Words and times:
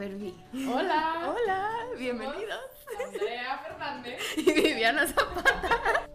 ver, 0.00 0.16
Vi. 0.16 0.34
Hola. 0.66 1.28
Hola, 1.28 1.68
bienvenidos. 1.98 2.58
Andrea 3.06 3.58
Fernández. 3.58 4.18
Y 4.38 4.50
Viviana 4.50 5.06
Zapata. 5.06 6.08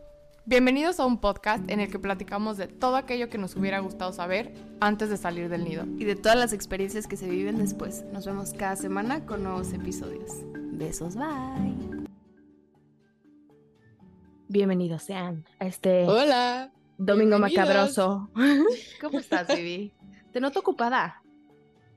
Bienvenidos 0.43 0.99
a 0.99 1.05
un 1.05 1.19
podcast 1.19 1.69
en 1.69 1.79
el 1.79 1.91
que 1.91 1.99
platicamos 1.99 2.57
de 2.57 2.67
todo 2.67 2.95
aquello 2.95 3.29
que 3.29 3.37
nos 3.37 3.55
hubiera 3.55 3.77
gustado 3.79 4.11
saber 4.11 4.55
antes 4.79 5.11
de 5.11 5.17
salir 5.17 5.49
del 5.49 5.65
nido. 5.65 5.85
Y 5.99 6.05
de 6.05 6.15
todas 6.15 6.35
las 6.35 6.51
experiencias 6.51 7.05
que 7.05 7.15
se 7.15 7.29
viven 7.29 7.59
después. 7.59 8.03
Nos 8.11 8.25
vemos 8.25 8.53
cada 8.53 8.75
semana 8.75 9.23
con 9.27 9.43
nuevos 9.43 9.71
episodios. 9.71 10.31
Besos, 10.55 11.15
bye. 11.15 12.07
Bienvenidos 14.47 15.03
sean 15.03 15.45
a 15.59 15.67
este 15.67 16.07
Hola. 16.07 16.71
domingo 16.97 17.37
macabroso. 17.37 18.31
¿Cómo 18.99 19.19
estás, 19.19 19.47
Vivi? 19.55 19.93
Te 20.33 20.39
noto 20.41 20.61
ocupada. 20.61 21.21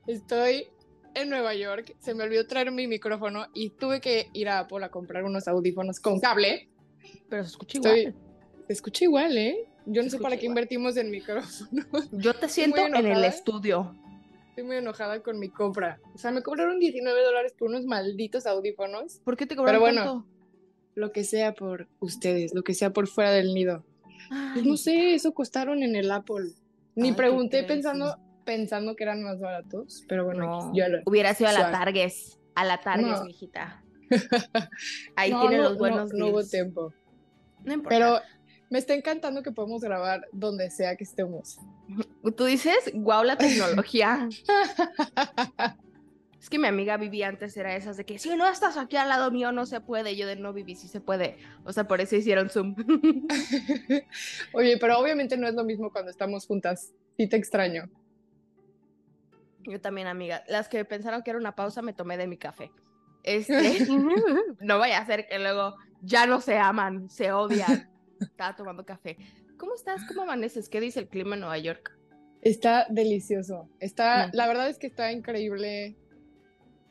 Estoy 0.05 0.67
en 1.15 1.29
Nueva 1.29 1.53
York. 1.55 1.95
Se 1.99 2.13
me 2.13 2.23
olvidó 2.23 2.45
traer 2.47 2.71
mi 2.71 2.87
micrófono 2.87 3.47
y 3.53 3.71
tuve 3.71 4.01
que 4.01 4.29
ir 4.33 4.49
a 4.49 4.59
Apple 4.59 4.83
a 4.85 4.89
comprar 4.89 5.23
unos 5.23 5.47
audífonos 5.47 5.99
con 5.99 6.19
cable. 6.19 6.69
Pero 7.29 7.43
se 7.43 7.49
escucha 7.49 7.77
Estoy... 7.79 7.99
igual. 7.99 8.15
Se 8.67 8.73
escucha 8.73 9.03
igual, 9.05 9.37
¿eh? 9.37 9.67
Yo 9.85 10.03
no 10.03 10.09
sé 10.09 10.19
para 10.19 10.37
qué 10.37 10.45
igual. 10.45 10.57
invertimos 10.59 10.97
en 10.97 11.09
micrófono. 11.09 11.85
Yo 12.11 12.35
te 12.35 12.47
siento 12.47 12.85
en 12.85 12.95
el 12.95 13.23
estudio. 13.23 13.95
Estoy 14.49 14.63
muy 14.63 14.75
enojada 14.75 15.21
con 15.23 15.39
mi 15.39 15.49
compra. 15.49 15.99
O 16.13 16.17
sea, 16.17 16.31
me 16.31 16.43
cobraron 16.43 16.79
19 16.79 17.23
dólares 17.23 17.53
por 17.57 17.69
unos 17.69 17.85
malditos 17.85 18.45
audífonos. 18.45 19.19
¿Por 19.23 19.37
qué 19.37 19.47
te 19.47 19.55
cobraron 19.55 19.81
bueno, 19.81 20.03
tanto? 20.03 20.25
Lo 20.95 21.11
que 21.11 21.23
sea 21.23 21.53
por 21.53 21.87
ustedes, 21.99 22.53
lo 22.53 22.61
que 22.61 22.73
sea 22.73 22.91
por 22.91 23.07
fuera 23.07 23.31
del 23.31 23.53
nido. 23.53 23.83
Ay, 24.29 24.51
Pues 24.53 24.65
no 24.65 24.77
sé, 24.77 25.15
eso 25.15 25.33
costaron 25.33 25.81
en 25.81 25.95
el 25.95 26.11
Apple. 26.11 26.51
Ni 26.95 27.09
Ay, 27.09 27.15
pregunté 27.15 27.63
pensando, 27.63 28.17
pensando 28.49 28.95
que 28.95 29.03
eran 29.03 29.21
más 29.21 29.39
baratos, 29.39 30.03
pero 30.09 30.25
bueno, 30.25 30.43
No, 30.43 30.73
yo 30.73 30.89
lo... 30.89 30.97
hubiera 31.05 31.35
sido 31.35 31.51
a 31.51 31.53
la. 31.53 31.71
Targues. 31.71 32.39
A 32.55 32.65
la 32.65 32.81
Targues, 32.81 33.19
No. 33.19 33.25
mijita. 33.25 33.83
Ahí 35.15 35.29
No, 35.29 35.41
tiene 35.41 35.57
no, 35.57 35.63
los 35.65 35.73
no, 35.73 35.77
buenos 35.77 36.13
no, 36.13 36.27
hubo 36.29 36.43
tiempo. 36.43 36.91
No 37.63 37.73
importa. 37.75 37.89
Pero 37.95 38.19
me 38.71 38.79
está 38.79 38.95
encantando 38.95 39.43
que 39.43 39.51
podemos 39.51 39.83
grabar 39.83 40.25
donde 40.31 40.71
sea 40.71 40.95
que 40.95 41.03
estemos. 41.03 41.59
Tú 42.35 42.45
dices, 42.45 42.91
guau, 42.95 43.23
la 43.23 43.37
tecnología. 43.37 44.27
Es 46.41 46.49
que 46.49 46.57
mi 46.57 46.67
amiga 46.67 46.95
vivía 46.95 47.27
antes, 47.27 47.57
era 47.57 47.75
esas 47.75 47.97
de 47.97 48.05
que 48.05 48.17
si 48.17 48.33
no 48.37 48.47
estás 48.47 48.77
aquí 48.77 48.95
al 48.95 49.09
lado 49.09 49.29
mío 49.29 49.51
no 49.51 49.65
se 49.65 49.81
puede. 49.81 50.15
Yo 50.15 50.25
de 50.25 50.37
no 50.37 50.53
viví, 50.53 50.73
sí 50.75 50.87
se 50.87 51.01
puede. 51.01 51.35
O 51.65 51.73
sea, 51.73 51.85
por 51.85 51.99
eso 51.99 52.15
hicieron 52.15 52.49
Zoom. 52.49 52.75
Oye, 54.53 54.77
pero 54.77 54.97
obviamente 54.99 55.35
no 55.35 55.49
es 55.49 55.53
lo 55.53 55.65
mismo 55.65 55.91
cuando 55.91 56.09
estamos 56.09 56.47
juntas. 56.47 56.93
Sí 57.17 57.27
te 57.27 57.35
extraño. 57.35 57.89
Yo 59.69 59.79
también, 59.79 60.07
amiga. 60.07 60.43
Las 60.47 60.67
que 60.67 60.83
pensaron 60.85 61.21
que 61.23 61.29
era 61.29 61.39
una 61.39 61.55
pausa, 61.55 61.81
me 61.81 61.93
tomé 61.93 62.17
de 62.17 62.27
mi 62.27 62.37
café. 62.37 62.71
Este, 63.23 63.53
no 64.61 64.79
vaya 64.79 64.99
a 64.99 65.05
ser 65.05 65.27
que 65.27 65.39
luego 65.39 65.75
ya 66.01 66.25
no 66.25 66.39
se 66.39 66.57
aman, 66.57 67.09
se 67.09 67.33
odian. 67.33 67.89
Estaba 68.21 68.55
tomando 68.55 68.85
café. 68.85 69.17
¿Cómo 69.57 69.75
estás? 69.75 70.05
¿Cómo 70.07 70.21
amaneces? 70.21 70.69
¿Qué 70.69 70.79
dice 70.79 71.01
el 71.01 71.09
clima 71.09 71.35
en 71.35 71.41
Nueva 71.41 71.57
York? 71.57 71.91
Está 72.41 72.87
delicioso. 72.89 73.69
Está, 73.81 74.27
Mm. 74.27 74.29
la 74.33 74.47
verdad 74.47 74.69
es 74.69 74.79
que 74.79 74.87
está 74.87 75.11
increíble 75.11 75.97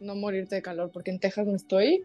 no 0.00 0.14
morirte 0.16 0.56
de 0.56 0.62
calor, 0.62 0.90
porque 0.92 1.10
en 1.10 1.18
Texas 1.18 1.46
no 1.46 1.56
estoy 1.56 2.04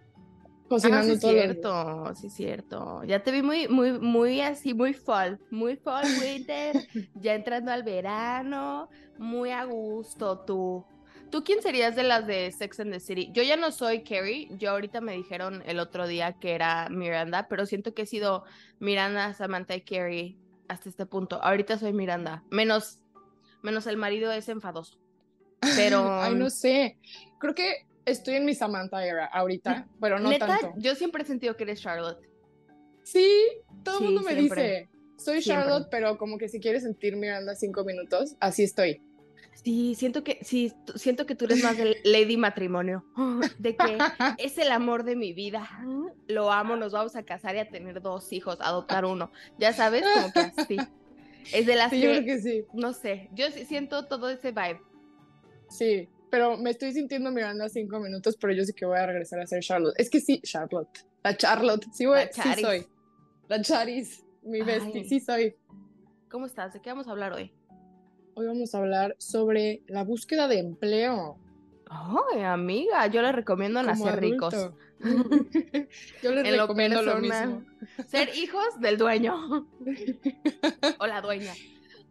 cocinando 0.74 1.14
ah, 1.14 1.16
sí, 1.16 1.22
todo. 1.22 1.32
cierto, 1.32 2.16
sí, 2.16 2.30
cierto. 2.30 3.04
Ya 3.04 3.22
te 3.22 3.32
vi 3.32 3.44
muy, 3.44 3.68
muy, 3.68 4.00
muy 4.00 4.42
así, 4.42 4.74
muy 4.74 4.94
fall, 4.94 5.40
muy 5.52 5.76
fall, 5.76 6.06
winter, 6.20 6.76
ya 7.16 7.36
entrando 7.36 7.72
al 7.72 7.84
verano, 7.84 8.90
muy 9.20 9.52
a 9.52 9.66
gusto 9.66 10.40
tú. 10.40 10.84
¿Tú 11.30 11.44
quién 11.44 11.62
serías 11.62 11.96
de 11.96 12.04
las 12.04 12.26
de 12.26 12.52
Sex 12.52 12.80
and 12.80 12.92
the 12.92 13.00
City? 13.00 13.30
Yo 13.34 13.44
ya 13.44 13.56
no 13.56 13.72
soy 13.72 14.04
Carrie, 14.04 14.50
yo 14.58 14.72
ahorita 14.72 15.00
me 15.00 15.14
dijeron 15.14 15.64
el 15.66 15.80
otro 15.80 16.08
día 16.08 16.34
que 16.34 16.54
era 16.54 16.90
Miranda, 16.90 17.48
pero 17.48 17.66
siento 17.66 17.94
que 17.94 18.04
he 18.04 18.06
sido 18.08 18.44
Miranda, 18.80 19.34
Samantha 19.34 19.76
y 19.76 19.82
Carrie 19.82 20.38
hasta 20.68 20.90
este 20.90 21.06
punto. 21.06 21.42
Ahorita 21.42 21.78
soy 21.78 21.94
Miranda, 21.94 22.44
menos, 22.50 23.00
menos 23.62 23.86
el 23.86 23.98
marido 23.98 24.32
es 24.32 24.50
enfadoso. 24.50 25.00
Pero 25.76 26.04
Ay, 26.22 26.34
no 26.36 26.50
sé. 26.50 26.98
Creo 27.40 27.54
que 27.54 27.88
estoy 28.06 28.36
en 28.36 28.46
mi 28.46 28.54
Samantha 28.56 29.06
era 29.06 29.26
ahorita, 29.26 29.88
pero 30.00 30.20
no 30.20 30.30
neta, 30.30 30.48
tanto. 30.48 30.74
yo 30.78 30.96
siempre 30.96 31.24
he 31.24 31.26
sentido 31.26 31.56
que 31.56 31.64
eres 31.64 31.82
Charlotte. 31.82 32.20
Sí, 33.04 33.28
todo 33.84 33.96
el 33.96 34.00
Sí, 34.00 34.06
mundo 34.06 34.22
me 34.22 34.34
siempre. 34.34 34.62
dice, 34.64 34.90
soy 35.18 35.42
Siempre. 35.42 35.66
Charlotte, 35.66 35.88
pero 35.92 36.18
como 36.18 36.38
que 36.38 36.48
si 36.50 36.60
quieres 36.60 36.84
sentir 36.84 37.16
Miranda 37.16 37.56
cinco 37.56 37.84
minutos, 37.84 38.36
así 38.40 38.64
estoy. 38.64 39.02
Sí, 39.64 39.94
siento 39.96 40.24
que, 40.24 40.40
sí, 40.42 40.74
siento 40.96 41.26
que 41.26 41.36
tú 41.36 41.46
eres 41.46 41.64
más 41.64 41.78
de 41.78 41.98
Lady 42.04 42.38
Matrimonio, 42.38 43.06
de 43.60 43.76
que 43.76 43.98
es 44.38 44.58
el 44.58 44.72
amor 44.72 45.04
de 45.04 45.16
mi 45.16 45.34
vida, 45.34 45.70
lo 46.28 46.52
amo, 46.52 46.76
nos 46.76 46.92
vamos 46.94 47.16
a 47.16 47.24
casar 47.24 47.56
y 47.56 47.60
a 47.60 47.70
tener 47.70 48.02
dos 48.02 48.32
hijos, 48.34 48.58
adoptar 48.62 49.06
uno, 49.06 49.32
ya 49.60 49.72
sabes, 49.74 50.04
como 50.14 50.32
que 50.34 50.40
así. 50.42 50.78
Es 51.52 51.66
de 51.66 51.76
las 51.76 51.90
Sí, 51.92 52.02
que, 52.02 52.02
yo 52.02 52.10
creo 52.24 52.26
que 52.26 52.40
sí, 52.42 52.66
no 52.74 52.94
sé, 52.94 53.30
yo 53.34 53.52
siento 53.52 54.08
todo 54.08 54.30
ese 54.30 54.52
vibe. 54.52 54.82
sí. 55.70 56.10
Pero 56.34 56.58
me 56.58 56.72
estoy 56.72 56.92
sintiendo 56.94 57.30
Miranda 57.30 57.70
cinco 57.70 58.00
minutos, 58.00 58.36
pero 58.38 58.54
yo 58.54 58.64
sí 58.64 58.74
que 58.74 58.88
voy 58.88 58.98
a 58.98 59.06
regresar 59.06 59.40
a 59.40 59.46
ser 59.46 59.62
Charlotte. 59.62 59.94
Es 60.00 60.10
que 60.10 60.20
sí, 60.20 60.42
Charlotte. 60.42 61.06
La 61.24 61.38
Charlotte, 61.38 61.86
sí, 61.94 62.08
voy, 62.08 62.22
sí 62.32 62.60
soy. 62.60 62.88
La 63.48 63.62
Charis, 63.62 64.26
mi 64.42 64.62
Ay. 64.62 64.66
bestie, 64.66 65.04
sí 65.06 65.20
soy. 65.20 65.56
¿Cómo 66.32 66.48
estás? 66.48 66.74
¿De 66.74 66.82
qué 66.82 66.90
vamos 66.90 67.08
a 67.08 67.12
hablar 67.12 67.34
hoy? 67.34 67.54
Hoy 68.34 68.48
vamos 68.48 68.74
a 68.74 68.80
hablar 68.80 69.16
sobre 69.20 69.84
la 69.86 70.04
búsqueda 70.04 70.48
de 70.48 70.58
empleo. 70.58 71.38
Ay, 71.88 72.42
amiga, 72.42 73.06
yo 73.06 73.22
les 73.22 73.36
recomiendo 73.36 73.84
nacer 73.84 74.20
ricos. 74.20 74.56
yo 76.24 76.32
les 76.32 76.46
En 76.46 76.60
recomiendo 76.60 77.04
lo 77.04 77.14
personal. 77.14 77.48
mismo. 77.48 78.08
Ser 78.08 78.36
hijos 78.36 78.80
del 78.80 78.98
dueño 78.98 79.68
o 80.98 81.06
la 81.06 81.22
dueña. 81.22 81.54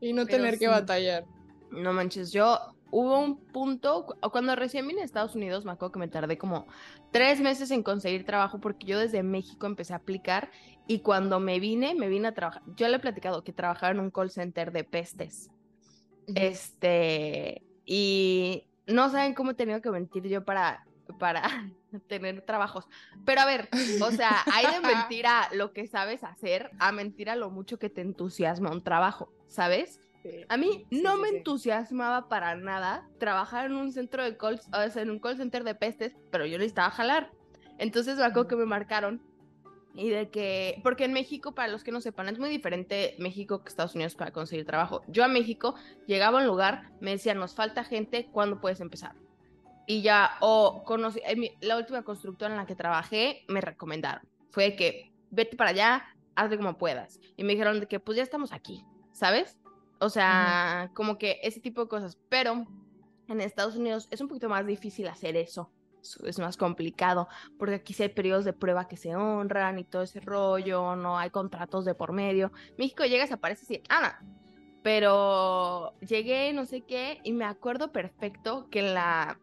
Y 0.01 0.13
no 0.13 0.27
Pero 0.27 0.37
tener 0.37 0.61
que 0.61 0.69
batallar. 0.69 1.25
No 1.73 1.93
manches, 1.93 2.31
yo 2.31 2.72
hubo 2.93 3.19
un 3.19 3.39
punto, 3.39 4.07
cu- 4.07 4.31
cuando 4.31 4.55
recién 4.55 4.87
vine 4.87 5.03
a 5.03 5.05
Estados 5.05 5.35
Unidos, 5.35 5.65
me 5.65 5.73
acuerdo 5.73 5.93
que 5.93 5.99
me 5.99 6.09
tardé 6.09 6.39
como 6.39 6.67
tres 7.11 7.41
meses 7.41 7.71
en 7.73 7.83
conseguir 7.83 8.25
trabajo 8.25 8.61
porque 8.61 8.87
yo 8.87 8.99
desde 8.99 9.23
México 9.25 9.67
empecé 9.67 9.95
a 9.95 9.97
aplicar 9.97 10.51
y 10.87 11.01
cuando 11.01 11.41
me 11.41 11.59
vine, 11.59 11.95
me 11.95 12.09
vine 12.09 12.29
a 12.29 12.35
trabajar. 12.35 12.63
Yo 12.77 12.87
le 12.89 12.97
he 12.97 13.01
platicado 13.01 13.43
que 13.43 13.53
trabajaba 13.53 13.91
en 13.93 14.01
un 14.01 14.11
call 14.11 14.31
center 14.31 14.71
de 14.73 14.85
pestes. 14.85 15.51
Este, 16.35 17.63
y 17.85 18.65
no 18.87 19.09
saben 19.11 19.35
cómo 19.35 19.53
he 19.53 19.55
tenido 19.55 19.81
que 19.81 19.91
mentir 19.91 20.25
yo 20.29 20.45
para, 20.45 20.85
para 21.19 21.43
tener 22.09 22.43
trabajos. 22.43 22.87
Pero 23.25 23.41
a 23.41 23.47
ver, 23.47 23.69
o 24.01 24.11
sea, 24.13 24.43
hay 24.53 24.67
de 24.67 24.81
mentir 24.81 25.27
a 25.27 25.49
lo 25.55 25.73
que 25.73 25.87
sabes 25.87 26.25
hacer, 26.25 26.71
a 26.79 26.93
mentir 26.93 27.31
a 27.31 27.37
lo 27.37 27.51
mucho 27.51 27.79
que 27.79 27.89
te 27.91 28.01
entusiasma 28.03 28.71
un 28.71 28.83
trabajo, 28.83 29.33
¿sabes? 29.47 29.99
Sí. 30.23 30.45
A 30.49 30.57
mí 30.57 30.87
Sí, 30.91 31.03
no 31.03 31.17
sí, 31.17 31.23
me 31.23 31.29
entusiasmaba 31.29 32.29
para 32.29 32.55
nada 32.55 33.09
trabajar 33.19 33.67
en 33.67 33.75
un 33.75 33.93
centro 33.93 34.23
de 34.23 34.37
call, 34.37 34.61
o 34.73 34.91
sea, 34.91 35.03
en 35.03 35.11
un 35.11 35.19
call 35.19 35.37
center 35.37 35.65
de 35.65 35.75
pestes, 35.75 36.17
pero 36.31 36.47
yo 36.47 36.59
necesitaba 36.59 36.91
jalar. 36.91 37.31
Entonces 37.79 38.17
me 38.17 38.25
acuerdo 38.25 38.49
que 38.49 38.57
me 38.57 38.67
marcaron 38.67 39.21
y 39.95 40.09
de 40.11 40.31
que, 40.31 40.81
porque 40.83 41.05
en 41.05 41.13
México, 41.13 41.55
para 41.55 41.69
los 41.71 41.83
que 41.85 41.93
no 41.93 42.01
sepan, 42.01 42.29
es 42.29 42.39
muy 42.39 42.49
diferente 42.49 43.15
México 43.19 43.63
que 43.63 43.69
Estados 43.69 43.95
Unidos 43.95 44.15
para 44.15 44.31
conseguir 44.31 44.65
trabajo. 44.65 45.03
Yo 45.09 45.25
a 45.25 45.29
México 45.29 45.75
llegaba 46.07 46.39
a 46.39 46.43
un 46.43 46.47
lugar, 46.47 46.91
me 47.01 47.11
decían, 47.11 47.39
nos 47.39 47.55
falta 47.55 47.85
gente, 47.85 48.29
¿cuándo 48.33 48.61
puedes 48.61 48.81
empezar? 48.81 49.17
Y 49.87 50.01
ya, 50.03 50.37
o 50.41 50.85
conocí, 50.85 51.21
en 51.27 51.41
mi- 51.41 51.51
la 51.61 51.77
última 51.77 52.03
constructora 52.05 52.53
en 52.53 52.59
la 52.59 52.67
que 52.67 52.77
trabajé, 52.77 53.45
me 53.49 53.61
recomendaron. 53.61 54.23
Fue 54.51 54.77
que, 54.77 55.13
vete 55.31 55.57
para 55.57 55.71
allá, 55.71 56.05
hazle 56.37 56.57
como 56.57 56.79
puedas. 56.79 57.19
Y 57.37 57.43
me 57.45 57.53
dijeron 57.53 57.81
de 57.81 57.87
que, 57.89 57.99
pues 58.01 58.17
ya 58.17 58.23
estamos 58.23 58.53
aquí, 58.53 58.85
¿sabes? 59.13 59.59
O 60.03 60.11
sea, 60.11 60.91
como 60.95 61.17
que 61.17 61.39
ese 61.43 61.61
tipo 61.61 61.83
de 61.83 61.89
cosas. 61.89 62.19
Pero 62.29 62.67
en 63.29 63.41
Estados 63.41 63.77
Unidos 63.77 64.09
es 64.11 64.21
un 64.21 64.29
poquito 64.29 64.49
más 64.49 64.67
difícil 64.67 65.07
hacer 65.09 65.37
eso. 65.37 65.71
Es- 66.25 66.39
más 66.41 66.57
complicado, 66.57 67.29
porque 67.59 67.77
aquí 67.77 67.95
sí 67.95 68.03
hay 68.03 68.09
periodos 68.09 68.45
de 68.45 68.53
prueba 68.53 68.89
que 68.89 68.97
se 68.97 69.15
honran 69.15 69.79
y 69.79 69.85
todo 69.85 70.03
ese 70.03 70.19
rollo, 70.19 70.97
no 70.97 71.17
hay 71.17 71.31
contratos 71.31 71.85
de 71.85 71.95
por 71.95 72.13
medio. 72.13 72.51
México 72.77 73.05
llegas, 73.05 73.31
apareces 73.31 73.71
y, 73.71 73.81
ah, 73.89 74.19
no. 74.21 74.29
Pero 74.83 75.95
llegué, 76.01 76.53
no 76.53 76.67
sé 76.67 76.81
qué, 76.81 77.21
y 77.23 77.33
me 77.33 77.45
acuerdo 77.45 77.93
perfecto 77.93 78.69
que 78.69 78.81
en 78.81 78.95
la, 78.95 79.39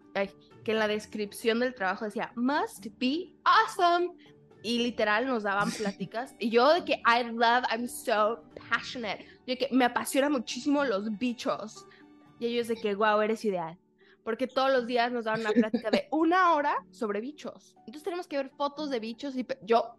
que 0.66 0.72
en 0.74 0.80
la 0.80 0.89
descripción 0.89 1.62
del 1.62 1.74
trabajo 1.74 2.04
decía, 2.04 2.34
must 2.36 2.88
be 2.98 3.34
awesome. 3.45 4.10
Y 4.62 4.80
literal 4.80 5.25
nos 5.28 5.44
daban 5.44 5.72
pláticas. 5.78 6.36
Y 6.39 6.50
yo 6.50 6.74
de 6.74 6.84
que 6.84 7.01
I 7.06 7.24
love, 7.31 7.63
I'm 7.72 7.88
so 7.88 8.44
passionate. 8.69 9.25
Yo 9.48 9.57
que 9.57 9.68
me 9.71 9.86
apasiona 9.86 10.30
muchísimo 10.30 10.83
los 10.83 11.18
bichos. 11.18 11.86
Y 12.39 12.48
ellos 12.48 12.68
de 12.68 12.75
que, 12.75 12.95
wow, 12.95 13.19
eres 13.21 13.44
ideal. 13.45 13.77
Porque 14.24 14.48
todos 14.48 14.71
los 14.71 14.86
días 14.86 15.12
nos 15.12 15.25
daban 15.25 15.42
una 15.42 15.51
plática 15.51 15.89
de 15.92 16.07
una 16.12 16.54
hora 16.54 16.75
sobre 16.92 17.21
bichos. 17.21 17.75
Entonces 17.80 18.04
tenemos 18.04 18.27
que 18.27 18.38
ver 18.38 18.50
fotos 18.50 18.89
de 18.89 19.00
bichos 19.00 19.36
y 19.36 19.45
yo 19.63 19.95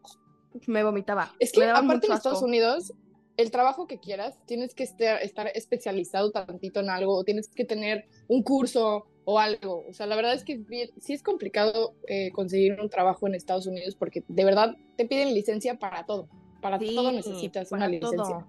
me 0.66 0.82
vomitaba. 0.84 1.34
Es 1.38 1.52
que 1.52 1.64
aparte 1.64 2.06
en 2.06 2.12
Estados. 2.12 2.42
Unidos, 2.42 2.92
el 3.36 3.50
trabajo 3.50 3.86
que 3.86 3.98
quieras, 3.98 4.38
tienes 4.46 4.74
que 4.74 4.84
estar, 4.84 5.22
estar 5.22 5.48
especializado 5.54 6.30
tantito 6.30 6.80
en 6.80 6.90
algo, 6.90 7.16
o 7.16 7.24
tienes 7.24 7.48
que 7.48 7.64
tener 7.64 8.06
un 8.28 8.42
curso, 8.42 9.06
o 9.24 9.38
algo. 9.38 9.84
O 9.88 9.92
sea, 9.92 10.06
la 10.06 10.16
verdad 10.16 10.34
es 10.34 10.44
que 10.44 10.60
sí 10.98 11.12
es 11.12 11.22
complicado 11.22 11.94
eh, 12.08 12.30
conseguir 12.32 12.80
un 12.80 12.88
trabajo 12.88 13.26
en 13.26 13.34
Estados 13.34 13.66
Unidos 13.66 13.94
porque 13.94 14.24
de 14.26 14.44
verdad 14.44 14.76
te 14.96 15.06
piden 15.06 15.34
licencia 15.34 15.78
para 15.78 16.04
todo. 16.04 16.28
Para 16.60 16.78
todo 16.78 17.12
necesitas 17.12 17.72
una 17.72 17.88
licencia. 17.88 18.46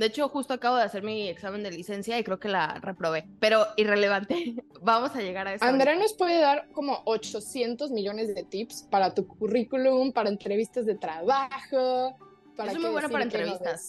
De 0.00 0.06
hecho, 0.06 0.30
justo 0.30 0.54
acabo 0.54 0.76
de 0.76 0.82
hacer 0.82 1.02
mi 1.02 1.28
examen 1.28 1.62
de 1.62 1.70
licencia 1.70 2.18
y 2.18 2.24
creo 2.24 2.40
que 2.40 2.48
la 2.48 2.80
reprobé. 2.80 3.28
Pero 3.38 3.66
irrelevante. 3.76 4.54
Vamos 4.80 5.14
a 5.14 5.20
llegar 5.20 5.46
a 5.46 5.52
eso. 5.52 5.62
Andrea 5.62 5.94
nos 5.94 6.14
puede 6.14 6.40
dar 6.40 6.70
como 6.72 7.02
800 7.04 7.90
millones 7.90 8.34
de 8.34 8.42
tips 8.42 8.88
para 8.90 9.12
tu 9.12 9.26
currículum, 9.26 10.10
para 10.12 10.30
entrevistas 10.30 10.86
de 10.86 10.94
trabajo. 10.94 12.16
Para 12.56 12.72
soy 12.72 12.80
muy 12.80 12.92
buena 12.92 13.10
para 13.10 13.24
entrevistas. 13.24 13.86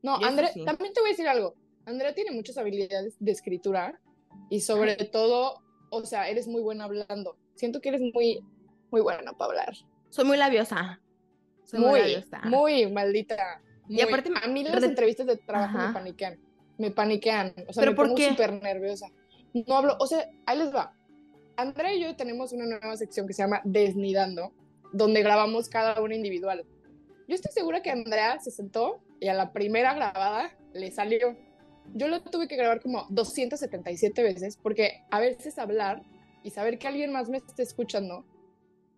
No, 0.00 0.14
Andrea, 0.14 0.52
también 0.64 0.92
te 0.92 1.00
voy 1.00 1.08
a 1.08 1.12
decir 1.12 1.26
algo. 1.26 1.56
Andrea 1.86 2.14
tiene 2.14 2.30
muchas 2.30 2.56
habilidades 2.56 3.16
de 3.18 3.32
escritura 3.32 4.00
y 4.48 4.60
sobre 4.60 4.94
todo, 4.94 5.60
o 5.90 6.06
sea, 6.06 6.28
eres 6.28 6.46
muy 6.46 6.62
buena 6.62 6.84
hablando. 6.84 7.36
Siento 7.56 7.80
que 7.80 7.88
eres 7.88 8.00
muy, 8.14 8.44
muy 8.92 9.00
buena 9.00 9.32
para 9.32 9.50
hablar. 9.50 9.74
Soy 10.08 10.24
muy 10.24 10.36
labiosa. 10.36 11.00
Soy 11.64 11.80
muy, 11.80 12.24
muy, 12.44 12.92
maldita. 12.92 13.60
Y 13.96 14.00
aparte, 14.00 14.30
a 14.42 14.48
mí 14.48 14.64
las 14.64 14.82
entrevistas 14.82 15.26
de 15.26 15.36
trabajo 15.36 15.78
me 15.78 15.92
paniquean. 15.92 16.38
Me 16.78 16.90
paniquean. 16.90 17.52
O 17.68 17.72
sea, 17.72 17.84
me 17.84 17.94
pongo 17.94 18.16
súper 18.16 18.62
nerviosa. 18.62 19.08
No 19.52 19.76
hablo, 19.76 19.96
o 19.98 20.06
sea, 20.06 20.30
ahí 20.46 20.58
les 20.58 20.74
va. 20.74 20.94
Andrea 21.56 21.92
y 21.92 22.02
yo 22.02 22.16
tenemos 22.16 22.52
una 22.52 22.66
nueva 22.66 22.96
sección 22.96 23.26
que 23.26 23.34
se 23.34 23.42
llama 23.42 23.60
Desnidando, 23.64 24.52
donde 24.92 25.22
grabamos 25.22 25.68
cada 25.68 26.00
una 26.00 26.14
individual. 26.14 26.64
Yo 27.28 27.34
estoy 27.34 27.52
segura 27.52 27.82
que 27.82 27.90
Andrea 27.90 28.38
se 28.40 28.50
sentó 28.50 29.02
y 29.18 29.28
a 29.28 29.34
la 29.34 29.52
primera 29.52 29.92
grabada 29.94 30.56
le 30.72 30.90
salió 30.90 31.36
yo 31.94 32.08
lo 32.08 32.22
tuve 32.22 32.48
que 32.48 32.56
grabar 32.56 32.80
como 32.80 33.06
277 33.10 34.22
veces 34.22 34.56
porque 34.56 35.02
a 35.10 35.20
veces 35.20 35.58
hablar 35.58 36.02
y 36.42 36.50
saber 36.50 36.78
que 36.78 36.88
alguien 36.88 37.12
más 37.12 37.28
me 37.28 37.38
esté 37.38 37.62
escuchando, 37.62 38.24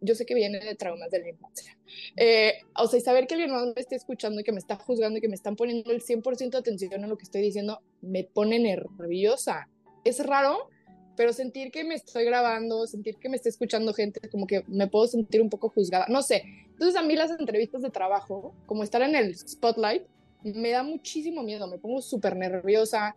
yo 0.03 0.15
sé 0.15 0.27
que 0.27 0.35
viene 0.35 0.61
de 0.61 0.75
traumas 0.75 1.11
de 1.11 1.21
la 1.21 1.29
infancia. 1.29 1.77
Eh, 2.17 2.55
o 2.77 2.87
sea, 2.87 2.99
y 2.99 3.03
saber 3.03 3.27
que 3.27 3.35
alguien 3.35 3.53
más 3.53 3.65
me 3.65 3.81
esté 3.81 3.97
escuchando 3.97 4.41
y 4.41 4.45
que 4.45 4.53
me 4.53 4.59
está 4.59 4.77
juzgando 4.77 5.19
y 5.19 5.21
que 5.21 5.29
me 5.29 5.35
están 5.35 5.57
poniendo 5.57 5.91
el 5.93 6.03
100% 6.03 6.51
de 6.51 6.59
atención 6.59 6.93
en 6.95 7.09
lo 7.09 7.17
que 7.17 7.25
estoy 7.25 7.43
diciendo, 7.43 7.81
me 8.01 8.25
pone 8.25 8.59
nerviosa. 8.59 9.69
Es 10.05 10.25
raro, 10.25 10.69
pero 11.17 11.33
sentir 11.33 11.71
que 11.71 11.85
me 11.85 11.95
estoy 11.95 12.25
grabando, 12.25 12.87
sentir 12.87 13.17
que 13.17 13.29
me 13.29 13.37
está 13.37 13.49
escuchando 13.49 13.95
gente, 13.95 14.21
como 14.31 14.47
que 14.47 14.65
me 14.67 14.89
puedo 14.89 15.07
sentir 15.07 15.41
un 15.41 15.51
poco 15.51 15.69
juzgada. 15.69 16.07
No 16.09 16.23
sé. 16.23 16.43
Entonces 16.67 16.97
a 16.97 17.03
mí 17.03 17.15
las 17.15 17.31
entrevistas 17.31 17.83
de 17.83 17.91
trabajo, 17.91 18.55
como 18.67 18.83
estar 18.83 19.03
en 19.03 19.15
el 19.15 19.37
spotlight, 19.37 20.03
me 20.43 20.71
da 20.71 20.83
muchísimo 20.83 21.43
miedo, 21.43 21.69
me 21.69 21.79
pongo 21.79 22.03
súper 22.03 22.37
nerviosa 22.37 23.15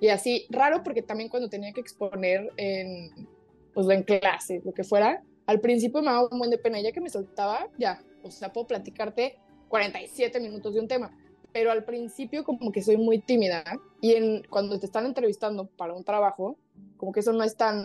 y 0.00 0.08
así, 0.08 0.46
raro 0.50 0.82
porque 0.82 1.02
también 1.02 1.30
cuando 1.30 1.48
tenía 1.48 1.72
que 1.72 1.80
exponer 1.80 2.52
en, 2.56 3.28
pues, 3.72 3.88
en 3.88 4.02
clase, 4.02 4.60
lo 4.64 4.72
que 4.72 4.84
fuera, 4.84 5.22
al 5.46 5.60
principio 5.60 6.00
me 6.00 6.10
daba 6.10 6.28
un 6.30 6.38
buen 6.38 6.50
de 6.50 6.58
pena, 6.58 6.80
ya 6.80 6.92
que 6.92 7.00
me 7.00 7.10
soltaba, 7.10 7.68
ya, 7.78 8.02
o 8.22 8.30
sea, 8.30 8.52
puedo 8.52 8.66
platicarte 8.66 9.38
47 9.68 10.40
minutos 10.40 10.74
de 10.74 10.80
un 10.80 10.88
tema, 10.88 11.16
pero 11.52 11.70
al 11.70 11.84
principio 11.84 12.44
como 12.44 12.72
que 12.72 12.82
soy 12.82 12.96
muy 12.96 13.18
tímida 13.18 13.64
y 14.00 14.14
en, 14.14 14.42
cuando 14.50 14.78
te 14.78 14.86
están 14.86 15.06
entrevistando 15.06 15.66
para 15.66 15.94
un 15.94 16.04
trabajo, 16.04 16.58
como 16.96 17.12
que 17.12 17.20
eso 17.20 17.32
no 17.32 17.44
es 17.44 17.56
tan 17.56 17.84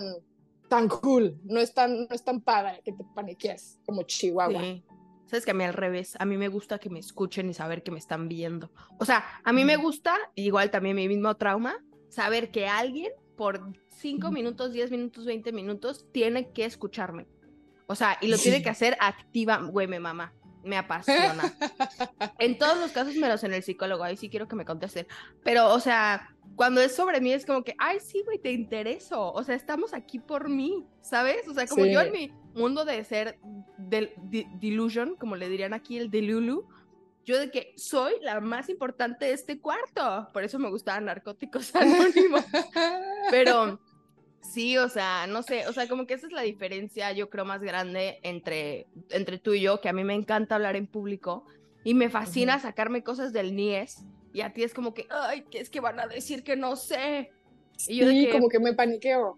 tan 0.71 0.87
cool, 0.87 1.37
no 1.43 1.59
es 1.59 1.73
tan, 1.73 2.07
no 2.07 2.07
es 2.11 2.23
tan 2.23 2.39
padre 2.39 2.81
que 2.85 2.93
te 2.93 3.03
paniquees 3.13 3.77
como 3.85 4.03
Chihuahua. 4.03 4.61
Sabes 5.25 5.43
que 5.43 5.51
a 5.51 5.53
mí 5.53 5.65
al 5.65 5.73
revés, 5.73 6.15
a 6.17 6.25
mí 6.25 6.37
me 6.37 6.47
gusta 6.47 6.79
que 6.79 6.89
me 6.89 6.99
escuchen 6.99 7.49
y 7.49 7.53
saber 7.53 7.83
que 7.83 7.91
me 7.91 7.99
están 7.99 8.29
viendo. 8.29 8.71
O 8.97 9.03
sea, 9.03 9.23
a 9.43 9.51
mí 9.51 9.65
me 9.65 9.75
gusta, 9.75 10.15
igual 10.35 10.71
también 10.71 10.95
mi 10.95 11.09
mismo 11.09 11.35
trauma, 11.35 11.75
saber 12.07 12.51
que 12.51 12.67
alguien 12.67 13.11
por 13.35 13.61
5 13.89 14.31
minutos, 14.31 14.71
10 14.71 14.91
minutos, 14.91 15.25
20 15.25 15.51
minutos 15.51 16.07
tiene 16.13 16.51
que 16.51 16.63
escucharme. 16.63 17.27
O 17.91 17.95
sea, 17.95 18.17
y 18.21 18.27
lo 18.27 18.37
tiene 18.37 18.63
que 18.63 18.69
hacer 18.69 18.97
activa, 18.99 19.57
güey, 19.57 19.85
me 19.85 19.99
mamá, 19.99 20.33
me 20.63 20.77
apasiona. 20.77 21.53
en 22.39 22.57
todos 22.57 22.77
los 22.77 22.91
casos, 22.91 23.15
menos 23.15 23.43
en 23.43 23.53
el 23.53 23.63
psicólogo, 23.63 24.03
ahí 24.03 24.15
sí 24.15 24.29
quiero 24.29 24.47
que 24.47 24.55
me 24.55 24.65
contesten. 24.65 25.07
Pero, 25.43 25.73
o 25.73 25.79
sea, 25.79 26.33
cuando 26.55 26.81
es 26.81 26.95
sobre 26.95 27.19
mí 27.19 27.33
es 27.33 27.45
como 27.45 27.63
que, 27.63 27.75
ay, 27.77 27.99
sí, 27.99 28.21
güey, 28.23 28.39
te 28.39 28.51
intereso. 28.51 29.33
O 29.33 29.43
sea, 29.43 29.55
estamos 29.55 29.93
aquí 29.93 30.19
por 30.19 30.49
mí, 30.49 30.85
¿sabes? 31.01 31.47
O 31.47 31.53
sea, 31.53 31.67
como 31.67 31.85
yo 31.85 31.99
en 31.99 32.11
mi 32.11 32.33
mundo 32.53 32.85
de 32.85 33.03
ser 33.03 33.37
del 33.77 34.13
delusion, 34.59 35.15
como 35.15 35.35
le 35.35 35.49
dirían 35.49 35.73
aquí 35.73 35.97
el 35.97 36.09
delulu, 36.09 36.67
yo 37.25 37.39
de 37.39 37.51
que 37.51 37.73
soy 37.77 38.13
la 38.21 38.39
más 38.39 38.69
importante 38.69 39.25
de 39.25 39.33
este 39.33 39.59
cuarto. 39.59 40.29
Por 40.33 40.43
eso 40.43 40.59
me 40.59 40.69
gustaban 40.69 41.05
narcóticos 41.05 41.75
anónimos. 41.75 42.45
Pero 43.31 43.79
sí, 44.41 44.77
o 44.77 44.89
sea, 44.89 45.27
no 45.27 45.43
sé, 45.43 45.67
o 45.67 45.73
sea, 45.73 45.87
como 45.87 46.05
que 46.05 46.13
esa 46.15 46.27
es 46.27 46.33
la 46.33 46.41
diferencia, 46.41 47.11
yo 47.11 47.29
creo, 47.29 47.45
más 47.45 47.61
grande 47.61 48.19
entre, 48.23 48.87
entre 49.09 49.37
tú 49.37 49.53
y 49.53 49.61
yo, 49.61 49.81
que 49.81 49.89
a 49.89 49.93
mí 49.93 50.03
me 50.03 50.13
encanta 50.13 50.55
hablar 50.55 50.75
en 50.75 50.87
público 50.87 51.45
y 51.83 51.93
me 51.93 52.09
fascina 52.09 52.59
sacarme 52.59 53.03
cosas 53.03 53.33
del 53.33 53.55
NIES 53.55 54.03
y 54.33 54.41
a 54.41 54.53
ti 54.53 54.63
es 54.63 54.73
como 54.73 54.93
que, 54.93 55.07
ay, 55.09 55.43
que 55.43 55.59
es 55.59 55.69
que 55.69 55.79
van 55.79 55.99
a 55.99 56.07
decir 56.07 56.43
que 56.43 56.55
no 56.55 56.75
sé. 56.75 57.31
Y 57.87 57.97
yo 57.97 58.07
sí, 58.07 58.29
como 58.31 58.49
que 58.49 58.59
me 58.59 58.73
paniqueo. 58.73 59.37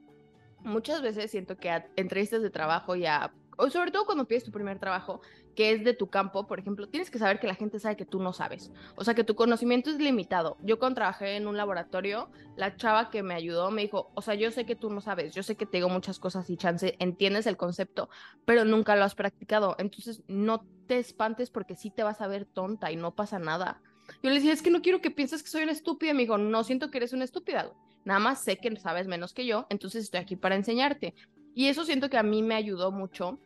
Muchas 0.60 1.02
veces 1.02 1.32
siento 1.32 1.58
que 1.58 1.70
a 1.70 1.88
entrevistas 1.96 2.42
de 2.42 2.50
trabajo 2.50 2.96
ya, 2.96 3.34
o 3.58 3.70
sobre 3.70 3.92
todo 3.92 4.06
cuando 4.06 4.28
pides 4.28 4.44
tu 4.44 4.52
primer 4.52 4.80
trabajo, 4.80 5.22
que 5.56 5.72
es 5.72 5.84
de 5.84 5.94
tu 5.94 6.08
campo, 6.08 6.48
por 6.48 6.60
ejemplo, 6.60 6.88
tienes 6.88 7.12
que 7.12 7.20
saber 7.20 7.40
que 7.40 7.48
la 7.48 7.56
gente 7.56 7.80
sabe 7.80 7.96
que 7.96 8.06
tú 8.06 8.20
no 8.20 8.34
sabes. 8.34 8.72
O 8.96 9.04
sea, 9.04 9.14
que 9.14 9.24
tu 9.24 9.36
conocimiento 9.36 9.90
es 9.90 9.98
limitado. 9.98 10.58
Yo 10.62 10.80
cuando 10.80 10.96
trabajé 10.96 11.36
en 11.36 11.48
un 11.48 11.58
laboratorio, 11.58 12.30
la 12.56 12.76
chava 12.76 13.10
que 13.10 13.24
me 13.24 13.34
ayudó 13.34 13.72
me 13.72 13.84
dijo, 13.84 14.12
o 14.16 14.22
sea, 14.22 14.36
yo 14.36 14.52
sé 14.52 14.66
que 14.66 14.76
tú 14.76 14.90
no 14.90 15.02
sabes, 15.02 15.34
yo 15.34 15.44
sé 15.44 15.56
que 15.56 15.66
te 15.66 15.78
digo 15.78 15.90
muchas 15.90 16.20
cosas 16.20 16.50
y 16.50 16.58
chance, 16.58 16.96
entiendes 17.00 17.48
el 17.48 17.58
concepto, 17.58 18.10
pero 18.46 18.66
nunca 18.66 18.96
lo 18.96 19.04
has 19.04 19.16
practicado. 19.16 19.76
Entonces, 19.80 20.24
no 20.28 20.66
te 20.88 20.98
espantes 21.00 21.50
porque 21.50 21.76
sí 21.76 21.92
te 21.92 22.04
vas 22.04 22.22
a 22.22 22.28
ver 22.28 22.46
tonta 22.46 22.92
y 22.92 22.96
no 22.96 23.16
pasa 23.16 23.40
nada. 23.40 23.82
Yo 24.22 24.30
le 24.30 24.36
decía, 24.36 24.54
es 24.54 24.62
que 24.62 24.72
no 24.72 24.82
quiero 24.82 25.02
que 25.02 25.12
pienses 25.12 25.44
que 25.44 25.50
soy 25.50 25.64
una 25.64 25.72
estúpida. 25.72 26.14
Me 26.14 26.24
dijo, 26.24 26.38
no 26.38 26.64
siento 26.64 26.92
que 26.92 26.98
eres 26.98 27.14
una 27.14 27.24
estúpida. 27.24 27.72
Nada 28.06 28.20
más 28.20 28.44
sé 28.44 28.58
que 28.58 28.76
sabes 28.78 29.08
menos 29.08 29.34
que 29.34 29.46
yo, 29.46 29.66
entonces 29.70 30.04
estoy 30.04 30.20
aquí 30.20 30.36
para 30.36 30.56
enseñarte. 30.56 31.14
Y 31.56 31.68
eso 31.68 31.86
siento 31.86 32.10
que 32.10 32.18
a 32.18 32.24
mí 32.24 32.42
me 32.42 32.56
ayudó 32.56 32.92
mucho 32.92 33.40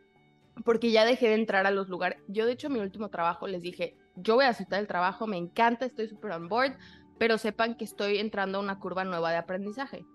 porque 0.64 0.92
ya 0.92 1.06
dejé 1.06 1.30
de 1.30 1.36
entrar 1.36 1.66
a 1.66 1.72
los 1.72 1.90
lugares. 1.90 2.20
Yo, 2.28 2.46
de 2.46 2.54
hecho, 2.54 2.70
mi 2.70 2.80
último 2.80 3.10
trabajo 3.10 3.48
les 3.48 3.62
dije, 3.62 3.96
yo 4.16 4.36
voy 4.36 4.46
a 4.46 4.50
aceptar 4.50 4.80
el 4.80 4.88
trabajo, 4.88 5.28
me 5.28 5.38
encanta, 5.38 5.86
estoy 5.86 6.08
súper 6.08 6.32
on 6.32 6.48
board, 6.48 6.78
pero 7.18 7.38
sepan 7.38 7.76
que 7.76 7.86
estoy 7.86 8.18
entrando 8.18 8.58
a 8.58 8.62
una 8.62 8.80
curva 8.80 9.04
nueva 9.04 9.32
de 9.32 9.38
aprendizaje. 9.38 10.06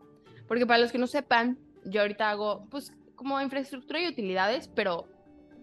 Porque 0.49 0.67
para 0.67 0.81
los 0.81 0.93
que 0.93 0.99
no 0.99 1.07
sepan, 1.07 1.59
yo 1.85 2.01
ahorita 2.01 2.31
hago, 2.31 2.67
pues, 2.71 2.93
como 3.15 3.41
infraestructura 3.41 4.01
y 4.01 4.09
utilidades, 4.09 4.69
pero 4.69 5.09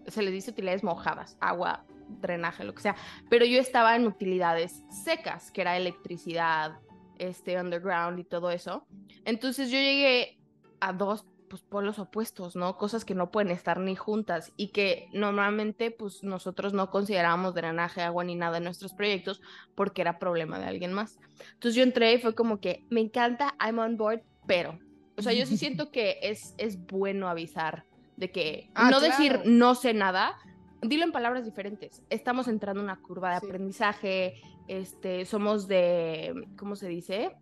se 0.06 0.22
les 0.22 0.32
dice 0.32 0.50
utilidades 0.50 0.82
mojadas, 0.82 1.36
agua, 1.40 1.84
drenaje, 2.20 2.64
lo 2.64 2.74
que 2.74 2.82
sea. 2.82 2.96
Pero 3.28 3.44
yo 3.44 3.60
estaba 3.60 3.96
en 3.96 4.06
utilidades 4.06 4.82
secas, 5.04 5.50
que 5.50 5.60
era 5.60 5.76
electricidad, 5.76 6.78
este, 7.18 7.60
underground 7.60 8.18
y 8.18 8.24
todo 8.24 8.50
eso. 8.50 8.86
Entonces 9.24 9.70
yo 9.70 9.78
llegué 9.78 10.38
a 10.80 10.92
dos 10.92 11.26
pues, 11.50 11.62
polos 11.62 11.98
opuestos, 11.98 12.54
¿no? 12.54 12.78
Cosas 12.78 13.04
que 13.04 13.16
no 13.16 13.32
pueden 13.32 13.50
estar 13.50 13.80
ni 13.80 13.96
juntas 13.96 14.52
y 14.56 14.68
que 14.68 15.08
normalmente 15.12 15.90
pues 15.90 16.22
nosotros 16.22 16.72
no 16.72 16.90
considerábamos 16.90 17.54
drenaje, 17.54 18.02
agua 18.02 18.22
ni 18.22 18.36
nada 18.36 18.58
en 18.58 18.64
nuestros 18.64 18.94
proyectos 18.94 19.42
porque 19.74 20.00
era 20.00 20.20
problema 20.20 20.60
de 20.60 20.66
alguien 20.66 20.92
más. 20.92 21.18
Entonces 21.54 21.74
yo 21.74 21.82
entré 21.82 22.14
y 22.14 22.18
fue 22.18 22.36
como 22.36 22.60
que 22.60 22.86
me 22.88 23.00
encanta, 23.00 23.56
I'm 23.60 23.80
on 23.80 23.96
board, 23.96 24.22
pero, 24.46 24.78
o 25.18 25.22
sea, 25.22 25.32
yo 25.32 25.44
sí 25.44 25.58
siento 25.58 25.90
que 25.92 26.20
es, 26.22 26.54
es 26.56 26.86
bueno 26.86 27.28
avisar 27.28 27.84
de 28.16 28.30
que 28.30 28.70
ah, 28.74 28.90
no 28.90 29.00
decir 29.00 29.40
no 29.44 29.74
sé 29.74 29.92
nada, 29.92 30.36
dilo 30.82 31.02
en 31.02 31.10
palabras 31.10 31.44
diferentes. 31.44 32.02
Estamos 32.10 32.46
entrando 32.46 32.80
en 32.80 32.84
una 32.84 33.00
curva 33.00 33.30
de 33.30 33.36
aprendizaje, 33.36 34.40
este, 34.68 35.24
somos 35.24 35.66
de, 35.66 36.46
¿cómo 36.56 36.76
se 36.76 36.86
dice? 36.86 37.32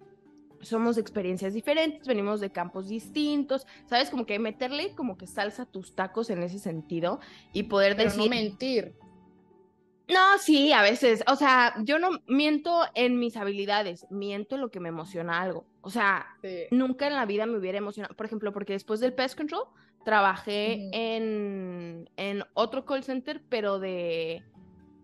Somos 0.60 0.98
experiencias 0.98 1.54
diferentes, 1.54 2.06
venimos 2.06 2.40
de 2.40 2.50
campos 2.50 2.88
distintos, 2.88 3.66
¿sabes? 3.86 4.10
Como 4.10 4.26
que 4.26 4.38
meterle 4.38 4.94
como 4.94 5.16
que 5.16 5.26
salsa 5.26 5.66
tus 5.66 5.94
tacos 5.94 6.30
en 6.30 6.42
ese 6.42 6.58
sentido 6.58 7.20
y 7.52 7.64
poder 7.64 7.96
decir... 7.96 8.18
No 8.18 8.28
mentir. 8.28 8.94
No, 10.08 10.38
sí, 10.38 10.72
a 10.72 10.80
veces. 10.82 11.22
O 11.26 11.36
sea, 11.36 11.74
yo 11.84 11.98
no 11.98 12.22
miento 12.26 12.80
en 12.94 13.18
mis 13.18 13.36
habilidades, 13.36 14.06
miento 14.10 14.54
en 14.54 14.62
lo 14.62 14.70
que 14.70 14.80
me 14.80 14.88
emociona 14.88 15.40
algo. 15.42 15.66
O 15.82 15.90
sea, 15.90 16.26
nunca 16.70 17.06
en 17.06 17.14
la 17.14 17.26
vida 17.26 17.44
me 17.44 17.58
hubiera 17.58 17.78
emocionado. 17.78 18.16
Por 18.16 18.24
ejemplo, 18.24 18.52
porque 18.52 18.72
después 18.72 19.00
del 19.00 19.12
Pest 19.12 19.36
Control, 19.36 19.64
trabajé 20.04 20.88
en, 20.92 22.08
en, 22.16 22.42
otro 22.54 22.86
call 22.86 23.04
center, 23.04 23.42
pero 23.50 23.78
de 23.78 24.42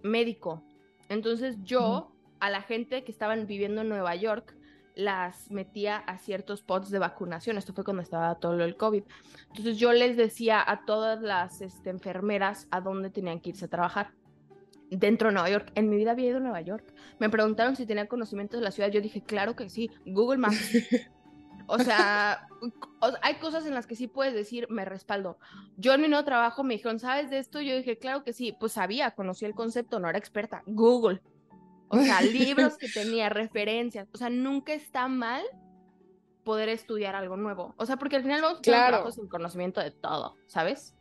médico. 0.02 0.64
Entonces 1.10 1.56
yo 1.62 2.10
a 2.40 2.48
la 2.48 2.62
gente 2.62 3.04
que 3.04 3.12
estaban 3.12 3.46
viviendo 3.46 3.82
en 3.82 3.90
Nueva 3.90 4.14
York 4.14 4.56
las 4.94 5.50
metía 5.50 5.96
a 5.96 6.18
ciertos 6.18 6.62
pods 6.62 6.90
de 6.90 6.98
vacunación. 6.98 7.58
Esto 7.58 7.72
fue 7.72 7.84
cuando 7.84 8.02
estaba 8.02 8.34
todo 8.36 8.62
el 8.62 8.76
COVID. 8.76 9.02
Entonces 9.48 9.78
yo 9.78 9.92
les 9.92 10.16
decía 10.16 10.62
a 10.64 10.84
todas 10.84 11.20
las 11.20 11.60
este, 11.60 11.90
enfermeras 11.90 12.68
a 12.70 12.80
dónde 12.80 13.10
tenían 13.10 13.40
que 13.40 13.50
irse 13.50 13.66
a 13.66 13.68
trabajar. 13.68 14.12
Dentro 14.90 15.28
de 15.28 15.34
Nueva 15.34 15.50
York. 15.50 15.72
En 15.74 15.88
mi 15.88 15.96
vida 15.96 16.12
había 16.12 16.28
ido 16.28 16.36
a 16.36 16.40
Nueva 16.40 16.60
York. 16.60 16.94
Me 17.18 17.28
preguntaron 17.28 17.74
si 17.74 17.86
tenía 17.86 18.06
conocimientos 18.06 18.60
de 18.60 18.64
la 18.64 18.70
ciudad. 18.70 18.90
Yo 18.90 19.00
dije, 19.00 19.22
claro 19.22 19.56
que 19.56 19.68
sí. 19.68 19.90
Google 20.04 20.38
Maps. 20.38 20.56
O 21.66 21.78
sea, 21.78 22.46
hay 23.22 23.34
cosas 23.36 23.66
en 23.66 23.74
las 23.74 23.86
que 23.86 23.96
sí 23.96 24.06
puedes 24.06 24.34
decir, 24.34 24.66
me 24.68 24.84
respaldo. 24.84 25.38
Yo 25.76 25.94
en 25.94 26.02
mi 26.02 26.08
nuevo 26.08 26.24
trabajo 26.24 26.62
me 26.62 26.74
dijeron, 26.74 26.98
¿sabes 26.98 27.30
de 27.30 27.38
esto? 27.38 27.60
Yo 27.60 27.74
dije, 27.74 27.98
claro 27.98 28.22
que 28.22 28.32
sí, 28.32 28.54
pues 28.58 28.72
sabía, 28.72 29.12
conocía 29.12 29.48
el 29.48 29.54
concepto, 29.54 29.98
no 29.98 30.08
era 30.08 30.18
experta. 30.18 30.62
Google. 30.66 31.22
O 31.88 31.98
sea, 31.98 32.20
libros 32.22 32.76
que 32.76 32.88
tenía, 32.88 33.28
referencias. 33.28 34.08
O 34.12 34.18
sea, 34.18 34.30
nunca 34.30 34.74
está 34.74 35.08
mal 35.08 35.42
poder 36.44 36.68
estudiar 36.68 37.16
algo 37.16 37.36
nuevo. 37.36 37.74
O 37.78 37.86
sea, 37.86 37.96
porque 37.96 38.16
al 38.16 38.22
final 38.22 38.42
vamos 38.42 38.58
a 38.58 38.62
claro. 38.62 39.10
sin 39.10 39.28
conocimiento 39.28 39.80
de 39.80 39.90
todo, 39.90 40.36
¿sabes? 40.46 40.94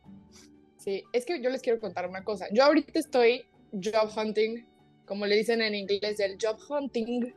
Sí, 0.78 1.04
es 1.12 1.24
que 1.24 1.40
yo 1.40 1.50
les 1.50 1.62
quiero 1.62 1.80
contar 1.80 2.08
una 2.08 2.24
cosa. 2.24 2.46
Yo 2.52 2.64
ahorita 2.64 2.98
estoy 2.98 3.46
job 3.72 4.10
hunting, 4.16 4.66
como 5.06 5.26
le 5.26 5.36
dicen 5.36 5.62
en 5.62 5.74
inglés, 5.74 6.20
el 6.20 6.36
job 6.40 6.58
hunting. 6.68 7.34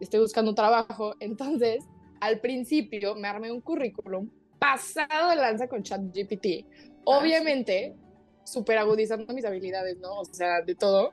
Estoy 0.00 0.20
buscando 0.20 0.54
trabajo. 0.54 1.14
Entonces, 1.20 1.84
al 2.20 2.40
principio 2.40 3.14
me 3.14 3.28
armé 3.28 3.52
un 3.52 3.60
currículum 3.60 4.30
pasado 4.58 5.30
de 5.30 5.36
lanza 5.36 5.68
con 5.68 5.82
ChatGPT. 5.82 6.66
Ah, 6.66 7.02
Obviamente, 7.04 7.96
súper 8.44 8.78
agudizando 8.78 9.32
mis 9.32 9.44
habilidades, 9.44 9.98
¿no? 9.98 10.20
O 10.20 10.24
sea, 10.24 10.60
de 10.62 10.74
todo. 10.74 11.12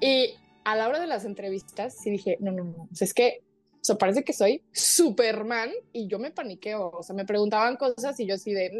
Y 0.00 0.34
a 0.72 0.76
la 0.76 0.88
hora 0.88 1.00
de 1.00 1.06
las 1.06 1.24
entrevistas, 1.24 1.96
sí 1.98 2.10
dije, 2.10 2.36
no, 2.40 2.52
no, 2.52 2.64
no. 2.64 2.88
O 2.90 2.94
sea, 2.94 3.06
es 3.06 3.14
que 3.14 3.42
o 3.80 3.84
sea, 3.84 3.96
parece 3.96 4.24
que 4.24 4.32
soy 4.32 4.62
Superman 4.72 5.70
y 5.92 6.08
yo 6.08 6.18
me 6.18 6.30
paniqueo. 6.30 6.90
O 6.90 7.02
sea, 7.02 7.14
me 7.14 7.24
preguntaban 7.24 7.76
cosas 7.76 8.18
y 8.20 8.26
yo 8.26 8.34
así 8.34 8.52
de, 8.52 8.70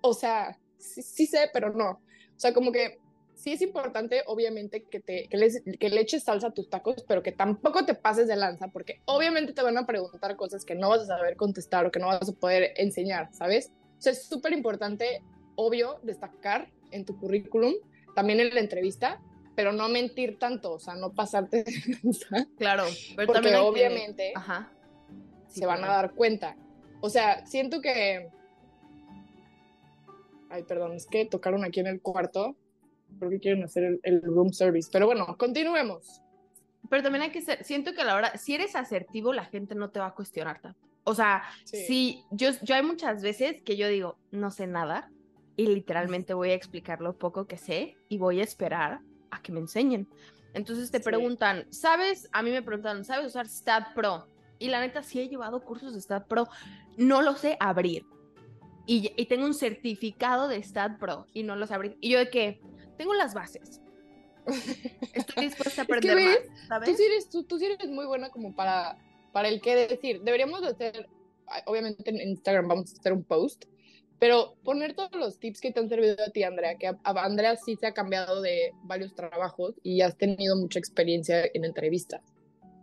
o 0.00 0.14
sea, 0.14 0.58
sí, 0.78 1.26
sé, 1.26 1.50
pero 1.52 1.70
no. 1.72 1.90
O 1.90 2.38
sea, 2.38 2.54
como 2.54 2.72
que 2.72 3.00
sí 3.34 3.52
es 3.52 3.60
importante, 3.60 4.22
obviamente, 4.26 4.84
que, 4.84 5.00
te, 5.00 5.28
que, 5.28 5.76
que 5.78 5.88
le 5.90 6.00
eches 6.00 6.22
salsa 6.22 6.48
a 6.48 6.54
tus 6.54 6.70
tacos, 6.70 7.04
pero 7.06 7.22
que 7.22 7.32
tampoco 7.32 7.84
te 7.84 7.94
pases 7.94 8.28
de 8.28 8.36
lanza, 8.36 8.68
porque 8.68 9.02
obviamente 9.04 9.52
te 9.52 9.62
van 9.62 9.76
a 9.76 9.86
preguntar 9.86 10.36
cosas 10.36 10.64
que 10.64 10.74
no 10.74 10.88
vas 10.88 11.00
a 11.00 11.06
saber 11.06 11.36
contestar 11.36 11.84
o 11.84 11.90
que 11.90 11.98
no 11.98 12.06
vas 12.06 12.28
a 12.28 12.32
poder 12.32 12.72
enseñar, 12.76 13.28
¿sabes? 13.34 13.72
O 13.98 14.02
sea, 14.02 14.12
es 14.12 14.24
súper 14.24 14.52
importante, 14.52 15.22
obvio, 15.56 15.98
destacar 16.02 16.70
en 16.92 17.04
tu 17.04 17.18
currículum, 17.18 17.74
también 18.14 18.40
en 18.40 18.54
la 18.54 18.60
entrevista, 18.60 19.20
pero 19.54 19.72
no 19.72 19.88
mentir 19.88 20.38
tanto, 20.38 20.72
o 20.72 20.78
sea, 20.78 20.94
no 20.94 21.12
pasarte. 21.12 21.64
claro, 22.58 22.84
pero 23.16 23.32
porque 23.32 23.56
obviamente 23.56 24.32
se 25.48 25.66
van 25.66 25.84
a 25.84 25.88
dar 25.88 26.12
cuenta. 26.14 26.56
O 27.00 27.10
sea, 27.10 27.46
siento 27.46 27.80
que. 27.80 28.28
Ay, 30.50 30.62
perdón, 30.64 30.92
es 30.92 31.06
que 31.06 31.26
tocaron 31.26 31.64
aquí 31.64 31.80
en 31.80 31.86
el 31.86 32.00
cuarto. 32.00 32.56
Creo 33.18 33.30
que 33.30 33.40
quieren 33.40 33.62
hacer 33.62 34.00
el, 34.02 34.22
room 34.22 34.52
service. 34.52 34.88
Pero 34.92 35.06
bueno, 35.06 35.36
continuemos. 35.36 36.20
Pero 36.90 37.02
también 37.02 37.22
hay 37.22 37.30
que 37.30 37.40
ser, 37.40 37.64
siento 37.64 37.94
que 37.94 38.02
a 38.02 38.04
la 38.04 38.16
hora, 38.16 38.36
si 38.36 38.54
eres 38.54 38.76
asertivo, 38.76 39.32
la 39.32 39.44
gente 39.44 39.74
no 39.74 39.90
te 39.90 40.00
va 40.00 40.06
a 40.06 40.14
cuestionar 40.14 40.60
tanto. 40.60 40.78
O 41.04 41.14
sea, 41.14 41.42
si 41.64 42.22
yo, 42.30 42.50
yo 42.62 42.74
hay 42.74 42.82
muchas 42.82 43.22
veces 43.22 43.62
que 43.62 43.76
yo 43.76 43.88
digo, 43.88 44.16
no 44.30 44.50
sé 44.50 44.66
nada, 44.66 45.10
y 45.56 45.66
literalmente 45.66 46.34
voy 46.34 46.50
a 46.50 46.54
explicar 46.54 47.00
lo 47.00 47.16
poco 47.16 47.46
que 47.46 47.56
sé 47.56 47.96
y 48.08 48.18
voy 48.18 48.40
a 48.40 48.44
esperar 48.44 49.00
a 49.34 49.42
que 49.42 49.52
me 49.52 49.60
enseñen. 49.60 50.08
Entonces 50.54 50.90
te 50.90 51.00
preguntan, 51.00 51.66
¿sabes? 51.70 52.28
A 52.32 52.42
mí 52.42 52.50
me 52.50 52.62
preguntaron, 52.62 53.04
¿sabes 53.04 53.26
usar 53.26 53.48
Stat 53.48 53.92
Pro? 53.94 54.28
Y 54.58 54.68
la 54.68 54.80
neta, 54.80 55.02
sí 55.02 55.20
he 55.20 55.28
llevado 55.28 55.64
cursos 55.64 55.94
de 55.94 56.00
Stat 56.00 56.26
Pro. 56.28 56.46
No 56.96 57.22
lo 57.22 57.34
sé 57.34 57.56
abrir. 57.58 58.06
Y, 58.86 59.08
tengo 59.26 59.46
un 59.46 59.54
certificado 59.54 60.46
de 60.46 60.62
Stat 60.62 60.98
Pro 60.98 61.26
y 61.32 61.42
no 61.42 61.56
lo 61.56 61.66
sé 61.66 61.74
abrir. 61.74 61.96
Y 62.00 62.10
yo 62.10 62.18
de 62.18 62.30
que 62.30 62.60
tengo 62.96 63.14
las 63.14 63.34
bases. 63.34 63.80
Estoy 65.14 65.44
dispuesta 65.46 65.82
a 65.82 65.84
aprender 65.84 66.16
más, 66.16 66.68
¿sabes? 66.68 66.90
Tú 66.90 66.96
sí, 66.96 67.02
eres, 67.04 67.28
tú, 67.30 67.42
tú 67.44 67.58
sí 67.58 67.64
eres 67.64 67.88
muy 67.88 68.06
buena 68.06 68.28
como 68.28 68.54
para, 68.54 68.96
para 69.32 69.48
el 69.48 69.60
qué 69.60 69.74
decir. 69.74 70.20
Deberíamos 70.22 70.60
de 70.60 70.68
hacer, 70.68 71.08
obviamente 71.66 72.08
en 72.08 72.20
Instagram 72.28 72.68
vamos 72.68 72.92
a 72.92 72.98
hacer 72.98 73.12
un 73.12 73.24
post 73.24 73.64
pero 74.24 74.56
poner 74.64 74.94
todos 74.94 75.14
los 75.16 75.38
tips 75.38 75.60
que 75.60 75.70
te 75.70 75.80
han 75.80 75.90
servido 75.90 76.16
a 76.26 76.30
ti, 76.30 76.44
Andrea, 76.44 76.78
que 76.78 76.86
a, 76.86 76.96
Andrea 77.04 77.56
sí 77.56 77.76
se 77.76 77.86
ha 77.86 77.92
cambiado 77.92 78.40
de 78.40 78.72
varios 78.84 79.14
trabajos 79.14 79.78
y 79.82 80.00
has 80.00 80.16
tenido 80.16 80.56
mucha 80.56 80.78
experiencia 80.78 81.44
en 81.52 81.62
entrevistas. 81.66 82.22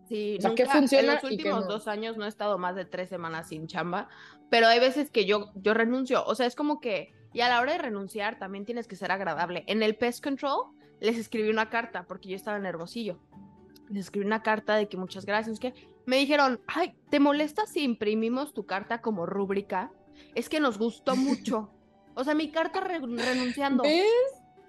Sí, 0.07 0.38
o 0.38 0.67
funciona 0.67 1.13
en 1.13 1.15
los 1.15 1.24
últimos 1.24 1.67
dos 1.67 1.88
años 1.88 2.15
no 2.15 2.25
he 2.25 2.27
estado 2.27 2.60
más 2.60 2.75
de 2.75 2.86
tres 2.86 3.10
semanas 3.10 3.50
sin 3.50 3.65
chamba, 3.65 4.07
pero 4.51 4.67
hay 4.67 4.79
veces 4.79 5.10
que 5.10 5.25
yo, 5.25 5.51
yo 5.55 5.74
renuncio. 5.74 6.24
O 6.25 6.36
sea, 6.36 6.45
es 6.45 6.53
como 6.53 6.79
que, 6.79 7.12
y 7.33 7.41
a 7.41 7.50
la 7.50 7.60
hora 7.60 7.71
de 7.71 7.79
renunciar 7.79 8.38
también 8.38 8.63
tienes 8.63 8.88
que 8.88 8.95
ser 8.95 9.12
agradable. 9.12 9.63
En 9.65 9.81
el 9.81 9.95
Pest 9.95 10.24
Control 10.24 10.67
les 11.00 11.17
escribí 11.17 11.50
una 11.50 11.71
carta 11.71 12.05
porque 12.07 12.29
yo 12.29 12.36
estaba 12.36 12.60
nervosillo. 12.60 13.17
Les 13.89 14.05
escribí 14.05 14.27
una 14.27 14.43
carta 14.43 14.75
de 14.75 14.88
que 14.88 14.98
muchas 14.98 15.25
gracias, 15.25 15.60
que 15.60 15.74
me 16.05 16.17
dijeron, 16.17 16.62
ay, 16.67 16.93
¿te 17.10 17.19
molesta 17.19 17.65
si 17.65 17.83
imprimimos 17.83 18.53
tu 18.53 18.67
carta 18.67 19.01
como 19.01 19.25
rúbrica? 19.25 19.91
Es 20.36 20.50
que 20.50 20.60
nos 20.60 20.78
gustó 20.78 21.16
mucho. 21.16 21.72
O 22.16 22.24
sea, 22.24 22.36
mi 22.36 22.51
carta 22.51 22.82
renunciando. 22.82 23.84
¿Ves? 23.84 24.06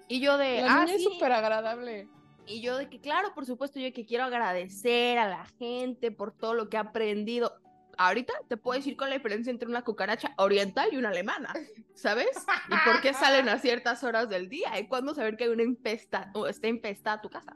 Y 0.07 0.19
yo 0.19 0.37
de, 0.37 0.61
ah, 0.61 0.85
es 0.89 1.03
súper 1.03 1.31
agradable. 1.31 2.07
Y 2.45 2.61
yo 2.61 2.77
de 2.77 2.89
que, 2.89 2.99
claro, 2.99 3.33
por 3.33 3.45
supuesto, 3.45 3.79
yo 3.79 3.91
que 3.93 4.05
quiero 4.05 4.25
agradecer 4.25 5.17
a 5.17 5.29
la 5.29 5.45
gente 5.57 6.11
por 6.11 6.35
todo 6.35 6.53
lo 6.53 6.69
que 6.69 6.77
ha 6.77 6.81
aprendido. 6.81 7.55
Ahorita 7.97 8.33
te 8.47 8.57
puedo 8.57 8.77
decir 8.77 8.97
con 8.97 9.09
la 9.09 9.15
diferencia 9.15 9.51
entre 9.51 9.69
una 9.69 9.83
cucaracha 9.83 10.33
oriental 10.37 10.89
y 10.91 10.97
una 10.97 11.09
alemana, 11.09 11.53
¿sabes? 11.93 12.45
Y 12.67 12.89
por 12.89 13.01
qué 13.01 13.13
salen 13.13 13.47
a 13.49 13.59
ciertas 13.59 14.03
horas 14.03 14.29
del 14.29 14.49
día 14.49 14.79
y 14.79 14.87
cuándo 14.87 15.13
saber 15.13 15.37
que 15.37 15.43
hay 15.43 15.51
una 15.51 15.63
impesta 15.63 16.31
o 16.33 16.47
está 16.47 16.67
infestada 16.67 17.21
tu 17.21 17.29
casa. 17.29 17.55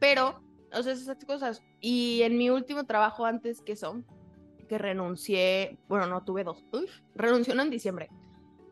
Pero, 0.00 0.42
o 0.72 0.82
sea, 0.82 0.94
esas 0.94 1.22
cosas. 1.24 1.62
Y 1.80 2.22
en 2.22 2.38
mi 2.38 2.48
último 2.48 2.84
trabajo 2.84 3.26
antes 3.26 3.60
que 3.60 3.76
son, 3.76 4.06
que 4.74 4.78
renuncié, 4.78 5.78
bueno, 5.88 6.08
no 6.08 6.24
tuve 6.24 6.42
dos, 6.42 6.64
renunció 7.14 7.54
en 7.60 7.70
diciembre. 7.70 8.10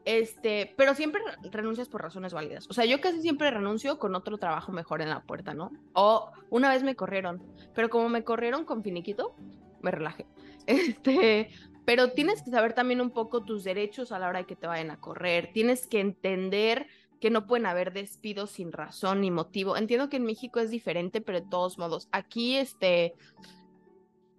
Este, 0.05 0.75
pero 0.77 0.97
siempre 0.97 1.23
renuncias 1.53 1.89
por 1.89 2.03
razones 2.03 2.33
válidas. 2.33 2.67
O 2.69 2.73
sea, 2.73 2.85
yo 2.85 3.01
casi 3.01 3.23
siempre 3.23 3.53
renuncio 3.53 4.01
con 4.01 4.17
otro 4.17 4.37
trabajo 4.37 4.73
mejor 4.73 5.01
en 5.01 5.11
la 5.11 5.23
puerta, 5.23 5.55
¿no? 5.55 5.71
O 5.93 6.33
una 6.51 6.71
vez 6.71 6.83
me 6.83 6.97
corrieron, 6.97 7.41
pero 7.73 7.89
como 7.89 8.09
me 8.09 8.25
corrieron 8.25 8.65
con 8.65 8.83
finiquito, 8.83 9.37
me 9.81 9.91
relajé. 9.93 10.27
Este, 10.67 11.51
pero 11.85 12.13
tienes 12.13 12.43
que 12.43 12.51
saber 12.51 12.73
también 12.73 13.01
un 13.01 13.11
poco 13.11 13.43
tus 13.43 13.65
derechos 13.65 14.13
a 14.13 14.21
la 14.21 14.29
hora 14.29 14.41
de 14.41 14.47
que 14.47 14.57
te 14.57 14.69
vayan 14.69 14.91
a 14.93 15.01
correr. 15.01 15.51
Tienes 15.53 15.89
que 15.89 15.99
entender 15.99 16.87
que 17.21 17.31
no 17.31 17.49
pueden 17.49 17.67
haber 17.67 17.93
despidos 17.93 18.51
sin 18.51 18.71
razón 18.71 19.21
ni 19.21 19.31
motivo. 19.33 19.77
Entiendo 19.77 20.09
que 20.09 20.19
en 20.19 20.25
México 20.25 20.61
es 20.61 20.71
diferente, 20.71 21.21
pero 21.21 21.41
de 21.41 21.47
todos 21.49 21.79
modos, 21.79 22.09
aquí 22.13 22.57
este 22.57 23.15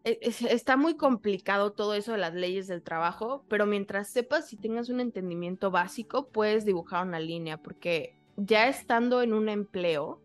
está 0.03 0.75
muy 0.75 0.95
complicado 0.95 1.71
todo 1.71 1.93
eso 1.93 2.11
de 2.11 2.17
las 2.17 2.33
leyes 2.33 2.67
del 2.67 2.81
trabajo, 2.81 3.45
pero 3.47 3.65
mientras 3.65 4.09
sepas 4.09 4.51
y 4.51 4.57
tengas 4.57 4.89
un 4.89 4.99
entendimiento 4.99 5.71
básico, 5.71 6.27
puedes 6.27 6.65
dibujar 6.65 7.07
una 7.07 7.19
línea, 7.19 7.57
porque 7.57 8.15
ya 8.35 8.67
estando 8.67 9.21
en 9.21 9.33
un 9.33 9.47
empleo, 9.47 10.21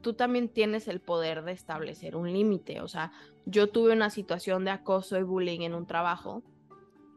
tú 0.00 0.14
también 0.14 0.48
tienes 0.48 0.88
el 0.88 1.00
poder 1.00 1.44
de 1.44 1.52
establecer 1.52 2.16
un 2.16 2.32
límite. 2.32 2.80
O 2.80 2.88
sea, 2.88 3.12
yo 3.46 3.70
tuve 3.70 3.92
una 3.92 4.10
situación 4.10 4.64
de 4.64 4.72
acoso 4.72 5.18
y 5.18 5.22
bullying 5.22 5.60
en 5.60 5.74
un 5.74 5.86
trabajo 5.86 6.42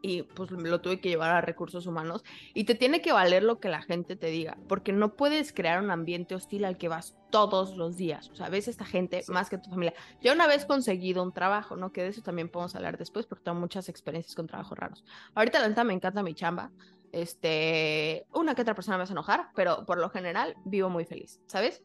y 0.06 0.22
pues 0.22 0.52
lo 0.52 0.80
tuve 0.80 1.00
que 1.00 1.08
llevar 1.08 1.32
a 1.32 1.40
recursos 1.40 1.88
humanos 1.88 2.22
y 2.54 2.62
te 2.62 2.76
tiene 2.76 3.02
que 3.02 3.10
valer 3.10 3.42
lo 3.42 3.58
que 3.58 3.68
la 3.68 3.82
gente 3.82 4.14
te 4.14 4.28
diga, 4.28 4.56
porque 4.68 4.92
no 4.92 5.16
puedes 5.16 5.52
crear 5.52 5.82
un 5.82 5.90
ambiente 5.90 6.36
hostil 6.36 6.64
al 6.64 6.78
que 6.78 6.86
vas 6.86 7.16
todos 7.30 7.76
los 7.76 7.96
días, 7.96 8.30
o 8.30 8.36
sea, 8.36 8.48
ves 8.48 8.68
esta 8.68 8.84
gente 8.84 9.24
más 9.26 9.50
que 9.50 9.58
tu 9.58 9.68
familia. 9.68 9.94
Yo 10.22 10.32
una 10.32 10.46
vez 10.46 10.64
conseguido 10.64 11.24
un 11.24 11.32
trabajo, 11.32 11.74
¿no? 11.74 11.90
Que 11.92 12.04
de 12.04 12.10
eso 12.10 12.22
también 12.22 12.48
podemos 12.48 12.76
hablar 12.76 12.98
después 12.98 13.26
porque 13.26 13.42
tengo 13.42 13.58
muchas 13.58 13.88
experiencias 13.88 14.36
con 14.36 14.46
trabajos 14.46 14.78
raros. 14.78 15.04
Ahorita 15.34 15.58
la 15.58 15.68
neta 15.68 15.82
me 15.82 15.92
encanta 15.92 16.22
mi 16.22 16.34
chamba, 16.34 16.70
este, 17.10 18.26
una 18.32 18.54
que 18.54 18.62
otra 18.62 18.76
persona 18.76 18.96
me 18.96 19.02
hace 19.02 19.12
enojar, 19.12 19.48
pero 19.56 19.84
por 19.86 19.98
lo 19.98 20.08
general 20.08 20.54
vivo 20.64 20.88
muy 20.88 21.04
feliz, 21.04 21.40
¿sabes? 21.46 21.82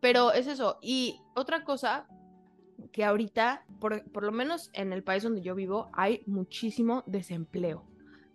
Pero 0.00 0.32
es 0.32 0.46
eso. 0.46 0.78
Y 0.80 1.20
otra 1.34 1.62
cosa 1.62 2.08
que 2.92 3.04
ahorita, 3.04 3.64
por, 3.78 4.22
lo 4.22 4.32
menos 4.32 4.70
en 4.72 4.92
el 4.92 5.02
país 5.02 5.22
donde 5.22 5.42
yo 5.42 5.54
vivo, 5.54 5.90
hay 5.92 6.22
muchísimo 6.26 7.02
desempleo. 7.06 7.84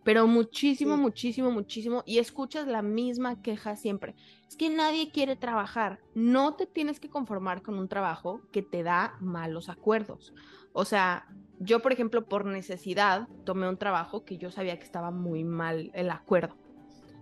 Pero 0.03 0.27
muchísimo, 0.27 0.97
muchísimo, 0.97 1.49
muchísimo. 1.49 2.03
Y 2.05 2.19
escuchas 2.19 2.67
la 2.67 2.83
misma 2.83 3.41
queja 3.41 3.75
siempre. 3.75 4.15
Es 4.47 4.55
que 4.55 4.69
nadie 4.69 5.09
quiere 5.09 5.35
trabajar. 5.35 5.99
No 6.13 6.53
te 6.53 6.67
tienes 6.67 6.99
que 6.99 7.09
conformar 7.09 7.63
con 7.63 7.79
un 7.79 7.87
trabajo 7.87 8.41
que 8.51 8.61
te 8.61 8.83
da 8.83 9.15
malos 9.19 9.67
acuerdos. 9.67 10.33
O 10.73 10.85
sea, 10.85 11.25
yo, 11.59 11.81
por 11.81 11.91
ejemplo, 11.91 12.25
por 12.25 12.45
necesidad, 12.45 13.27
tomé 13.45 13.67
un 13.67 13.77
trabajo 13.77 14.25
que 14.25 14.37
yo 14.37 14.51
sabía 14.51 14.77
que 14.77 14.85
estaba 14.85 15.09
muy 15.09 15.43
mal 15.43 15.89
el 15.93 16.11
acuerdo. 16.11 16.55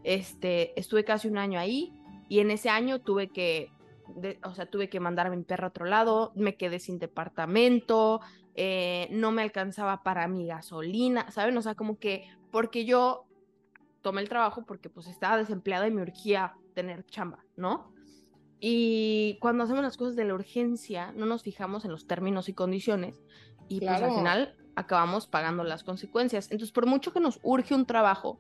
Este, 0.04 0.78
estuve 0.78 1.06
casi 1.06 1.30
un 1.30 1.38
año 1.38 1.60
ahí 1.60 1.94
y 2.28 2.40
en 2.40 2.52
ese 2.52 2.70
año 2.70 3.00
tuve 3.00 3.30
que 3.30 3.72
o 4.44 4.54
sea, 4.54 4.66
tuve 4.66 4.90
que 4.90 5.00
mandar 5.00 5.28
a 5.28 5.30
mi 5.30 5.44
perro 5.44 5.66
a 5.66 5.70
otro 5.70 5.86
lado, 5.86 6.32
me 6.36 6.56
quedé 6.56 6.80
sin 6.80 7.00
departamento, 7.00 8.22
eh, 8.56 9.08
no 9.12 9.32
me 9.32 9.42
alcanzaba 9.42 10.04
para 10.04 10.28
mi 10.28 10.48
gasolina, 10.48 11.30
¿saben? 11.32 11.58
O 11.58 11.62
sea, 11.62 11.76
como 11.76 11.98
que 11.98 12.28
porque 12.52 12.86
yo 12.86 13.26
tomé 14.02 14.22
el 14.22 14.30
trabajo 14.30 14.66
porque 14.66 14.90
pues 14.90 15.08
estaba 15.08 15.38
desempleada 15.38 15.88
y 15.88 15.92
me 15.92 16.02
urgía 16.02 16.56
tener 16.74 17.06
chamba, 17.06 17.44
¿no? 17.56 17.92
Y 18.60 19.38
cuando 19.42 19.64
hacemos 19.64 19.84
las 19.84 19.98
cosas 19.98 20.16
de 20.16 20.26
la 20.26 20.36
urgencia, 20.36 21.12
no 21.14 21.26
nos 21.26 21.44
fijamos 21.44 21.84
en 21.84 21.92
los 21.92 22.08
términos 22.08 22.48
y 22.48 22.54
condiciones 22.54 23.22
y 23.68 23.80
pues 23.80 24.02
al 24.02 24.14
final 24.14 24.56
acabamos 24.76 25.28
pagando 25.28 25.64
las 25.64 25.84
consecuencias. 25.84 26.52
Entonces, 26.52 26.72
por 26.72 26.86
mucho 26.86 27.12
que 27.12 27.20
nos 27.20 27.40
urge 27.44 27.76
un 27.76 27.86
trabajo, 27.86 28.40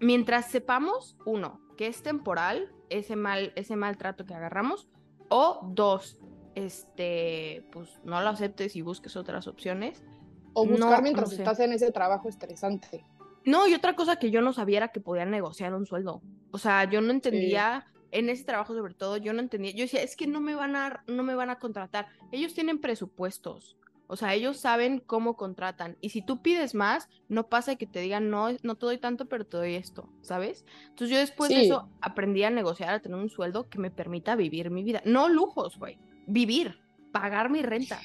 mientras 0.00 0.50
sepamos, 0.50 1.16
uno, 1.24 1.60
que 1.76 1.86
es 1.86 2.02
temporal, 2.02 2.73
ese 2.90 3.16
mal, 3.16 3.52
ese 3.56 3.76
maltrato 3.76 4.24
que 4.24 4.34
agarramos, 4.34 4.88
o 5.28 5.60
dos, 5.72 6.18
este, 6.54 7.66
pues 7.72 8.00
no 8.04 8.20
lo 8.20 8.28
aceptes 8.28 8.76
y 8.76 8.82
busques 8.82 9.16
otras 9.16 9.46
opciones. 9.46 10.04
O 10.52 10.66
buscar 10.66 11.02
mientras 11.02 11.32
estás 11.32 11.58
en 11.60 11.72
ese 11.72 11.90
trabajo 11.90 12.28
estresante. 12.28 13.04
No, 13.44 13.66
y 13.66 13.74
otra 13.74 13.94
cosa 13.94 14.16
que 14.16 14.30
yo 14.30 14.40
no 14.40 14.52
sabía 14.52 14.78
era 14.78 14.88
que 14.88 15.00
podían 15.00 15.30
negociar 15.30 15.74
un 15.74 15.86
sueldo. 15.86 16.22
O 16.50 16.58
sea, 16.58 16.84
yo 16.84 17.00
no 17.00 17.10
entendía, 17.10 17.86
en 18.10 18.30
ese 18.30 18.44
trabajo 18.44 18.74
sobre 18.74 18.94
todo, 18.94 19.16
yo 19.16 19.32
no 19.32 19.40
entendía. 19.40 19.72
Yo 19.72 19.82
decía, 19.82 20.02
es 20.02 20.16
que 20.16 20.26
no 20.26 20.40
me 20.40 20.54
van 20.54 20.76
a, 20.76 21.04
no 21.06 21.22
me 21.24 21.34
van 21.34 21.50
a 21.50 21.58
contratar. 21.58 22.06
Ellos 22.32 22.54
tienen 22.54 22.80
presupuestos. 22.80 23.76
O 24.06 24.16
sea, 24.16 24.34
ellos 24.34 24.58
saben 24.58 25.00
cómo 25.00 25.36
contratan. 25.36 25.96
Y 26.00 26.10
si 26.10 26.20
tú 26.20 26.42
pides 26.42 26.74
más, 26.74 27.08
no 27.28 27.48
pasa 27.48 27.76
que 27.76 27.86
te 27.86 28.00
digan, 28.00 28.28
no, 28.28 28.48
no 28.62 28.74
te 28.76 28.86
doy 28.86 28.98
tanto, 28.98 29.26
pero 29.26 29.46
te 29.46 29.56
doy 29.56 29.74
esto, 29.74 30.08
¿sabes? 30.20 30.64
Entonces 30.88 31.10
yo 31.10 31.18
después 31.18 31.50
de 31.50 31.64
eso 31.64 31.88
aprendí 32.00 32.44
a 32.44 32.50
negociar, 32.50 32.94
a 32.94 33.00
tener 33.00 33.18
un 33.18 33.30
sueldo 33.30 33.68
que 33.68 33.78
me 33.78 33.90
permita 33.90 34.36
vivir 34.36 34.70
mi 34.70 34.82
vida. 34.82 35.00
No 35.04 35.28
lujos, 35.28 35.78
güey. 35.78 35.98
Vivir, 36.26 36.78
pagar 37.12 37.50
mi 37.50 37.62
renta. 37.62 38.00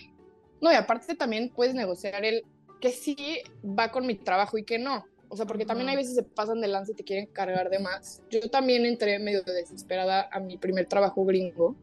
No, 0.61 0.71
y 0.71 0.75
aparte 0.75 1.15
también 1.15 1.49
puedes 1.49 1.75
negociar 1.75 2.23
el 2.23 2.43
que 2.79 2.91
sí 2.91 3.41
va 3.63 3.91
con 3.91 4.05
mi 4.05 4.15
trabajo 4.15 4.57
y 4.57 4.63
que 4.63 4.79
no. 4.79 5.05
O 5.27 5.35
sea, 5.35 5.45
porque 5.45 5.65
también 5.65 5.89
hay 5.89 5.95
veces 5.95 6.15
se 6.15 6.23
pasan 6.23 6.59
de 6.59 6.67
lance 6.67 6.93
y 6.93 6.95
te 6.95 7.03
quieren 7.03 7.27
cargar 7.27 7.69
de 7.69 7.79
más. 7.79 8.23
Yo 8.31 8.39
también 8.49 8.85
entré 8.85 9.19
medio 9.19 9.43
desesperada 9.43 10.27
a 10.31 10.39
mi 10.39 10.57
primer 10.57 10.87
trabajo 10.87 11.23
gringo. 11.23 11.75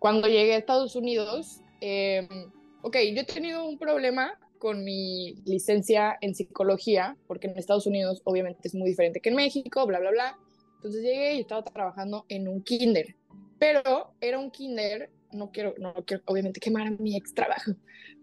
Cuando 0.00 0.26
llegué 0.26 0.54
a 0.54 0.56
Estados 0.56 0.96
Unidos, 0.96 1.60
eh, 1.80 2.26
ok, 2.82 2.96
yo 3.14 3.22
he 3.22 3.24
tenido 3.24 3.64
un 3.64 3.78
problema 3.78 4.38
con 4.58 4.84
mi 4.84 5.34
licencia 5.46 6.18
en 6.20 6.34
psicología, 6.34 7.16
porque 7.26 7.46
en 7.48 7.58
Estados 7.58 7.86
Unidos 7.86 8.20
obviamente 8.24 8.68
es 8.68 8.74
muy 8.74 8.90
diferente 8.90 9.20
que 9.20 9.30
en 9.30 9.36
México, 9.36 9.86
bla, 9.86 9.98
bla, 10.00 10.10
bla. 10.10 10.38
Entonces 10.76 11.02
llegué 11.02 11.34
y 11.34 11.40
estaba 11.40 11.64
trabajando 11.64 12.26
en 12.28 12.46
un 12.46 12.62
kinder, 12.62 13.16
pero 13.58 14.12
era 14.20 14.38
un 14.38 14.50
kinder, 14.50 15.10
no 15.32 15.50
quiero, 15.50 15.74
no 15.78 15.94
quiero 16.06 16.22
obviamente 16.26 16.60
quemar 16.60 16.86
a 16.86 16.90
mi 16.90 17.16
ex 17.16 17.34
trabajo, 17.34 17.72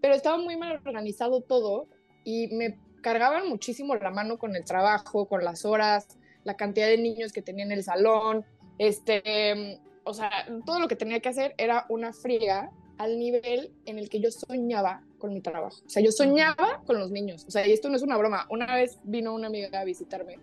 pero 0.01 0.13
estaba 0.13 0.37
muy 0.37 0.57
mal 0.57 0.73
organizado 0.73 1.41
todo 1.41 1.87
y 2.23 2.47
me 2.55 2.77
cargaban 3.01 3.47
muchísimo 3.47 3.95
la 3.95 4.11
mano 4.11 4.37
con 4.37 4.55
el 4.55 4.63
trabajo, 4.63 5.27
con 5.27 5.43
las 5.43 5.65
horas, 5.65 6.07
la 6.43 6.55
cantidad 6.55 6.87
de 6.87 6.97
niños 6.97 7.31
que 7.31 7.41
tenía 7.41 7.65
en 7.65 7.71
el 7.71 7.83
salón, 7.83 8.45
este, 8.77 9.79
o 10.03 10.13
sea, 10.13 10.29
todo 10.65 10.79
lo 10.79 10.87
que 10.87 10.95
tenía 10.95 11.19
que 11.19 11.29
hacer 11.29 11.55
era 11.57 11.85
una 11.89 12.13
friega 12.13 12.71
al 12.97 13.19
nivel 13.19 13.71
en 13.85 13.99
el 13.99 14.09
que 14.09 14.19
yo 14.19 14.31
soñaba 14.31 15.03
con 15.17 15.33
mi 15.33 15.41
trabajo. 15.41 15.81
O 15.85 15.89
sea, 15.89 16.03
yo 16.03 16.11
soñaba 16.11 16.83
con 16.85 16.99
los 16.99 17.11
niños. 17.11 17.45
O 17.47 17.51
sea, 17.51 17.67
y 17.67 17.71
esto 17.71 17.89
no 17.89 17.95
es 17.95 18.01
una 18.01 18.17
broma. 18.17 18.47
Una 18.49 18.75
vez 18.75 18.99
vino 19.03 19.33
una 19.33 19.47
amiga 19.47 19.79
a 19.79 19.85
visitarme 19.85 20.39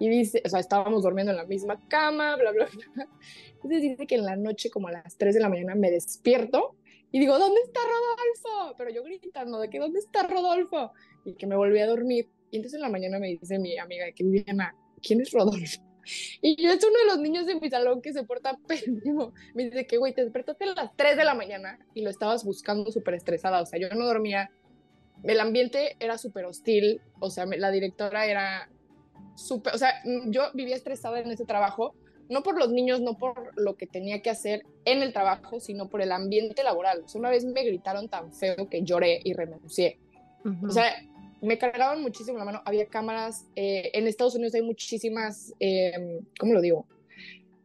y 0.00 0.08
dice, 0.08 0.42
o 0.44 0.48
sea, 0.48 0.60
estábamos 0.60 1.02
durmiendo 1.02 1.32
en 1.32 1.38
la 1.38 1.44
misma 1.44 1.80
cama, 1.88 2.36
bla, 2.36 2.52
bla, 2.52 2.68
bla. 2.94 3.08
Entonces 3.54 3.82
dice 3.82 4.06
que 4.06 4.14
en 4.14 4.24
la 4.24 4.36
noche, 4.36 4.70
como 4.70 4.88
a 4.88 4.92
las 4.92 5.16
3 5.16 5.34
de 5.34 5.40
la 5.40 5.48
mañana, 5.48 5.74
me 5.74 5.90
despierto 5.90 6.76
y 7.10 7.18
digo, 7.18 7.38
¿dónde 7.38 7.60
está 7.62 7.80
Rodolfo? 7.80 8.74
Pero 8.76 8.90
yo 8.90 9.02
gritando 9.02 9.58
de 9.60 9.70
que, 9.70 9.78
¿dónde 9.78 9.98
está 9.98 10.24
Rodolfo? 10.24 10.92
Y 11.24 11.34
que 11.34 11.46
me 11.46 11.56
volví 11.56 11.80
a 11.80 11.86
dormir. 11.86 12.28
Y 12.50 12.56
entonces 12.56 12.76
en 12.76 12.82
la 12.82 12.90
mañana 12.90 13.18
me 13.18 13.28
dice 13.28 13.58
mi 13.58 13.76
amiga 13.78 14.06
que 14.14 14.24
Viviana, 14.24 14.74
¿quién 15.02 15.20
es 15.20 15.32
Rodolfo? 15.32 15.87
Y 16.40 16.60
yo 16.62 16.70
es 16.70 16.82
uno 16.84 16.98
de 16.98 17.06
los 17.06 17.18
niños 17.18 17.46
de 17.46 17.54
mi 17.56 17.68
salón 17.70 18.00
que 18.00 18.12
se 18.12 18.24
porta 18.24 18.56
pésimo. 18.66 19.32
Me 19.54 19.64
dice 19.64 19.86
que, 19.86 19.98
güey, 19.98 20.14
te 20.14 20.22
despertaste 20.22 20.64
a 20.64 20.74
las 20.74 20.96
3 20.96 21.16
de 21.16 21.24
la 21.24 21.34
mañana 21.34 21.78
y 21.94 22.02
lo 22.02 22.10
estabas 22.10 22.44
buscando 22.44 22.90
súper 22.90 23.14
estresada. 23.14 23.60
O 23.60 23.66
sea, 23.66 23.78
yo 23.78 23.88
no 23.90 24.06
dormía. 24.06 24.50
El 25.24 25.40
ambiente 25.40 25.96
era 26.00 26.18
súper 26.18 26.44
hostil. 26.44 27.00
O 27.20 27.30
sea, 27.30 27.46
la 27.46 27.70
directora 27.70 28.26
era 28.26 28.68
súper. 29.34 29.74
O 29.74 29.78
sea, 29.78 29.94
yo 30.26 30.50
vivía 30.54 30.76
estresada 30.76 31.20
en 31.20 31.30
ese 31.30 31.44
trabajo. 31.44 31.94
No 32.28 32.42
por 32.42 32.58
los 32.58 32.70
niños, 32.70 33.00
no 33.00 33.16
por 33.16 33.58
lo 33.58 33.76
que 33.76 33.86
tenía 33.86 34.20
que 34.20 34.28
hacer 34.28 34.62
en 34.84 35.02
el 35.02 35.14
trabajo, 35.14 35.60
sino 35.60 35.88
por 35.88 36.02
el 36.02 36.12
ambiente 36.12 36.62
laboral. 36.62 37.02
O 37.04 37.08
sea, 37.08 37.20
una 37.20 37.30
vez 37.30 37.46
me 37.46 37.64
gritaron 37.64 38.08
tan 38.08 38.34
feo 38.34 38.68
que 38.68 38.82
lloré 38.82 39.20
y 39.24 39.32
renuncié. 39.32 39.98
O 40.62 40.70
sea, 40.70 40.94
me 41.40 41.58
cargaban 41.58 42.02
muchísimo 42.02 42.38
la 42.38 42.44
mano. 42.44 42.62
Había 42.64 42.86
cámaras. 42.86 43.46
Eh, 43.56 43.90
en 43.94 44.06
Estados 44.06 44.34
Unidos 44.34 44.54
hay 44.54 44.62
muchísimas, 44.62 45.54
eh, 45.60 46.20
¿cómo 46.38 46.52
lo 46.52 46.60
digo? 46.60 46.86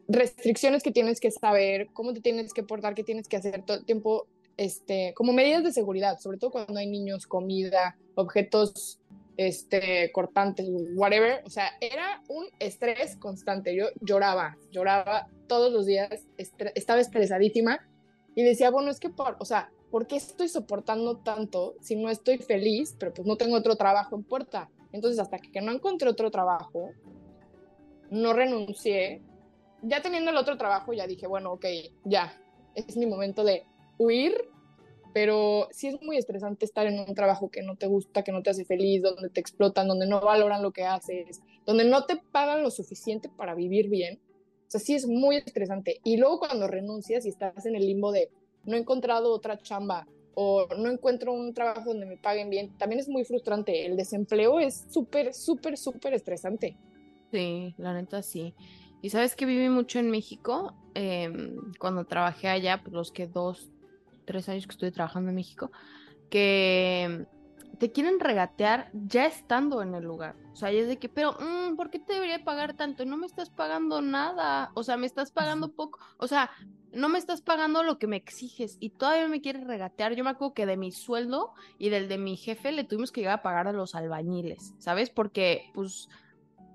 Restricciones 0.07 0.83
que 0.83 0.91
tienes 0.91 1.19
que 1.19 1.31
saber, 1.31 1.87
cómo 1.93 2.13
te 2.13 2.21
tienes 2.21 2.53
que 2.53 2.63
portar, 2.63 2.93
qué 2.93 3.03
tienes 3.03 3.27
que 3.27 3.37
hacer 3.37 3.63
todo 3.65 3.77
el 3.77 3.85
tiempo, 3.85 4.27
este, 4.57 5.13
como 5.15 5.33
medidas 5.33 5.63
de 5.63 5.71
seguridad, 5.71 6.19
sobre 6.19 6.37
todo 6.37 6.51
cuando 6.51 6.77
hay 6.77 6.87
niños, 6.87 7.25
comida, 7.25 7.97
objetos 8.15 8.99
este, 9.37 10.11
cortantes, 10.11 10.67
whatever. 10.95 11.41
O 11.45 11.49
sea, 11.49 11.71
era 11.79 12.21
un 12.27 12.45
estrés 12.59 13.15
constante. 13.15 13.75
Yo 13.75 13.87
lloraba, 14.01 14.57
lloraba 14.71 15.27
todos 15.47 15.71
los 15.71 15.85
días, 15.85 16.27
estaba 16.37 16.99
estresadísima 16.99 17.79
y 18.35 18.43
decía, 18.43 18.69
bueno, 18.71 18.91
es 18.91 18.99
que, 18.99 19.09
por, 19.09 19.37
o 19.39 19.45
sea, 19.45 19.71
¿por 19.93 20.07
qué 20.07 20.15
estoy 20.15 20.49
soportando 20.49 21.17
tanto 21.17 21.75
si 21.79 21.95
no 21.95 22.09
estoy 22.09 22.39
feliz, 22.39 22.95
pero 22.97 23.13
pues 23.13 23.27
no 23.27 23.37
tengo 23.37 23.55
otro 23.55 23.75
trabajo 23.75 24.15
en? 24.15 24.71
Entonces, 24.91 25.19
hasta 25.19 25.37
que 25.37 25.61
no 25.61 25.71
encontré 25.71 26.09
otro 26.09 26.31
trabajo, 26.31 26.89
no 28.09 28.33
renuncié. 28.33 29.21
Ya 29.83 30.01
teniendo 30.01 30.31
el 30.31 30.37
otro 30.37 30.57
trabajo, 30.57 30.93
ya 30.93 31.05
dije, 31.05 31.27
bueno, 31.27 31.51
ok, 31.51 31.65
ya, 32.05 32.33
es 32.73 32.97
mi 32.97 33.05
momento 33.05 33.43
de 33.43 33.67
huir, 33.99 34.33
pero 35.13 35.67
sí 35.69 35.89
es 35.89 36.01
muy 36.01 36.17
estresante 36.17 36.65
estar 36.65 36.87
en 36.87 36.99
un 36.99 37.13
trabajo 37.13 37.51
que 37.51 37.61
no 37.61 37.75
te 37.75 37.85
gusta, 37.85 38.23
que 38.23 38.31
no 38.31 38.41
te 38.41 38.49
hace 38.49 38.65
feliz, 38.65 39.03
donde 39.03 39.29
te 39.29 39.41
explotan, 39.41 39.87
donde 39.87 40.07
no 40.07 40.21
valoran 40.21 40.63
lo 40.63 40.71
que 40.71 40.85
haces, 40.85 41.43
donde 41.67 41.83
no 41.83 42.07
te 42.07 42.15
pagan 42.15 42.63
lo 42.63 42.71
suficiente 42.71 43.29
para 43.29 43.53
vivir 43.53 43.89
bien. 43.89 44.19
O 44.65 44.71
sea, 44.73 44.79
sí 44.79 44.95
es 44.95 45.05
muy 45.05 45.35
estresante. 45.35 45.99
Y 46.03 46.17
luego 46.17 46.39
cuando 46.39 46.65
renuncias 46.65 47.27
y 47.27 47.29
estás 47.29 47.67
en 47.67 47.75
el 47.75 47.85
limbo 47.85 48.11
de, 48.11 48.31
no 48.65 48.75
he 48.75 48.79
encontrado 48.79 49.31
otra 49.31 49.57
chamba 49.57 50.07
o 50.35 50.67
no 50.77 50.89
encuentro 50.89 51.33
un 51.33 51.53
trabajo 51.53 51.89
donde 51.89 52.05
me 52.05 52.17
paguen 52.17 52.49
bien, 52.49 52.75
también 52.77 52.99
es 52.99 53.07
muy 53.07 53.23
frustrante. 53.23 53.85
El 53.85 53.95
desempleo 53.95 54.59
es 54.59 54.85
súper, 54.89 55.33
súper, 55.33 55.77
súper 55.77 56.13
estresante. 56.13 56.75
Sí, 57.31 57.75
la 57.77 57.93
neta 57.93 58.21
sí. 58.21 58.53
Y 59.01 59.09
sabes 59.09 59.35
que 59.35 59.45
viví 59.45 59.69
mucho 59.69 59.99
en 59.99 60.09
México. 60.09 60.73
Em, 60.95 61.73
cuando 61.79 62.05
trabajé 62.05 62.47
allá, 62.47 62.81
pues 62.81 62.93
los 62.93 63.11
que 63.11 63.27
dos, 63.27 63.69
tres 64.25 64.47
años 64.49 64.65
que 64.65 64.71
estuve 64.71 64.91
trabajando 64.91 65.29
en 65.29 65.35
México, 65.35 65.71
que 66.29 67.25
te 67.79 67.91
quieren 67.91 68.19
regatear 68.19 68.89
ya 68.93 69.25
estando 69.25 69.81
en 69.81 69.95
el 69.95 70.03
lugar. 70.03 70.35
O 70.51 70.55
sea, 70.55 70.69
es 70.71 70.87
de 70.87 70.97
que, 70.97 71.09
pero, 71.09 71.33
mm, 71.33 71.75
¿por 71.75 71.89
qué 71.89 71.99
te 71.99 72.13
debería 72.13 72.43
pagar 72.43 72.75
tanto? 72.75 73.05
No 73.05 73.17
me 73.17 73.25
estás 73.25 73.49
pagando 73.49 74.01
nada. 74.01 74.71
O 74.75 74.83
sea, 74.83 74.97
me 74.97 75.07
estás 75.07 75.31
pagando 75.31 75.71
poco. 75.73 75.99
O 76.17 76.27
sea, 76.27 76.51
no 76.91 77.09
me 77.09 77.17
estás 77.17 77.41
pagando 77.41 77.83
lo 77.83 77.97
que 77.97 78.07
me 78.07 78.17
exiges 78.17 78.77
y 78.79 78.91
todavía 78.91 79.27
me 79.27 79.41
quieres 79.41 79.65
regatear. 79.65 80.13
Yo 80.13 80.23
me 80.23 80.29
acuerdo 80.29 80.53
que 80.53 80.65
de 80.65 80.77
mi 80.77 80.91
sueldo 80.91 81.53
y 81.79 81.89
del 81.89 82.07
de 82.07 82.17
mi 82.17 82.37
jefe 82.37 82.71
le 82.71 82.83
tuvimos 82.83 83.11
que 83.11 83.21
llegar 83.21 83.39
a 83.39 83.43
pagar 83.43 83.67
a 83.67 83.73
los 83.73 83.95
albañiles, 83.95 84.75
¿sabes? 84.77 85.09
Porque, 85.09 85.71
pues, 85.73 86.09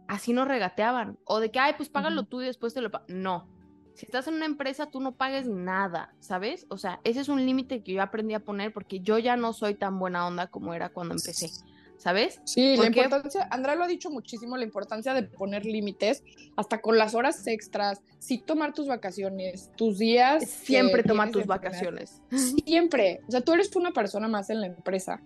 así 0.08 0.32
nos 0.32 0.48
regateaban. 0.48 1.18
O 1.24 1.38
de 1.38 1.50
que, 1.50 1.60
ay, 1.60 1.74
pues 1.76 1.88
págalo 1.88 2.24
tú 2.24 2.42
y 2.42 2.46
después 2.46 2.74
te 2.74 2.80
lo 2.80 2.90
pago. 2.90 3.04
No. 3.08 3.57
Si 3.98 4.06
estás 4.06 4.28
en 4.28 4.34
una 4.34 4.46
empresa, 4.46 4.86
tú 4.86 5.00
no 5.00 5.16
pagues 5.16 5.48
nada, 5.48 6.14
¿sabes? 6.20 6.66
O 6.68 6.78
sea, 6.78 7.00
ese 7.02 7.18
es 7.18 7.28
un 7.28 7.44
límite 7.44 7.82
que 7.82 7.94
yo 7.94 8.02
aprendí 8.02 8.32
a 8.32 8.38
poner 8.38 8.72
porque 8.72 9.00
yo 9.00 9.18
ya 9.18 9.36
no 9.36 9.52
soy 9.52 9.74
tan 9.74 9.98
buena 9.98 10.24
onda 10.24 10.46
como 10.46 10.72
era 10.72 10.90
cuando 10.90 11.14
empecé. 11.14 11.50
¿sabes? 11.96 12.40
Sí, 12.44 12.76
la 12.76 12.86
importancia, 12.86 13.48
Andrea 13.50 13.74
lo 13.74 13.82
ha 13.82 13.88
dicho 13.88 14.08
muchísimo, 14.08 14.56
la 14.56 14.62
importancia 14.62 15.14
de 15.14 15.24
poner 15.24 15.66
límites, 15.66 16.22
hasta 16.56 16.80
con 16.80 16.96
las 16.96 17.16
horas 17.16 17.44
extras, 17.48 18.00
sí 18.20 18.38
tomar 18.38 18.72
tus 18.72 18.86
vacaciones, 18.86 19.72
tus 19.74 19.98
días. 19.98 20.48
Siempre 20.48 21.02
tomar 21.02 21.32
tus 21.32 21.46
vacaciones. 21.46 22.22
Siempre. 22.64 23.20
O 23.26 23.32
sea, 23.32 23.40
tú 23.40 23.52
eres 23.52 23.74
una 23.74 23.90
persona 23.90 24.28
más 24.28 24.48
en 24.50 24.60
la 24.60 24.68
empresa 24.68 25.20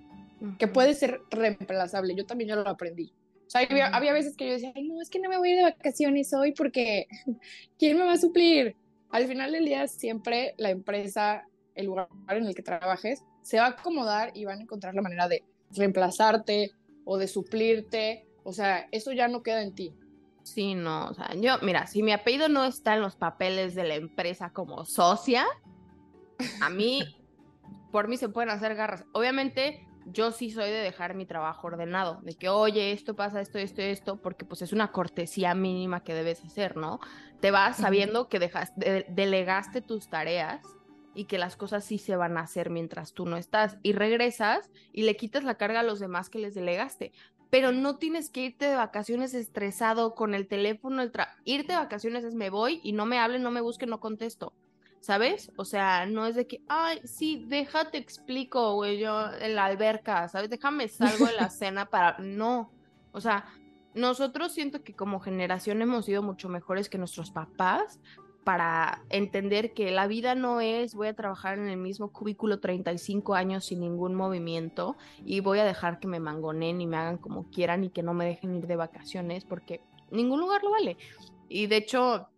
que 0.59 0.67
puede 0.67 0.95
ser 0.95 1.21
reemplazable. 1.31 2.15
Yo 2.15 2.25
también 2.25 2.49
ya 2.49 2.57
lo 2.57 2.67
aprendí. 2.67 3.13
Sea, 3.53 3.69
había, 3.93 4.15
veces 4.15 4.35
que 4.35 4.47
yo 4.47 4.53
decía, 4.55 4.73
Ay, 4.75 4.89
no, 4.89 4.99
es 5.03 5.11
que 5.11 5.19
no 5.19 5.29
me 5.29 5.37
voy 5.37 5.53
de 5.53 5.63
vacaciones 5.63 6.33
hoy 6.33 6.53
porque 6.53 7.07
¿quién 7.79 7.99
me 7.99 8.05
va 8.05 8.13
a 8.13 8.17
suplir? 8.17 8.77
Al 9.11 9.27
final 9.27 9.53
del 9.53 9.67
día, 9.67 9.87
siempre 9.89 10.55
la 10.57 10.71
empresa, 10.71 11.47
el 11.75 11.85
lugar 11.85 12.09
en 12.29 12.47
el 12.47 12.55
que 12.55 12.63
trabajes, 12.63 13.23
se 13.43 13.59
va 13.59 13.67
a 13.67 13.71
acomodar 13.71 14.31
y 14.35 14.47
van 14.47 14.61
a 14.61 14.63
encontrar 14.63 14.95
la 14.95 15.03
manera 15.03 15.29
de 15.29 15.45
reemplazarte 15.77 16.71
o 17.05 17.19
de 17.19 17.29
suplirte, 17.29 18.27
o 18.43 18.55
sea, 18.55 18.89
eso 18.91 19.13
ya 19.13 19.29
no 19.29 19.43
queda 19.43 19.61
en 19.61 19.75
ti. 19.75 19.95
Sí, 20.45 20.75
no, 20.75 21.09
o 21.09 21.15
sea, 21.15 21.35
yo, 21.35 21.59
mira, 21.61 21.87
si 21.87 22.03
mi 22.03 22.13
apellido 22.13 22.49
no 22.49 22.65
está 22.65 22.95
en 22.95 23.03
los 23.03 23.17
papeles 23.17 23.75
de 23.75 23.85
la 23.85 23.97
empresa 23.97 24.49
como 24.49 24.87
socia, 24.87 25.45
a 26.63 26.71
mí, 26.71 27.03
por 27.91 28.09
mí 28.09 28.17
se 28.17 28.31
pueden 28.31 28.49
hacer 28.49 28.75
garras. 28.77 29.05
Obviamente, 29.13 29.87
yo 30.07 30.33
sí 30.33 30.51
soy 30.51 30.71
de 30.71 30.79
dejar 30.79 31.15
mi 31.15 31.27
trabajo 31.27 31.67
ordenado, 31.67 32.21
de 32.23 32.35
que, 32.35 32.49
oye, 32.49 32.93
esto 32.93 33.15
pasa, 33.15 33.41
esto, 33.41 33.59
esto, 33.59 33.83
esto, 33.83 34.17
porque 34.21 34.45
pues 34.45 34.63
es 34.63 34.73
una 34.73 34.93
cortesía 34.93 35.55
mínima 35.55 36.03
que 36.03 36.15
debes 36.15 36.45
hacer, 36.45 36.77
¿no? 36.77 37.01
Te 37.41 37.51
vas 37.51 37.77
sabiendo 37.77 38.29
que 38.29 38.39
dejaste, 38.39 39.07
delegaste 39.09 39.81
tus 39.81 40.09
tareas 40.09 40.63
y 41.15 41.25
que 41.25 41.39
las 41.39 41.57
cosas 41.57 41.85
sí 41.85 41.99
se 41.99 42.17
van 42.17 42.37
a 42.37 42.43
hacer 42.43 42.71
mientras 42.71 43.13
tú 43.13 43.27
no 43.27 43.37
estás. 43.37 43.79
Y 43.83 43.93
regresas 43.93 44.71
y 44.93 45.03
le 45.03 45.17
quitas 45.17 45.45
la 45.45 45.57
carga 45.57 45.81
a 45.81 45.85
los 45.85 46.01
demás 46.01 46.31
que 46.31 46.39
les 46.39 46.55
delegaste. 46.55 47.13
Pero 47.51 47.71
no 47.71 47.97
tienes 47.97 48.31
que 48.31 48.45
irte 48.45 48.67
de 48.67 48.77
vacaciones 48.77 49.35
estresado 49.35 50.15
con 50.15 50.35
el 50.35 50.49
teléfono. 50.49 51.03
El 51.03 51.13
irte 51.45 51.73
de 51.73 51.79
vacaciones 51.79 52.25
es 52.25 52.35
me 52.35 52.49
voy 52.49 52.81
y 52.83 52.93
no 52.93 53.05
me 53.05 53.19
hablen, 53.19 53.43
no 53.43 53.51
me 53.51 53.61
busquen, 53.61 53.91
no 53.91 54.01
contesto. 54.01 54.55
¿Sabes? 55.03 55.51
O 55.57 55.65
sea, 55.65 56.07
no 56.07 56.27
es 56.27 56.37
de 56.37 56.47
que, 56.47 56.63
ay, 56.69 57.01
sí, 57.03 57.45
déjate 57.49 57.99
explico, 57.99 58.75
güey, 58.75 59.01
yo 59.01 59.33
en 59.33 59.57
la 59.57 59.65
alberca, 59.65 60.29
¿sabes? 60.29 60.49
Déjame 60.49 60.87
salgo 60.87 61.27
de 61.27 61.33
la 61.33 61.51
cena 61.51 61.87
para. 61.87 62.17
No. 62.21 62.71
O 63.11 63.21
sea, 63.21 63.45
nosotros 63.95 64.53
siento 64.53 64.85
que 64.85 64.95
como 64.95 65.19
generación 65.19 65.83
hemos 65.83 66.05
sido 66.05 66.23
mucho 66.23 66.49
mejores 66.49 66.89
que 66.89 66.99
nuestros 66.99 67.33
papás 67.33 67.99
para 68.45 69.03
entender 69.09 69.73
que 69.73 69.91
la 69.91 70.07
vida 70.07 70.37
no 70.37 70.61
es 70.61 70.95
voy 70.95 71.09
a 71.09 71.15
trabajar 71.15 71.59
en 71.59 71.69
el 71.69 71.79
mismo 71.79 72.13
cubículo 72.13 72.61
35 72.61 73.35
años 73.35 73.65
sin 73.65 73.81
ningún 73.81 74.15
movimiento 74.15 74.97
y 75.25 75.41
voy 75.41 75.59
a 75.59 75.65
dejar 75.65 75.99
que 75.99 76.09
me 76.09 76.21
mangonen 76.21 76.81
y 76.81 76.87
me 76.87 76.97
hagan 76.97 77.19
como 77.19 77.51
quieran 77.51 77.83
y 77.83 77.91
que 77.91 78.05
no 78.05 78.15
me 78.15 78.25
dejen 78.25 78.57
ir 78.57 78.69
de 78.69 78.77
vacaciones 78.77 79.45
porque 79.45 79.81
ningún 80.13 80.39
lugar 80.39 80.63
lo 80.63 80.71
vale. 80.71 80.97
Y 81.49 81.67
de 81.67 81.77
hecho, 81.77 82.29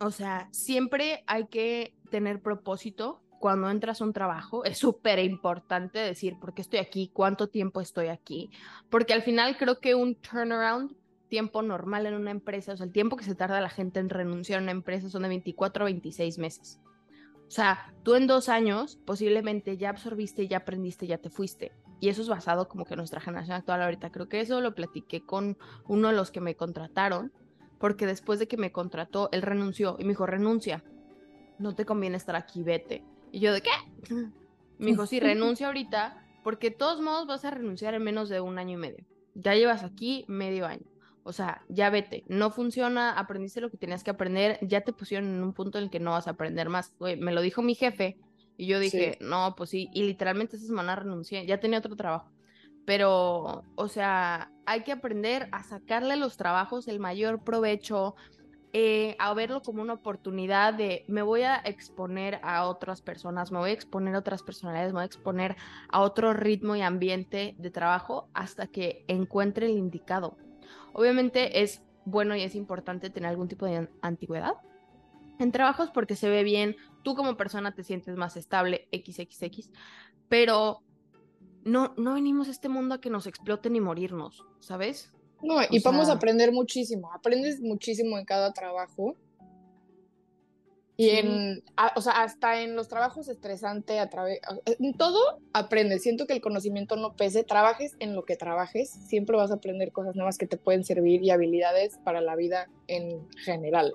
o 0.00 0.10
sea, 0.10 0.48
siempre 0.52 1.24
hay 1.26 1.46
que 1.46 1.94
tener 2.10 2.40
propósito 2.40 3.20
cuando 3.40 3.70
entras 3.70 4.00
a 4.00 4.04
un 4.04 4.12
trabajo. 4.12 4.64
Es 4.64 4.78
súper 4.78 5.18
importante 5.18 5.98
decir 5.98 6.38
por 6.38 6.54
qué 6.54 6.62
estoy 6.62 6.80
aquí, 6.80 7.10
cuánto 7.12 7.48
tiempo 7.48 7.80
estoy 7.80 8.08
aquí, 8.08 8.50
porque 8.90 9.12
al 9.12 9.22
final 9.22 9.56
creo 9.56 9.80
que 9.80 9.94
un 9.94 10.14
turnaround 10.16 10.94
tiempo 11.28 11.62
normal 11.62 12.06
en 12.06 12.14
una 12.14 12.30
empresa, 12.30 12.72
o 12.72 12.76
sea, 12.76 12.86
el 12.86 12.92
tiempo 12.92 13.16
que 13.16 13.24
se 13.24 13.34
tarda 13.34 13.60
la 13.60 13.68
gente 13.68 14.00
en 14.00 14.08
renunciar 14.08 14.60
a 14.60 14.62
una 14.62 14.72
empresa 14.72 15.10
son 15.10 15.22
de 15.22 15.28
24 15.28 15.84
a 15.84 15.86
26 15.86 16.38
meses. 16.38 16.80
O 17.46 17.50
sea, 17.50 17.94
tú 18.02 18.14
en 18.14 18.26
dos 18.26 18.48
años 18.48 18.98
posiblemente 19.04 19.76
ya 19.76 19.90
absorbiste, 19.90 20.48
ya 20.48 20.58
aprendiste, 20.58 21.06
ya 21.06 21.18
te 21.18 21.30
fuiste. 21.30 21.72
Y 22.00 22.08
eso 22.08 22.22
es 22.22 22.28
basado 22.28 22.68
como 22.68 22.84
que 22.84 22.96
nuestra 22.96 23.20
generación 23.20 23.56
actual 23.56 23.82
ahorita. 23.82 24.10
Creo 24.10 24.28
que 24.28 24.40
eso 24.40 24.60
lo 24.60 24.74
platiqué 24.74 25.24
con 25.24 25.56
uno 25.86 26.08
de 26.08 26.14
los 26.14 26.30
que 26.30 26.40
me 26.40 26.56
contrataron, 26.56 27.32
porque 27.78 28.06
después 28.06 28.38
de 28.38 28.48
que 28.48 28.56
me 28.56 28.72
contrató, 28.72 29.28
él 29.32 29.42
renunció 29.42 29.96
y 29.98 30.04
me 30.04 30.10
dijo, 30.10 30.26
renuncia, 30.26 30.82
no 31.58 31.74
te 31.74 31.84
conviene 31.84 32.16
estar 32.16 32.36
aquí, 32.36 32.62
vete. 32.62 33.02
Y 33.32 33.40
yo, 33.40 33.52
¿de 33.52 33.62
qué? 33.62 33.70
Me 34.78 34.90
dijo, 34.90 35.06
sí, 35.06 35.20
renuncia 35.20 35.68
ahorita, 35.68 36.22
porque 36.44 36.68
de 36.68 36.76
todos 36.76 37.00
modos 37.00 37.26
vas 37.26 37.46
a 37.46 37.50
renunciar 37.50 37.94
en 37.94 38.02
menos 38.02 38.28
de 38.28 38.42
un 38.42 38.58
año 38.58 38.74
y 38.74 38.76
medio. 38.76 39.06
Ya 39.34 39.54
llevas 39.54 39.82
aquí 39.82 40.26
medio 40.28 40.66
año. 40.66 40.84
O 41.22 41.32
sea, 41.32 41.64
ya 41.68 41.90
vete, 41.90 42.24
no 42.28 42.50
funciona, 42.50 43.18
aprendiste 43.18 43.60
lo 43.60 43.70
que 43.70 43.78
tenías 43.78 44.04
que 44.04 44.10
aprender, 44.10 44.58
ya 44.62 44.82
te 44.82 44.92
pusieron 44.92 45.28
en 45.28 45.42
un 45.42 45.54
punto 45.54 45.78
en 45.78 45.84
el 45.84 45.90
que 45.90 45.98
no 45.98 46.12
vas 46.12 46.28
a 46.28 46.32
aprender 46.32 46.68
más. 46.68 46.94
me 47.00 47.32
lo 47.32 47.40
dijo 47.40 47.62
mi 47.62 47.74
jefe 47.74 48.16
y 48.56 48.66
yo 48.66 48.78
dije, 48.78 49.18
no, 49.20 49.54
pues 49.56 49.70
sí, 49.70 49.90
y 49.92 50.04
literalmente 50.04 50.56
esa 50.56 50.66
semana 50.66 50.94
renuncié, 50.94 51.44
ya 51.44 51.58
tenía 51.58 51.80
otro 51.80 51.96
trabajo. 51.96 52.30
Pero, 52.86 53.64
o 53.74 53.88
sea, 53.88 54.50
hay 54.64 54.82
que 54.82 54.92
aprender 54.92 55.48
a 55.52 55.62
sacarle 55.62 56.14
a 56.14 56.16
los 56.16 56.36
trabajos 56.38 56.88
el 56.88 57.00
mayor 57.00 57.44
provecho, 57.44 58.14
eh, 58.72 59.16
a 59.18 59.34
verlo 59.34 59.62
como 59.62 59.82
una 59.82 59.94
oportunidad 59.94 60.72
de 60.72 61.04
me 61.08 61.22
voy 61.22 61.42
a 61.42 61.56
exponer 61.56 62.40
a 62.42 62.66
otras 62.66 63.02
personas, 63.02 63.52
me 63.52 63.58
voy 63.58 63.70
a 63.70 63.74
exponer 63.74 64.14
a 64.14 64.20
otras 64.20 64.42
personalidades, 64.42 64.92
me 64.92 64.98
voy 64.98 65.02
a 65.02 65.06
exponer 65.06 65.56
a 65.88 66.00
otro 66.00 66.32
ritmo 66.32 66.76
y 66.76 66.82
ambiente 66.82 67.54
de 67.58 67.70
trabajo 67.70 68.28
hasta 68.34 68.66
que 68.66 69.04
encuentre 69.08 69.66
el 69.66 69.78
indicado. 69.78 70.36
Obviamente 70.92 71.62
es 71.62 71.82
bueno 72.04 72.36
y 72.36 72.42
es 72.42 72.54
importante 72.54 73.10
tener 73.10 73.30
algún 73.30 73.48
tipo 73.48 73.66
de 73.66 73.88
antigüedad 74.00 74.54
en 75.38 75.52
trabajos 75.52 75.90
porque 75.90 76.16
se 76.16 76.28
ve 76.28 76.42
bien, 76.44 76.76
tú 77.02 77.14
como 77.14 77.36
persona 77.36 77.74
te 77.74 77.82
sientes 77.82 78.16
más 78.16 78.36
estable, 78.36 78.88
XXX, 78.92 79.70
pero 80.28 80.82
no, 81.66 81.92
no 81.96 82.14
venimos 82.14 82.48
a 82.48 82.52
este 82.52 82.68
mundo 82.68 82.94
a 82.94 83.00
que 83.00 83.10
nos 83.10 83.26
exploten 83.26 83.74
y 83.74 83.80
morirnos, 83.80 84.44
¿sabes? 84.60 85.12
No, 85.42 85.56
y 85.68 85.80
vamos 85.80 86.08
a 86.08 86.12
aprender 86.12 86.52
muchísimo, 86.52 87.12
aprendes 87.12 87.60
muchísimo 87.60 88.16
en 88.18 88.24
cada 88.24 88.52
trabajo 88.52 89.16
y 90.96 91.10
en, 91.10 91.62
o 91.94 92.00
sea, 92.00 92.22
hasta 92.22 92.62
en 92.62 92.74
los 92.74 92.88
trabajos 92.88 93.28
estresantes, 93.28 94.00
a 94.00 94.08
través, 94.08 94.40
en 94.64 94.94
todo 94.94 95.40
aprendes. 95.52 96.02
Siento 96.02 96.26
que 96.26 96.32
el 96.32 96.40
conocimiento 96.40 96.96
no 96.96 97.14
pese, 97.16 97.44
trabajes 97.44 97.96
en 97.98 98.14
lo 98.14 98.24
que 98.24 98.36
trabajes, 98.36 98.88
siempre 98.88 99.36
vas 99.36 99.50
a 99.50 99.54
aprender 99.54 99.92
cosas 99.92 100.16
nuevas 100.16 100.38
que 100.38 100.46
te 100.46 100.56
pueden 100.56 100.84
servir 100.84 101.22
y 101.22 101.30
habilidades 101.30 101.98
para 101.98 102.22
la 102.22 102.34
vida 102.34 102.70
en 102.86 103.28
general. 103.44 103.92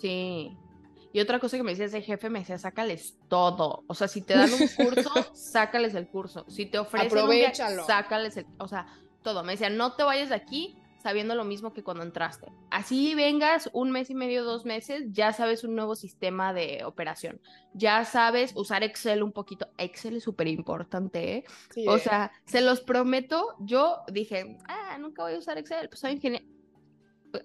Sí. 0.00 0.56
Y 1.12 1.20
otra 1.20 1.38
cosa 1.38 1.56
que 1.56 1.62
me 1.62 1.70
decía 1.70 1.86
ese 1.86 2.02
jefe, 2.02 2.30
me 2.30 2.40
decía, 2.40 2.58
sácales 2.58 3.16
todo. 3.28 3.84
O 3.88 3.94
sea, 3.94 4.08
si 4.08 4.22
te 4.22 4.34
dan 4.34 4.50
un 4.52 4.68
curso, 4.76 5.10
sácales 5.34 5.94
el 5.94 6.08
curso. 6.08 6.44
Si 6.48 6.66
te 6.66 6.78
ofrecen 6.78 7.08
Aprovechalo. 7.08 7.84
sácales 7.84 8.36
el, 8.36 8.46
o 8.58 8.68
sea, 8.68 8.86
todo. 9.22 9.42
Me 9.42 9.52
decía, 9.52 9.70
no 9.70 9.94
te 9.94 10.04
vayas 10.04 10.28
de 10.28 10.36
aquí 10.36 10.76
sabiendo 11.02 11.34
lo 11.34 11.44
mismo 11.44 11.72
que 11.72 11.82
cuando 11.82 12.02
entraste. 12.02 12.52
Así 12.70 13.14
vengas 13.14 13.70
un 13.72 13.90
mes 13.90 14.10
y 14.10 14.14
medio, 14.14 14.44
dos 14.44 14.64
meses, 14.64 15.04
ya 15.10 15.32
sabes 15.32 15.64
un 15.64 15.74
nuevo 15.74 15.96
sistema 15.96 16.52
de 16.52 16.84
operación. 16.84 17.40
Ya 17.72 18.04
sabes 18.04 18.52
usar 18.54 18.82
Excel 18.82 19.22
un 19.22 19.32
poquito. 19.32 19.68
Excel 19.78 20.16
es 20.16 20.24
súper 20.24 20.48
importante, 20.48 21.36
¿eh? 21.36 21.44
o 21.88 21.96
eh. 21.96 22.00
sea, 22.00 22.32
se 22.44 22.60
los 22.60 22.80
prometo, 22.80 23.56
yo 23.60 24.00
dije, 24.12 24.58
ah, 24.68 24.98
nunca 25.00 25.22
voy 25.22 25.34
a 25.34 25.38
usar 25.38 25.58
Excel, 25.58 25.88
pues 25.88 26.00
soy 26.00 26.12
ingeniero. 26.12 26.44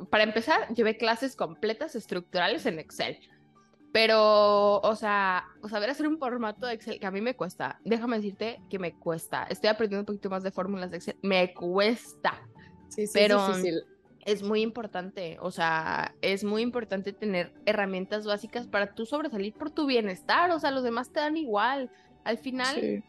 Para 0.09 0.23
empezar, 0.23 0.73
llevé 0.73 0.97
clases 0.97 1.35
completas 1.35 1.95
estructurales 1.95 2.65
en 2.65 2.79
Excel. 2.79 3.19
Pero, 3.95 4.81
o 4.81 4.95
sea, 4.97 5.45
saber 5.69 5.89
hacer 5.89 6.05
un 6.05 6.19
formato 6.19 6.67
de 6.67 6.73
Excel 6.73 6.99
que 6.99 7.05
a 7.05 7.11
mí 7.11 7.21
me 7.21 7.37
cuesta. 7.37 7.79
Déjame 7.85 8.17
decirte 8.17 8.59
que 8.69 8.77
me 8.77 8.93
cuesta. 8.93 9.47
Estoy 9.49 9.69
aprendiendo 9.69 10.01
un 10.01 10.05
poquito 10.05 10.29
más 10.29 10.43
de 10.43 10.51
fórmulas 10.51 10.91
de 10.91 10.97
Excel. 10.97 11.17
Me 11.21 11.53
cuesta 11.53 12.41
pero 13.13 13.53
es, 14.25 14.43
muy 14.43 14.61
importante, 14.61 15.37
o 15.41 15.51
sea, 15.51 16.15
es 16.21 16.43
muy 16.43 16.61
importante 16.61 17.13
tener 17.13 17.53
herramientas 17.65 18.25
básicas 18.25 18.67
para 18.67 18.93
tú 18.93 19.05
sobresalir 19.05 19.53
por 19.53 19.69
tu 19.69 19.85
bienestar, 19.85 20.49
o 20.51 20.59
sea, 20.59 20.71
los 20.71 20.83
demás 20.83 21.11
te 21.11 21.19
dan 21.19 21.37
igual. 21.37 21.91
Al 22.23 22.37
final, 22.37 23.03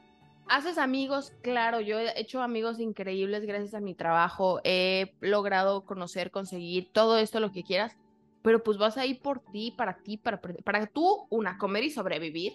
haces 0.49 0.79
amigos, 0.79 1.33
claro, 1.43 1.81
yo 1.81 1.99
he 1.99 2.19
hecho 2.21 2.43
amigos 2.43 2.81
increíbles 2.81 3.47
gracias 3.47 3.75
a 3.75 3.81
mi 3.81 3.95
trabajo, 3.95 4.61
he 4.65 5.15
logrado 5.21 5.85
conocer, 5.85 6.31
conseguir 6.31 6.91
todo 6.93 7.19
esto, 7.19 7.41
lo 7.41 7.51
que 7.53 7.63
quieras, 7.63 7.97
pero 8.47 8.63
pues 8.63 8.79
vas 8.79 8.97
a 8.97 9.05
ir 9.05 9.19
por 9.19 9.41
ti, 9.41 9.73
para 9.77 9.97
ti, 9.97 10.19
para, 10.19 10.41
para 10.41 10.87
tú, 10.87 11.27
una, 11.31 11.59
comer 11.59 11.83
y 11.83 11.91
sobrevivir, 11.91 12.53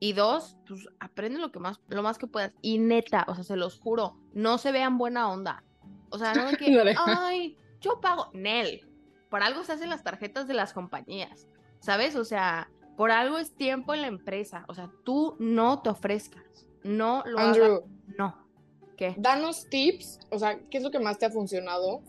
y 0.00 0.14
dos, 0.14 0.56
pues 0.66 0.88
aprende 1.00 1.38
lo 1.38 1.52
que 1.52 1.58
más, 1.58 1.82
lo 1.88 2.02
más 2.02 2.16
que 2.16 2.26
puedas. 2.26 2.54
Y 2.62 2.78
neta, 2.78 3.26
o 3.28 3.34
sea, 3.34 3.44
se 3.44 3.54
los 3.54 3.78
juro, 3.78 4.16
no 4.32 4.56
se 4.56 4.72
vean 4.72 4.96
buena 4.96 5.30
onda. 5.30 5.62
O 6.08 6.16
sea, 6.16 6.32
no 6.34 6.50
de 6.50 6.56
que, 6.56 6.94
ay, 6.96 7.58
yo 7.82 8.00
pago. 8.00 8.30
Nel, 8.32 8.88
por 9.28 9.42
algo 9.42 9.64
se 9.64 9.72
hacen 9.72 9.90
las 9.90 10.02
tarjetas 10.02 10.48
de 10.48 10.54
las 10.54 10.72
compañías, 10.72 11.46
¿sabes? 11.78 12.16
O 12.16 12.24
sea, 12.24 12.70
por 12.96 13.10
algo 13.10 13.36
es 13.36 13.54
tiempo 13.54 13.92
en 13.92 14.00
la 14.00 14.08
empresa. 14.08 14.64
O 14.66 14.72
sea, 14.72 14.90
tú 15.04 15.36
no 15.38 15.82
te 15.82 15.90
ofrezcas, 15.90 16.66
no 16.84 17.22
lo 17.26 17.38
Andrew, 17.38 17.84
No. 18.16 18.48
¿Qué? 18.96 19.14
Danos 19.18 19.68
tips, 19.68 20.20
o 20.30 20.38
sea, 20.38 20.58
¿qué 20.70 20.78
es 20.78 20.82
lo 20.82 20.90
que 20.90 21.00
más 21.00 21.18
te 21.18 21.26
ha 21.26 21.30
funcionado 21.30 22.00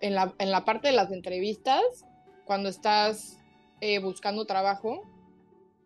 en 0.00 0.14
la, 0.14 0.34
en 0.38 0.50
la 0.50 0.64
parte 0.64 0.88
de 0.88 0.94
las 0.94 1.12
entrevistas, 1.12 2.06
cuando 2.48 2.70
estás 2.70 3.38
eh, 3.82 3.98
buscando 3.98 4.46
trabajo 4.46 5.02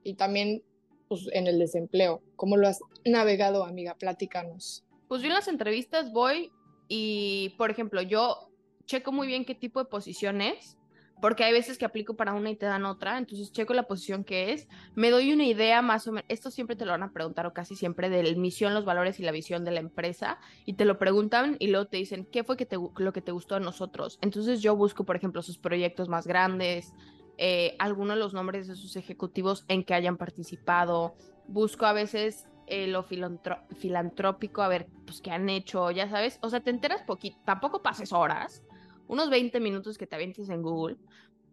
y 0.05 0.14
también 0.14 0.62
pues, 1.09 1.29
en 1.33 1.48
el 1.48 1.59
desempleo? 1.59 2.22
¿Cómo 2.37 2.57
lo 2.57 2.68
has 2.68 2.79
navegado, 3.05 3.64
amiga? 3.64 3.96
Platícanos. 3.96 4.85
Pues 5.09 5.22
yo 5.22 5.27
en 5.27 5.35
las 5.35 5.48
entrevistas 5.48 6.12
voy 6.12 6.53
y, 6.87 7.55
por 7.59 7.72
ejemplo, 7.72 8.01
yo 8.01 8.48
checo 8.87 9.11
muy 9.11 9.27
bien 9.27 9.44
qué 9.44 9.57
tipo 9.57 9.81
de 9.81 9.90
posición 9.90 10.40
es, 10.40 10.79
porque 11.23 11.45
hay 11.45 11.53
veces 11.53 11.79
que 11.79 11.85
aplico 11.85 12.17
para 12.17 12.35
una 12.35 12.51
y 12.51 12.57
te 12.57 12.67
dan 12.67 12.85
otra, 12.85 13.17
entonces 13.17 13.53
checo 13.53 13.75
la 13.75 13.85
posición 13.85 14.25
que 14.25 14.53
es, 14.53 14.67
me 14.97 15.09
doy 15.09 15.33
una 15.33 15.45
idea 15.45 15.81
más 15.81 16.09
o 16.09 16.13
menos, 16.13 16.25
esto 16.29 16.51
siempre 16.51 16.75
te 16.75 16.85
lo 16.85 16.91
van 16.91 17.05
a 17.05 17.13
preguntar 17.13 17.47
o 17.47 17.53
casi 17.55 17.77
siempre 17.77 18.11
de 18.11 18.25
la 18.25 18.37
misión, 18.37 18.75
los 18.75 18.85
valores 18.85 19.21
y 19.21 19.23
la 19.23 19.31
visión 19.31 19.65
de 19.65 19.71
la 19.71 19.79
empresa, 19.79 20.41
y 20.67 20.73
te 20.73 20.85
lo 20.85 20.99
preguntan 20.99 21.55
y 21.61 21.69
luego 21.69 21.87
te 21.87 21.97
dicen, 21.99 22.27
¿qué 22.27 22.43
fue 22.43 22.57
que 22.57 22.67
te, 22.67 22.77
lo 22.97 23.13
que 23.13 23.23
te 23.23 23.31
gustó 23.31 23.55
a 23.55 23.61
nosotros? 23.61 24.19
Entonces 24.21 24.63
yo 24.63 24.75
busco, 24.75 25.05
por 25.05 25.15
ejemplo, 25.15 25.43
sus 25.43 25.59
proyectos 25.59 26.09
más 26.09 26.27
grandes, 26.27 26.93
eh, 27.39 27.77
algunos 27.79 28.17
de 28.17 28.21
los 28.21 28.35
nombres 28.35 28.67
de 28.67 28.75
sus 28.75 28.97
ejecutivos 28.97 29.65
en 29.69 29.85
que 29.85 29.95
hayan 29.95 30.17
participado, 30.17 31.15
busco 31.47 31.87
a 31.87 31.93
veces 31.93 32.49
eh, 32.67 32.89
lo 32.89 33.05
filantrópico, 33.05 34.61
a 34.61 34.67
ver, 34.67 34.89
pues 35.07 35.21
qué 35.21 35.31
han 35.31 35.49
hecho, 35.49 35.93
ya 35.93 36.11
sabes, 36.11 36.41
o 36.43 36.51
sea, 36.51 36.59
te 36.59 36.71
enteras 36.71 37.03
poquito, 37.03 37.39
tampoco 37.45 37.81
pases 37.81 38.13
horas, 38.13 38.65
unos 39.12 39.29
20 39.29 39.61
minutos 39.61 39.98
que 39.98 40.07
te 40.07 40.16
avientes 40.16 40.48
en 40.48 40.62
Google, 40.62 40.96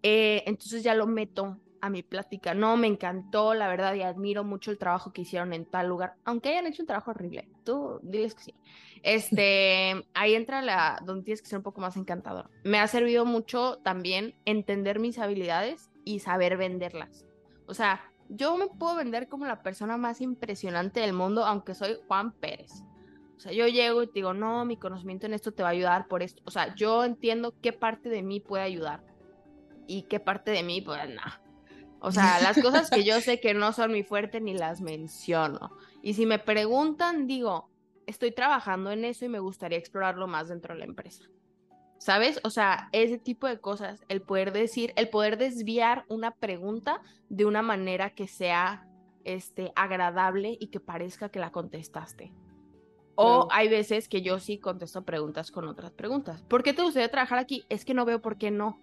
eh, 0.01 0.43
entonces 0.45 0.81
ya 0.81 0.95
lo 0.95 1.07
meto 1.07 1.57
a 1.81 1.89
mi 1.89 2.03
plática, 2.03 2.53
no, 2.53 2.77
me 2.77 2.87
encantó, 2.87 3.53
la 3.53 3.67
verdad, 3.67 3.93
y 3.95 4.01
admiro 4.01 4.43
mucho 4.43 4.71
el 4.71 4.77
trabajo 4.77 5.11
que 5.11 5.21
hicieron 5.21 5.53
en 5.53 5.65
tal 5.65 5.87
lugar, 5.87 6.15
aunque 6.23 6.49
hayan 6.49 6.67
hecho 6.67 6.83
un 6.83 6.87
trabajo 6.87 7.11
horrible, 7.11 7.49
tú 7.65 7.99
diles 8.01 8.33
que 8.33 8.43
sí. 8.43 8.55
Este, 9.03 10.05
ahí 10.13 10.35
entra 10.35 10.61
la, 10.61 11.01
donde 11.05 11.25
tienes 11.25 11.41
que 11.41 11.49
ser 11.49 11.57
un 11.57 11.63
poco 11.63 11.81
más 11.81 11.97
encantador. 11.97 12.49
Me 12.63 12.79
ha 12.79 12.87
servido 12.87 13.25
mucho 13.25 13.79
también 13.83 14.35
entender 14.45 14.99
mis 14.99 15.19
habilidades 15.19 15.89
y 16.05 16.19
saber 16.19 16.55
venderlas. 16.55 17.25
O 17.67 17.73
sea, 17.73 18.01
yo 18.29 18.57
me 18.57 18.67
puedo 18.67 18.95
vender 18.95 19.27
como 19.27 19.45
la 19.45 19.63
persona 19.63 19.97
más 19.97 20.21
impresionante 20.21 21.01
del 21.01 21.13
mundo, 21.13 21.45
aunque 21.45 21.75
soy 21.75 21.97
Juan 22.07 22.31
Pérez. 22.31 22.83
O 23.39 23.41
sea, 23.41 23.53
yo 23.53 23.69
llego 23.69 24.03
y 24.03 24.07
te 24.07 24.15
digo, 24.15 24.33
no, 24.33 24.65
mi 24.65 24.75
conocimiento 24.75 25.25
en 25.25 25.33
esto 25.33 25.53
te 25.53 25.63
va 25.63 25.69
a 25.69 25.71
ayudar 25.71 26.09
por 26.09 26.21
esto. 26.21 26.41
O 26.43 26.51
sea, 26.51 26.75
yo 26.75 27.05
entiendo 27.05 27.53
qué 27.61 27.71
parte 27.71 28.09
de 28.09 28.21
mí 28.21 28.41
puede 28.41 28.63
ayudar 28.63 29.01
y 29.87 30.01
qué 30.03 30.19
parte 30.19 30.51
de 30.51 30.61
mí, 30.61 30.81
pues 30.81 30.97
nada. 31.07 31.41
O 32.01 32.11
sea, 32.11 32.41
las 32.41 32.61
cosas 32.61 32.89
que 32.89 33.05
yo 33.05 33.21
sé 33.21 33.39
que 33.39 33.53
no 33.53 33.71
son 33.71 33.93
mi 33.93 34.03
fuerte 34.03 34.41
ni 34.41 34.53
las 34.53 34.81
menciono. 34.81 35.71
Y 36.01 36.15
si 36.15 36.25
me 36.25 36.37
preguntan, 36.37 37.27
digo, 37.27 37.69
estoy 38.07 38.33
trabajando 38.33 38.91
en 38.91 39.05
eso 39.05 39.23
y 39.23 39.29
me 39.29 39.39
gustaría 39.39 39.77
explorarlo 39.77 40.27
más 40.27 40.49
dentro 40.49 40.73
de 40.73 40.81
la 40.81 40.85
empresa. 40.85 41.23
¿Sabes? 41.97 42.41
O 42.43 42.49
sea, 42.49 42.89
ese 42.91 43.19
tipo 43.19 43.47
de 43.47 43.61
cosas, 43.61 44.03
el 44.09 44.21
poder 44.21 44.51
decir, 44.51 44.91
el 44.97 45.07
poder 45.07 45.37
desviar 45.37 46.03
una 46.09 46.31
pregunta 46.31 47.01
de 47.29 47.45
una 47.45 47.61
manera 47.61 48.09
que 48.09 48.27
sea 48.27 48.85
este 49.23 49.71
agradable 49.77 50.57
y 50.59 50.67
que 50.67 50.81
parezca 50.81 51.29
que 51.29 51.39
la 51.39 51.53
contestaste. 51.53 52.33
O 53.21 53.47
hay 53.51 53.67
veces 53.67 54.07
que 54.07 54.21
yo 54.21 54.39
sí 54.39 54.57
contesto 54.57 55.03
preguntas 55.03 55.51
con 55.51 55.67
otras 55.67 55.91
preguntas. 55.91 56.41
¿Por 56.47 56.63
qué 56.63 56.73
te 56.73 56.81
gustaría 56.81 57.09
trabajar 57.09 57.39
aquí? 57.39 57.65
Es 57.69 57.83
que 57.83 57.93
no 57.93 58.05
veo 58.05 58.21
por 58.21 58.37
qué 58.37 58.51
no. 58.51 58.79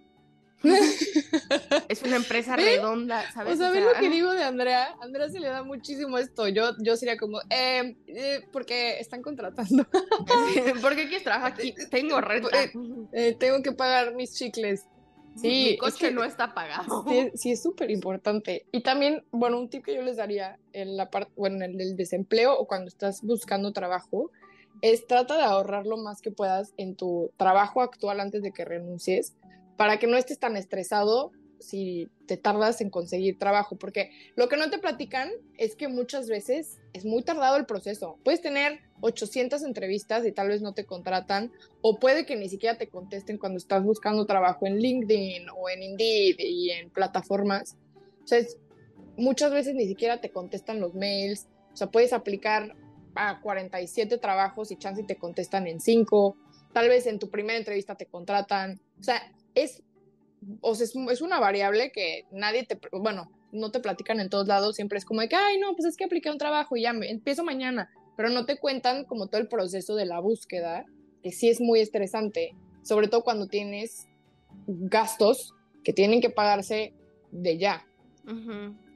es 1.89 2.01
una 2.01 2.15
empresa 2.15 2.55
redonda, 2.55 3.31
¿sabes? 3.31 3.55
O 3.55 3.57
sea, 3.57 3.71
¿ves 3.71 3.83
lo 3.83 3.93
que 3.99 4.09
digo 4.09 4.31
de 4.31 4.43
Andrea? 4.43 4.95
Andrea 5.01 5.29
se 5.29 5.39
le 5.39 5.47
da 5.47 5.63
muchísimo 5.63 6.17
esto. 6.17 6.47
Yo, 6.47 6.71
yo 6.79 6.95
sería 6.97 7.17
como, 7.17 7.39
eh, 7.49 7.95
eh 8.07 8.41
porque 8.51 8.99
están 8.99 9.21
contratando. 9.21 9.85
¿Por 10.81 10.95
qué 10.95 11.07
quieres 11.07 11.23
trabajar 11.23 11.53
aquí? 11.57 11.73
Tengo 11.91 12.21
renta. 12.21 12.63
Eh, 12.63 12.71
eh, 13.13 13.35
tengo 13.39 13.61
que 13.61 13.71
pagar 13.71 14.15
mis 14.15 14.33
chicles. 14.33 14.85
Sí, 15.39 15.69
mi 15.71 15.77
coche 15.77 16.11
no 16.11 16.23
está 16.23 16.53
pagado. 16.53 17.05
Sí, 17.35 17.51
es 17.51 17.61
súper 17.61 17.91
importante. 17.91 18.65
Y 18.71 18.81
también, 18.81 19.23
bueno, 19.31 19.59
un 19.59 19.69
tip 19.69 19.85
que 19.85 19.95
yo 19.95 20.01
les 20.01 20.17
daría 20.17 20.57
en 20.73 20.97
la 20.97 21.09
parte, 21.09 21.31
bueno, 21.35 21.63
en 21.63 21.79
el 21.79 21.95
desempleo 21.95 22.57
o 22.57 22.67
cuando 22.67 22.87
estás 22.87 23.21
buscando 23.21 23.71
trabajo, 23.71 24.31
es 24.81 25.07
trata 25.07 25.37
de 25.37 25.43
ahorrar 25.43 25.85
lo 25.85 25.97
más 25.97 26.21
que 26.21 26.31
puedas 26.31 26.73
en 26.77 26.95
tu 26.95 27.31
trabajo 27.37 27.81
actual 27.81 28.19
antes 28.19 28.41
de 28.41 28.51
que 28.51 28.65
renuncies, 28.65 29.35
para 29.75 29.97
que 29.97 30.07
no 30.07 30.17
estés 30.17 30.39
tan 30.39 30.57
estresado 30.57 31.31
si 31.59 32.09
te 32.25 32.37
tardas 32.37 32.81
en 32.81 32.89
conseguir 32.89 33.37
trabajo, 33.37 33.77
porque 33.77 34.11
lo 34.35 34.47
que 34.47 34.57
no 34.57 34.69
te 34.69 34.77
platican 34.77 35.29
es 35.57 35.75
que 35.75 35.87
muchas 35.87 36.27
veces 36.27 36.79
es 36.93 37.05
muy 37.05 37.23
tardado 37.23 37.57
el 37.57 37.65
proceso. 37.65 38.17
Puedes 38.23 38.41
tener 38.41 38.79
800 39.01 39.63
entrevistas 39.63 40.25
y 40.25 40.31
tal 40.31 40.49
vez 40.49 40.61
no 40.61 40.73
te 40.73 40.85
contratan, 40.85 41.51
o 41.81 41.99
puede 41.99 42.25
que 42.25 42.35
ni 42.35 42.49
siquiera 42.49 42.77
te 42.77 42.89
contesten 42.89 43.37
cuando 43.37 43.57
estás 43.57 43.83
buscando 43.83 44.25
trabajo 44.25 44.65
en 44.65 44.77
LinkedIn 44.77 45.47
o 45.55 45.69
en 45.69 45.83
Indeed 45.83 46.35
y 46.39 46.71
en 46.71 46.89
plataformas. 46.89 47.77
O 48.23 48.27
sea, 48.27 48.39
muchas 49.17 49.51
veces 49.51 49.75
ni 49.75 49.87
siquiera 49.87 50.21
te 50.21 50.31
contestan 50.31 50.79
los 50.79 50.93
mails, 50.93 51.47
o 51.73 51.77
sea, 51.77 51.87
puedes 51.87 52.13
aplicar 52.13 52.75
a 53.15 53.41
47 53.41 54.17
trabajos 54.17 54.71
y 54.71 54.77
chance 54.77 55.03
te 55.03 55.15
contestan 55.15 55.67
en 55.67 55.79
5, 55.79 56.37
tal 56.73 56.89
vez 56.89 57.07
en 57.07 57.19
tu 57.19 57.29
primera 57.29 57.57
entrevista 57.57 57.95
te 57.95 58.05
contratan, 58.05 58.79
o 58.99 59.03
sea, 59.03 59.21
es 59.55 59.81
o 60.61 60.75
sea, 60.75 60.85
es, 60.85 61.21
una 61.21 61.39
variable 61.39 61.91
que 61.91 62.25
nadie 62.31 62.65
te, 62.65 62.79
bueno, 62.91 63.31
no 63.51 63.71
te 63.71 63.79
platican 63.79 64.19
en 64.19 64.29
todos 64.29 64.47
lados, 64.47 64.75
siempre 64.75 64.97
es 64.97 65.05
como 65.05 65.21
de 65.21 65.29
que, 65.29 65.35
ay, 65.35 65.59
no, 65.59 65.73
pues 65.75 65.85
es 65.85 65.97
que 65.97 66.05
apliqué 66.05 66.29
un 66.29 66.37
trabajo 66.37 66.75
y 66.75 66.83
ya 66.83 66.93
me, 66.93 67.09
empiezo 67.09 67.43
mañana, 67.43 67.89
pero 68.15 68.29
no 68.29 68.45
te 68.45 68.57
cuentan 68.57 69.05
como 69.05 69.27
todo 69.27 69.41
el 69.41 69.47
proceso 69.47 69.95
de 69.95 70.05
la 70.05 70.19
búsqueda, 70.19 70.85
que 71.23 71.31
sí 71.31 71.49
es 71.49 71.61
muy 71.61 71.79
estresante, 71.79 72.55
sobre 72.83 73.07
todo 73.07 73.23
cuando 73.23 73.47
tienes 73.47 74.07
gastos 74.67 75.53
que 75.83 75.93
tienen 75.93 76.21
que 76.21 76.29
pagarse 76.29 76.93
de 77.31 77.57
ya. 77.57 77.85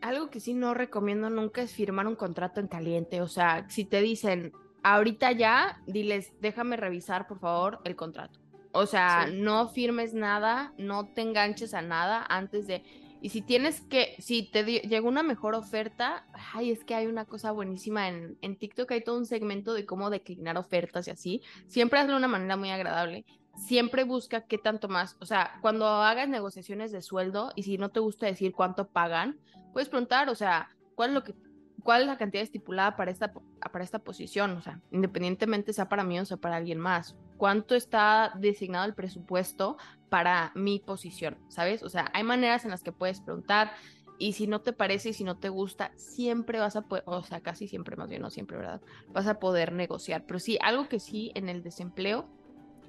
Algo 0.02 0.30
que 0.30 0.42
sí 0.42 0.54
no 0.54 0.74
recomiendo 0.74 1.30
nunca 1.30 1.62
es 1.62 1.72
firmar 1.72 2.08
un 2.08 2.16
contrato 2.16 2.60
en 2.60 2.68
caliente, 2.68 3.22
o 3.22 3.28
sea, 3.28 3.66
si 3.70 3.86
te 3.86 4.02
dicen, 4.02 4.52
ahorita 4.84 5.32
ya, 5.32 5.82
diles, 5.88 6.34
déjame 6.42 6.76
revisar 6.76 7.28
por 7.28 7.40
favor 7.40 7.80
el 7.86 7.96
contrato. 7.96 8.41
O 8.74 8.86
sea, 8.86 9.28
no 9.28 9.68
firmes 9.68 10.14
nada, 10.14 10.74
no 10.78 11.08
te 11.08 11.22
enganches 11.22 11.74
a 11.74 11.82
nada 11.82 12.26
antes 12.30 12.68
de... 12.68 12.84
Y 13.24 13.30
si 13.30 13.42
tienes 13.42 13.82
que, 13.82 14.16
si 14.18 14.50
te 14.50 14.64
llegó 14.64 15.08
una 15.08 15.22
mejor 15.22 15.54
oferta, 15.54 16.26
ay, 16.54 16.72
es 16.72 16.84
que 16.84 16.96
hay 16.96 17.06
una 17.06 17.26
cosa 17.26 17.52
buenísima 17.52 18.08
en, 18.08 18.38
en 18.42 18.58
TikTok, 18.58 18.90
hay 18.92 19.04
todo 19.04 19.18
un 19.18 19.28
segmento 19.28 19.74
de 19.76 19.86
cómo 19.86 20.10
declinar 20.10 20.58
ofertas 20.58 21.08
y 21.08 21.12
así. 21.12 21.42
Siempre 21.68 22.00
hazlo 22.00 22.14
de 22.14 22.18
una 22.18 22.28
manera 22.28 22.58
muy 22.58 22.72
agradable. 22.72 23.26
Siempre 23.56 24.06
busca 24.06 24.42
qué 24.42 24.58
tanto 24.58 24.88
más. 24.88 25.18
O 25.20 25.26
sea, 25.28 25.60
cuando 25.62 25.86
hagas 25.86 26.30
negociaciones 26.30 26.92
de 26.92 27.04
sueldo 27.04 27.52
y 27.56 27.64
si 27.64 27.78
no 27.78 27.90
te 27.90 28.00
gusta 28.00 28.26
decir 28.26 28.54
cuánto 28.54 28.88
pagan, 28.88 29.38
puedes 29.72 29.90
preguntar, 29.90 30.30
o 30.30 30.36
sea, 30.36 30.70
cuál 30.96 31.10
es 31.10 31.14
lo 31.14 31.24
que 31.24 31.36
cuál 31.84 32.02
es 32.02 32.08
la 32.08 32.18
cantidad 32.18 32.44
estipulada 32.44 32.96
para 32.96 33.12
esta, 33.12 33.34
para 33.34 33.84
esta 33.84 34.00
posición, 34.00 34.52
o 34.52 34.62
sea, 34.62 34.80
independientemente 34.92 35.74
sea 35.74 35.90
para 35.90 36.04
mí 36.04 36.20
o 36.20 36.26
sea 36.26 36.38
para 36.38 36.58
alguien 36.58 36.80
más 36.80 37.16
cuánto 37.42 37.74
está 37.74 38.34
designado 38.38 38.86
el 38.86 38.94
presupuesto 38.94 39.76
para 40.10 40.52
mi 40.54 40.78
posición, 40.78 41.40
¿sabes? 41.48 41.82
O 41.82 41.90
sea, 41.90 42.12
hay 42.14 42.22
maneras 42.22 42.66
en 42.66 42.70
las 42.70 42.84
que 42.84 42.92
puedes 42.92 43.20
preguntar 43.20 43.72
y 44.20 44.34
si 44.34 44.46
no 44.46 44.62
te 44.62 44.74
parece 44.74 45.10
y 45.10 45.14
si 45.14 45.24
no 45.24 45.40
te 45.40 45.50
gusta, 45.50 45.92
siempre 45.96 46.60
vas 46.60 46.76
a 46.76 46.84
poder, 46.84 47.04
o 47.08 47.24
sea, 47.24 47.42
casi 47.42 47.68
siempre, 47.68 47.96
más 47.96 48.10
bien 48.10 48.22
no 48.22 48.30
siempre, 48.30 48.58
¿verdad? 48.58 48.80
Vas 49.08 49.26
a 49.26 49.40
poder 49.40 49.72
negociar. 49.72 50.24
Pero 50.28 50.38
sí, 50.38 50.60
algo 50.62 50.88
que 50.88 51.00
sí 51.00 51.32
en 51.34 51.50
el 51.50 51.64
desempleo, 51.64 52.30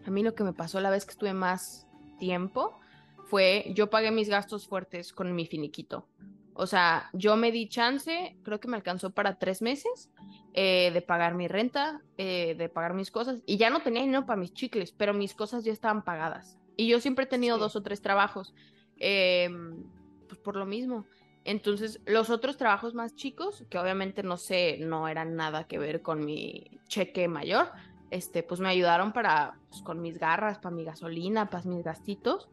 a 0.05 0.11
mí 0.11 0.23
lo 0.23 0.35
que 0.35 0.45
me 0.45 0.53
pasó 0.53 0.81
la 0.81 0.91
vez 0.91 1.07
que 1.07 1.12
estuve 1.12 1.33
más 1.33 1.88
tiempo 2.19 2.79
fue, 3.25 3.73
yo 3.75 3.88
pagué 3.88 4.11
mis 4.11 4.29
gastos 4.29 4.69
fuertes 4.69 5.15
con 5.15 5.35
mi 5.35 5.47
finiquito. 5.47 6.07
O 6.55 6.67
sea, 6.67 7.09
yo 7.12 7.37
me 7.37 7.51
di 7.51 7.69
chance, 7.69 8.37
creo 8.43 8.61
que 8.61 8.69
me 8.69 8.77
alcanzó 8.77 9.11
para 9.11 9.38
tres 9.38 9.62
meses 9.62 10.11
eh, 10.55 10.91
de 10.93 11.01
pagar 11.01 11.35
mi 11.35 11.49
renta, 11.49 12.03
eh, 12.19 12.55
de 12.57 12.69
pagar 12.69 12.95
mis 12.95 13.11
cosas. 13.11 13.43
Y 13.47 13.57
ya 13.57 13.71
no 13.71 13.81
tenía 13.81 14.03
dinero 14.03 14.27
para 14.27 14.41
mis 14.41 14.53
chicles, 14.53 14.93
pero 14.93 15.15
mis 15.15 15.35
cosas 15.35 15.65
ya 15.65 15.73
estaban 15.73 16.03
pagadas. 16.03 16.59
Y 16.77 16.88
yo 16.88 17.01
siempre 17.01 17.25
he 17.25 17.29
tenido 17.29 17.59
dos 17.59 17.77
o 17.77 17.83
tres 17.83 18.03
trabajos, 18.03 18.55
em, 18.99 19.83
pues 20.29 20.41
por 20.41 20.57
lo 20.57 20.67
mismo. 20.67 21.07
Entonces, 21.45 22.01
los 22.07 22.31
otros 22.31 22.57
trabajos 22.57 22.95
más 22.95 23.15
chicos, 23.15 23.65
que 23.69 23.79
obviamente 23.79 24.23
no 24.23 24.37
sé, 24.37 24.79
no 24.79 25.09
eran 25.09 25.35
nada 25.35 25.65
que 25.65 25.79
ver 25.79 26.03
con 26.03 26.25
mi 26.25 26.81
cheque 26.87 27.29
mayor, 27.29 27.73
este, 28.11 28.43
pues 28.43 28.61
me 28.61 28.69
ayudaron 28.69 29.12
para, 29.12 29.59
pues, 29.71 29.83
con 29.83 30.03
mis 30.03 30.19
garras, 30.19 30.59
para 30.59 30.75
mi 30.75 30.85
gasolina, 30.85 31.49
para 31.49 31.65
mis 31.65 31.83
gastitos, 31.83 32.49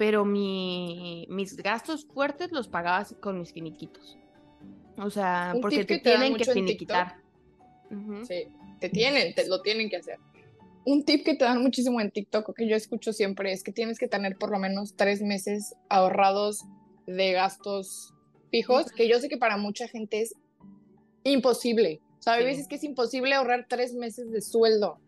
pero 0.00 0.24
mi, 0.24 1.26
mis 1.28 1.54
gastos 1.58 2.06
fuertes 2.06 2.52
los 2.52 2.68
pagaba 2.68 3.06
con 3.20 3.38
mis 3.38 3.52
finiquitos. 3.52 4.16
O 4.96 5.10
sea, 5.10 5.54
porque 5.60 5.84
te, 5.84 5.98
tienen 5.98 6.36
que 6.36 6.46
finiquitar. 6.46 7.16
Sí, 8.26 8.46
te 8.80 8.88
tienen, 8.88 9.34
te 9.34 9.46
lo 9.46 9.60
tienen 9.60 9.90
que 9.90 9.96
hacer. 9.96 10.16
Un 10.86 11.04
tip 11.04 11.22
que 11.22 11.34
te 11.34 11.44
dan 11.44 11.60
muchísimo 11.60 12.00
en 12.00 12.10
TikTok, 12.10 12.56
que 12.56 12.66
yo 12.66 12.76
escucho 12.76 13.12
siempre, 13.12 13.52
es 13.52 13.62
que 13.62 13.72
tienes 13.72 13.98
que 13.98 14.08
tener 14.08 14.38
por 14.38 14.50
lo 14.50 14.58
menos 14.58 14.96
tres 14.96 15.20
meses 15.20 15.74
ahorrados 15.90 16.64
de 17.06 17.32
gastos 17.32 18.14
fijos, 18.50 18.90
que 18.92 19.06
yo 19.06 19.20
sé 19.20 19.28
que 19.28 19.36
para 19.36 19.58
mucha 19.58 19.86
gente 19.86 20.22
es 20.22 20.34
imposible. 21.24 22.00
O 22.18 22.22
sea, 22.22 22.32
hay 22.34 22.44
veces 22.46 22.68
que 22.68 22.76
es 22.76 22.84
imposible 22.84 23.34
ahorrar 23.34 23.66
tres 23.68 23.92
meses 23.92 24.30
de 24.30 24.40
sueldo, 24.40 24.98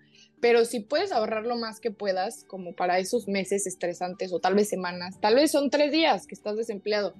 pero 0.42 0.64
si 0.64 0.80
puedes 0.80 1.12
ahorrar 1.12 1.46
lo 1.46 1.54
más 1.54 1.78
que 1.78 1.92
puedas, 1.92 2.44
como 2.48 2.74
para 2.74 2.98
esos 2.98 3.28
meses 3.28 3.64
estresantes 3.64 4.32
o 4.32 4.40
tal 4.40 4.56
vez 4.56 4.68
semanas, 4.68 5.20
tal 5.20 5.36
vez 5.36 5.52
son 5.52 5.70
tres 5.70 5.92
días 5.92 6.26
que 6.26 6.34
estás 6.34 6.56
desempleado, 6.56 7.14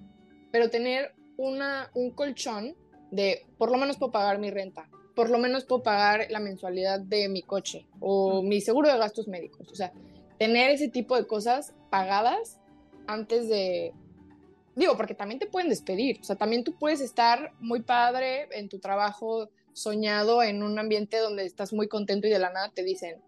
pero 0.51 0.71
tener 0.71 1.15
una, 1.37 1.89
un 1.95 2.11
colchón 2.11 2.75
de 3.13 3.47
por 3.59 3.71
lo 3.71 3.79
menos 3.79 3.97
puedo 3.97 4.11
pagar 4.11 4.41
mi 4.41 4.51
renta, 4.51 4.91
por 5.15 5.31
lo 5.31 5.39
menos 5.39 5.65
puedo 5.65 5.85
pagar 5.85 6.27
la 6.31 6.41
mensualidad 6.41 6.99
de 6.99 7.29
mi 7.29 7.43
coche 7.43 7.87
o 8.01 8.43
mi 8.43 8.61
seguro 8.61 8.91
de 8.91 8.99
gastos 8.99 9.29
médicos. 9.29 9.71
O 9.71 9.77
sea, 9.77 9.93
tener 10.41 10.73
ese 10.73 10.89
tipo 10.89 11.17
de 11.17 11.25
cosas 11.25 11.75
pagadas 11.91 12.59
antes 13.07 13.49
de... 13.49 13.93
Digo, 14.75 14.97
porque 14.97 15.15
también 15.15 15.39
te 15.39 15.47
pueden 15.47 15.69
despedir. 15.69 16.19
O 16.21 16.25
sea, 16.25 16.35
también 16.35 16.65
tú 16.65 16.75
puedes 16.77 17.01
estar 17.01 17.53
muy 17.61 17.83
padre 17.83 18.49
en 18.51 18.69
tu 18.69 18.81
trabajo, 18.81 19.49
soñado 19.73 20.43
en 20.43 20.63
un 20.63 20.79
ambiente 20.79 21.19
donde 21.19 21.45
estás 21.45 21.73
muy 21.73 21.89
contento 21.89 22.27
y 22.27 22.31
de 22.31 22.39
la 22.39 22.53
nada 22.53 22.71
te 22.75 22.83
dicen, 22.83 23.21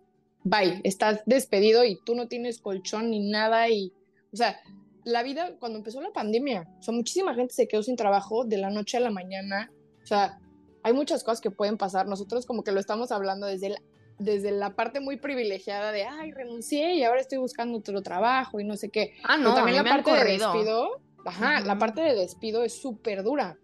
bye, 0.42 0.80
estás 0.84 1.22
despedido 1.26 1.84
y 1.84 1.98
tú 2.04 2.14
no 2.14 2.28
tienes 2.28 2.60
colchón 2.60 3.10
ni 3.10 3.20
nada 3.30 3.68
y, 3.68 3.92
o 4.32 4.36
sea, 4.36 4.60
la 5.04 5.22
vida 5.22 5.56
cuando 5.58 5.78
empezó 5.78 6.00
la 6.00 6.12
pandemia, 6.12 6.68
o 6.78 6.82
sea, 6.82 6.94
muchísima 6.94 7.34
gente 7.34 7.54
se 7.54 7.68
quedó 7.68 7.82
sin 7.82 7.96
trabajo 7.96 8.44
de 8.44 8.58
la 8.58 8.70
noche 8.70 8.96
a 8.96 9.00
la 9.00 9.10
mañana, 9.10 9.70
o 10.02 10.06
sea, 10.06 10.38
hay 10.84 10.92
muchas 10.92 11.24
cosas 11.24 11.40
que 11.40 11.50
pueden 11.50 11.78
pasar. 11.78 12.06
Nosotros 12.06 12.46
como 12.46 12.62
que 12.62 12.70
lo 12.70 12.78
estamos 12.78 13.10
hablando 13.10 13.46
desde 13.46 13.70
la, 13.70 13.82
desde 14.18 14.50
la 14.50 14.76
parte 14.76 15.00
muy 15.00 15.16
privilegiada 15.16 15.92
de, 15.92 16.04
ay, 16.04 16.30
renuncié 16.32 16.94
y 16.94 17.04
ahora 17.04 17.20
estoy 17.20 17.38
buscando 17.38 17.78
otro 17.78 18.02
trabajo 18.02 18.60
y 18.60 18.64
no 18.64 18.76
sé 18.76 18.90
qué. 18.90 19.14
Ah, 19.24 19.38
no, 19.38 19.54
también 19.54 19.82
la 19.82 19.84
parte 19.84 20.12
de 20.12 20.24
despido, 20.24 21.00
ajá, 21.24 21.60
la 21.60 21.78
parte 21.78 22.02
de 22.02 22.14
despido 22.14 22.62
es 22.62 22.80
súper 22.80 23.22
dura. 23.22 23.58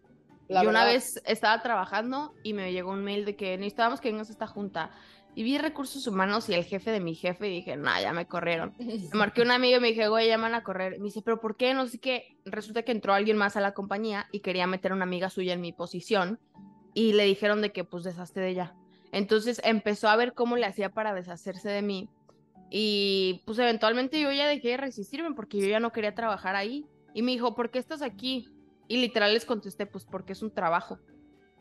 Yo 0.51 0.69
una 0.69 0.85
vez 0.85 1.23
estaba 1.27 1.63
trabajando 1.63 2.35
y 2.43 2.55
me 2.55 2.73
llegó 2.73 2.91
un 2.91 3.05
mail 3.05 3.25
de 3.25 3.37
que 3.37 3.57
necesitábamos 3.57 4.01
que 4.01 4.11
vengas 4.11 4.29
a 4.29 4.33
esta 4.33 4.47
junta. 4.47 4.91
Y 5.37 5.45
vi 5.45 5.59
recursos 5.59 6.05
humanos 6.09 6.49
y 6.49 6.55
el 6.55 6.65
jefe 6.65 6.91
de 6.91 6.99
mi 6.99 7.15
jefe 7.15 7.49
y 7.49 7.55
dije, 7.55 7.77
no, 7.77 7.91
ya 8.01 8.13
me 8.13 8.27
corrieron. 8.27 8.75
Me 8.79 9.11
marqué 9.13 9.43
un 9.43 9.53
amigo 9.53 9.77
y 9.79 9.81
me 9.81 9.89
dije, 9.89 10.09
güey, 10.09 10.27
ya 10.27 10.37
me 10.37 10.45
van 10.45 10.55
a 10.55 10.65
correr. 10.65 10.99
Me 10.99 11.05
dice, 11.05 11.23
pero 11.23 11.41
¿por 11.41 11.57
qué? 11.57 11.73
No 11.73 11.87
sé 11.87 11.99
qué. 11.99 12.37
Resulta 12.45 12.83
que 12.83 12.91
entró 12.91 13.15
alguien 13.15 13.37
más 13.37 13.57
a 13.57 13.61
la 13.61 13.73
compañía 13.73 14.27
y 14.33 14.41
quería 14.41 14.67
meter 14.67 14.91
a 14.91 14.97
una 14.97 15.05
amiga 15.05 15.31
suya 15.31 15.53
en 15.53 15.61
mi 15.61 15.73
posición 15.73 16.41
y 16.95 17.13
le 17.13 17.25
dijeron 17.25 17.63
de 17.63 17.71
que 17.71 17.85
pues 17.85 18.03
deshazte 18.03 18.41
de 18.41 18.49
ella. 18.49 18.75
Entonces 19.13 19.61
empezó 19.63 20.09
a 20.09 20.17
ver 20.17 20.35
cómo 20.35 20.57
le 20.57 20.67
hacía 20.67 20.91
para 20.91 21.15
deshacerse 21.15 21.69
de 21.69 21.83
mí. 21.83 22.09
Y 22.71 23.43
pues 23.47 23.59
eventualmente 23.61 24.21
yo 24.21 24.33
ya 24.33 24.49
dejé 24.49 24.71
de 24.71 24.77
resistirme 24.79 25.33
porque 25.35 25.59
yo 25.59 25.67
ya 25.67 25.79
no 25.79 25.93
quería 25.93 26.15
trabajar 26.15 26.57
ahí. 26.57 26.87
Y 27.15 27.23
me 27.23 27.33
dijo, 27.33 27.55
¿por 27.55 27.71
qué 27.71 27.79
estás 27.79 28.03
aquí? 28.03 28.49
Y 28.90 28.96
literal 28.96 29.33
les 29.33 29.44
contesté, 29.44 29.87
pues 29.87 30.05
porque 30.05 30.33
es 30.33 30.42
un 30.42 30.50
trabajo. 30.50 30.98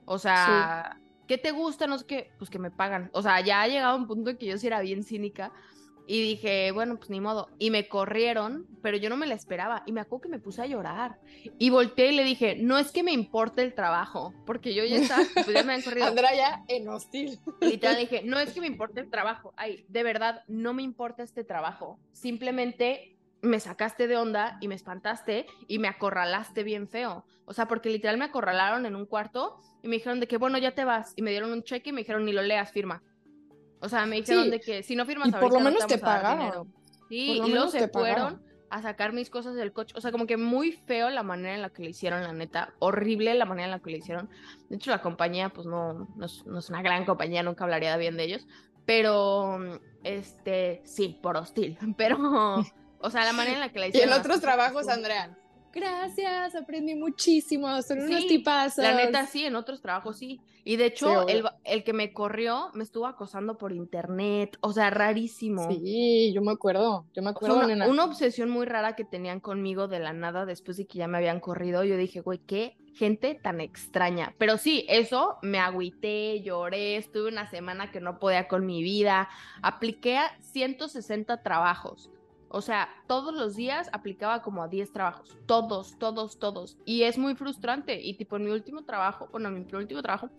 O 0.05 0.17
sea, 0.17 0.99
¿qué 1.27 1.37
te 1.37 1.51
gusta? 1.51 1.85
No 1.85 1.99
sé 1.99 2.07
qué, 2.07 2.31
pues 2.39 2.49
que 2.49 2.57
me 2.57 2.71
pagan. 2.71 3.11
O 3.13 3.21
sea, 3.21 3.39
ya 3.41 3.61
ha 3.61 3.67
llegado 3.67 3.95
un 3.95 4.07
punto 4.07 4.31
en 4.31 4.37
que 4.37 4.47
yo 4.47 4.57
sí 4.57 4.65
era 4.65 4.81
bien 4.81 5.03
cínica 5.03 5.53
y 6.07 6.23
dije, 6.23 6.71
bueno, 6.71 6.97
pues 6.97 7.11
ni 7.11 7.21
modo. 7.21 7.49
Y 7.59 7.69
me 7.69 7.87
corrieron, 7.87 8.65
pero 8.81 8.97
yo 8.97 9.11
no 9.11 9.15
me 9.15 9.27
la 9.27 9.35
esperaba. 9.35 9.83
Y 9.85 9.91
me 9.91 10.01
acuerdo 10.01 10.23
que 10.23 10.29
me 10.29 10.39
puse 10.39 10.63
a 10.63 10.65
llorar. 10.65 11.19
Y 11.59 11.69
volteé 11.69 12.13
y 12.13 12.15
le 12.15 12.23
dije, 12.23 12.55
no 12.59 12.79
es 12.79 12.91
que 12.91 13.03
me 13.03 13.11
importe 13.11 13.61
el 13.61 13.75
trabajo, 13.75 14.33
porque 14.47 14.73
yo 14.73 14.83
ya 14.83 14.95
estaba, 14.95 15.21
pues 15.35 15.53
ya 15.53 15.61
me 15.61 15.73
han 15.73 15.83
corrido. 15.83 16.07
Andrea 16.07 16.35
ya 16.35 16.63
en 16.67 16.89
hostil. 16.89 17.37
Literal 17.61 17.97
dije, 17.97 18.23
no 18.25 18.39
es 18.39 18.53
que 18.53 18.61
me 18.61 18.65
importe 18.65 19.01
el 19.01 19.11
trabajo. 19.11 19.53
Ay, 19.55 19.85
de 19.87 20.01
verdad, 20.01 20.41
no 20.47 20.73
me 20.73 20.81
importa 20.81 21.21
este 21.21 21.43
trabajo. 21.43 21.99
Simplemente 22.11 23.18
me 23.41 23.59
sacaste 23.59 24.07
de 24.07 24.17
onda 24.17 24.57
y 24.61 24.67
me 24.67 24.75
espantaste 24.75 25.45
y 25.67 25.79
me 25.79 25.87
acorralaste 25.87 26.63
bien 26.63 26.87
feo. 26.87 27.25
O 27.45 27.53
sea, 27.53 27.67
porque 27.67 27.89
literal 27.89 28.17
me 28.17 28.25
acorralaron 28.25 28.85
en 28.85 28.95
un 28.95 29.05
cuarto 29.05 29.59
y 29.81 29.87
me 29.87 29.95
dijeron 29.95 30.19
de 30.19 30.27
que, 30.27 30.37
bueno, 30.37 30.57
ya 30.57 30.75
te 30.75 30.83
vas. 30.83 31.13
Y 31.15 31.21
me 31.21 31.31
dieron 31.31 31.51
un 31.51 31.63
cheque 31.63 31.89
y 31.89 31.93
me 31.93 32.01
dijeron, 32.01 32.25
ni 32.25 32.33
lo 32.33 32.41
leas, 32.41 32.71
firma. 32.71 33.01
O 33.81 33.89
sea, 33.89 34.05
me 34.05 34.17
dijeron 34.17 34.49
de 34.49 34.59
que 34.59 34.83
si 34.83 34.95
no 34.95 35.05
firmas 35.05 35.29
y 35.29 35.31
por 35.31 35.53
lo 35.53 35.59
menos 35.59 35.87
te, 35.87 35.97
pagaron. 35.97 36.73
Sí, 37.07 37.41
y 37.43 37.51
luego 37.51 37.69
se 37.69 37.87
fueron 37.87 38.41
a 38.69 38.81
sacar 38.81 39.13
mis 39.13 39.29
cosas 39.29 39.55
del 39.55 39.73
coche. 39.73 39.95
O 39.97 40.01
sea, 40.01 40.11
como 40.11 40.27
que 40.27 40.37
muy 40.37 40.73
feo 40.73 41.09
la 41.09 41.23
manera 41.23 41.55
en 41.55 41.61
la 41.61 41.69
que 41.69 41.83
le 41.83 41.89
hicieron, 41.89 42.21
la 42.21 42.33
neta. 42.33 42.73
Horrible 42.79 43.33
la 43.33 43.45
manera 43.45 43.65
en 43.65 43.71
la 43.71 43.79
que 43.79 43.91
le 43.91 43.97
hicieron. 43.97 44.29
De 44.69 44.75
hecho, 44.75 44.91
la 44.91 45.01
compañía, 45.01 45.49
pues 45.49 45.65
no, 45.65 46.07
no, 46.15 46.25
es, 46.25 46.45
no 46.45 46.59
es 46.59 46.69
una 46.69 46.81
gran 46.81 47.05
compañía, 47.05 47.41
nunca 47.41 47.63
hablaría 47.63 47.95
bien 47.97 48.17
de 48.17 48.25
ellos. 48.25 48.47
Pero, 48.85 49.59
este, 50.03 50.81
sí, 50.83 51.19
por 51.21 51.37
hostil. 51.37 51.77
Pero, 51.97 52.63
o 52.99 53.09
sea, 53.09 53.25
la 53.25 53.33
manera 53.33 53.55
en 53.55 53.61
la 53.61 53.71
que 53.71 53.79
la 53.79 53.87
hicieron. 53.87 54.09
Y 54.09 54.13
en 54.13 54.19
otros 54.19 54.41
trabajos, 54.41 54.87
Andrea 54.87 55.35
gracias, 55.71 56.55
aprendí 56.55 56.95
muchísimo, 56.95 57.81
son 57.81 58.01
unos 58.01 58.27
tipazos. 58.27 58.83
La 58.83 58.95
neta 58.95 59.25
sí, 59.25 59.45
en 59.45 59.55
otros 59.55 59.81
trabajos 59.81 60.17
sí. 60.17 60.41
Y 60.63 60.75
de 60.75 60.85
hecho, 60.85 61.27
el, 61.27 61.43
el, 61.63 61.83
que 61.83 61.93
me 61.93 62.13
corrió 62.13 62.69
me 62.73 62.83
estuvo 62.83 63.07
acosando 63.07 63.57
por 63.57 63.71
internet, 63.71 64.57
o 64.61 64.73
sea, 64.73 64.89
rarísimo. 64.89 65.67
Sí, 65.69 66.31
yo 66.33 66.41
me 66.41 66.51
acuerdo, 66.51 67.05
yo 67.13 67.23
me 67.23 67.31
acuerdo. 67.31 67.59
una, 67.65 68.03
obsesión 68.03 68.49
muy 68.49 68.65
rara 68.65 68.95
que 68.95 69.05
tenían 69.05 69.39
conmigo 69.39 69.87
de 69.87 69.99
la 69.99 70.13
nada 70.13 70.45
después 70.45 70.77
de 70.77 70.85
que 70.85 70.99
ya 70.99 71.07
me 71.07 71.17
habían 71.17 71.39
corrido. 71.39 71.83
Yo 71.83 71.97
dije, 71.97 72.21
güey, 72.21 72.39
qué 72.39 72.77
gente 72.93 73.35
tan 73.35 73.61
extraña. 73.61 74.35
Pero 74.37 74.57
sí, 74.57 74.85
eso 74.89 75.37
me 75.41 75.59
agüité, 75.59 76.41
lloré, 76.41 76.97
estuve 76.97 77.29
una 77.29 77.49
semana 77.49 77.91
que 77.91 78.01
no 78.01 78.19
podía 78.19 78.47
con 78.47 78.65
mi 78.65 78.83
vida, 78.83 79.29
apliqué 79.61 80.17
a 80.17 80.37
160 80.41 81.41
trabajos. 81.41 82.09
O 82.49 82.61
sea, 82.61 82.89
todos 83.07 83.33
los 83.33 83.55
días 83.55 83.89
aplicaba 83.93 84.41
como 84.41 84.63
a 84.63 84.67
10 84.67 84.91
trabajos, 84.91 85.37
todos, 85.45 85.97
todos, 85.99 86.39
todos. 86.39 86.77
Y 86.83 87.03
es 87.03 87.17
muy 87.17 87.35
frustrante. 87.35 88.01
Y 88.01 88.15
tipo, 88.15 88.37
en 88.37 88.45
mi 88.45 88.51
último 88.51 88.83
trabajo, 88.83 89.29
bueno, 89.31 89.49
en 89.49 89.65
mi 89.65 89.73
último 89.73 90.01
trabajo, 90.01 90.29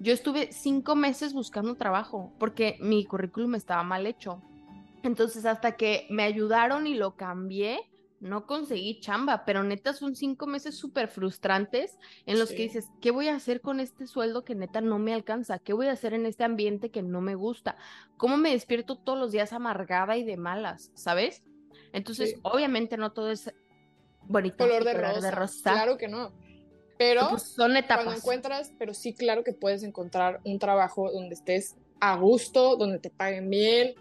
yo 0.00 0.12
estuve 0.12 0.50
cinco 0.52 0.96
meses 0.96 1.32
buscando 1.32 1.76
trabajo 1.76 2.32
porque 2.38 2.76
mi 2.80 3.04
currículum 3.04 3.54
estaba 3.54 3.84
mal 3.84 4.06
hecho. 4.06 4.42
Entonces, 5.04 5.46
hasta 5.46 5.76
que 5.76 6.06
me 6.10 6.24
ayudaron 6.24 6.86
y 6.86 6.94
lo 6.94 7.16
cambié, 7.16 7.88
no 8.22 8.46
conseguí 8.46 9.00
chamba, 9.00 9.44
pero 9.44 9.64
neta 9.64 9.92
son 9.92 10.14
cinco 10.14 10.46
meses 10.46 10.76
súper 10.76 11.08
frustrantes 11.08 11.98
en 12.24 12.38
los 12.38 12.50
que 12.50 12.62
dices, 12.62 12.88
¿qué 13.00 13.10
voy 13.10 13.28
a 13.28 13.34
hacer 13.34 13.60
con 13.60 13.80
este 13.80 14.06
sueldo 14.06 14.44
que 14.44 14.54
neta 14.54 14.80
no 14.80 15.00
me 15.00 15.12
alcanza? 15.12 15.58
¿Qué 15.58 15.72
voy 15.72 15.88
a 15.88 15.92
hacer 15.92 16.14
en 16.14 16.26
este 16.26 16.44
ambiente 16.44 16.90
que 16.90 17.02
no 17.02 17.20
me 17.20 17.34
gusta? 17.34 17.76
¿Cómo 18.16 18.36
me 18.36 18.50
despierto 18.52 18.96
todos 18.96 19.18
los 19.18 19.32
días 19.32 19.52
amargada 19.52 20.16
y 20.16 20.22
de 20.24 20.36
malas? 20.36 20.92
¿Sabes? 20.94 21.42
Entonces, 21.92 22.36
obviamente 22.42 22.96
no 22.96 23.12
todo 23.12 23.30
es 23.30 23.52
bonito. 24.22 24.56
Color 24.58 24.84
de, 24.84 25.30
rosa. 25.30 25.72
Claro 25.72 25.96
que 25.96 26.08
no. 26.08 26.32
Pero 26.98 27.30
pues, 27.30 27.42
son 27.42 27.76
etapas. 27.76 28.04
Cuando 28.04 28.20
encuentras, 28.20 28.72
pero 28.78 28.94
sí, 28.94 29.12
claro 29.14 29.42
que 29.44 29.52
puedes 29.52 29.82
encontrar 29.82 30.40
un 30.44 30.58
trabajo 30.58 31.10
donde 31.10 31.34
estés 31.34 31.76
a 32.00 32.16
gusto, 32.16 32.76
donde 32.76 32.98
te 32.98 33.10
paguen 33.10 33.50
bien. 33.50 33.94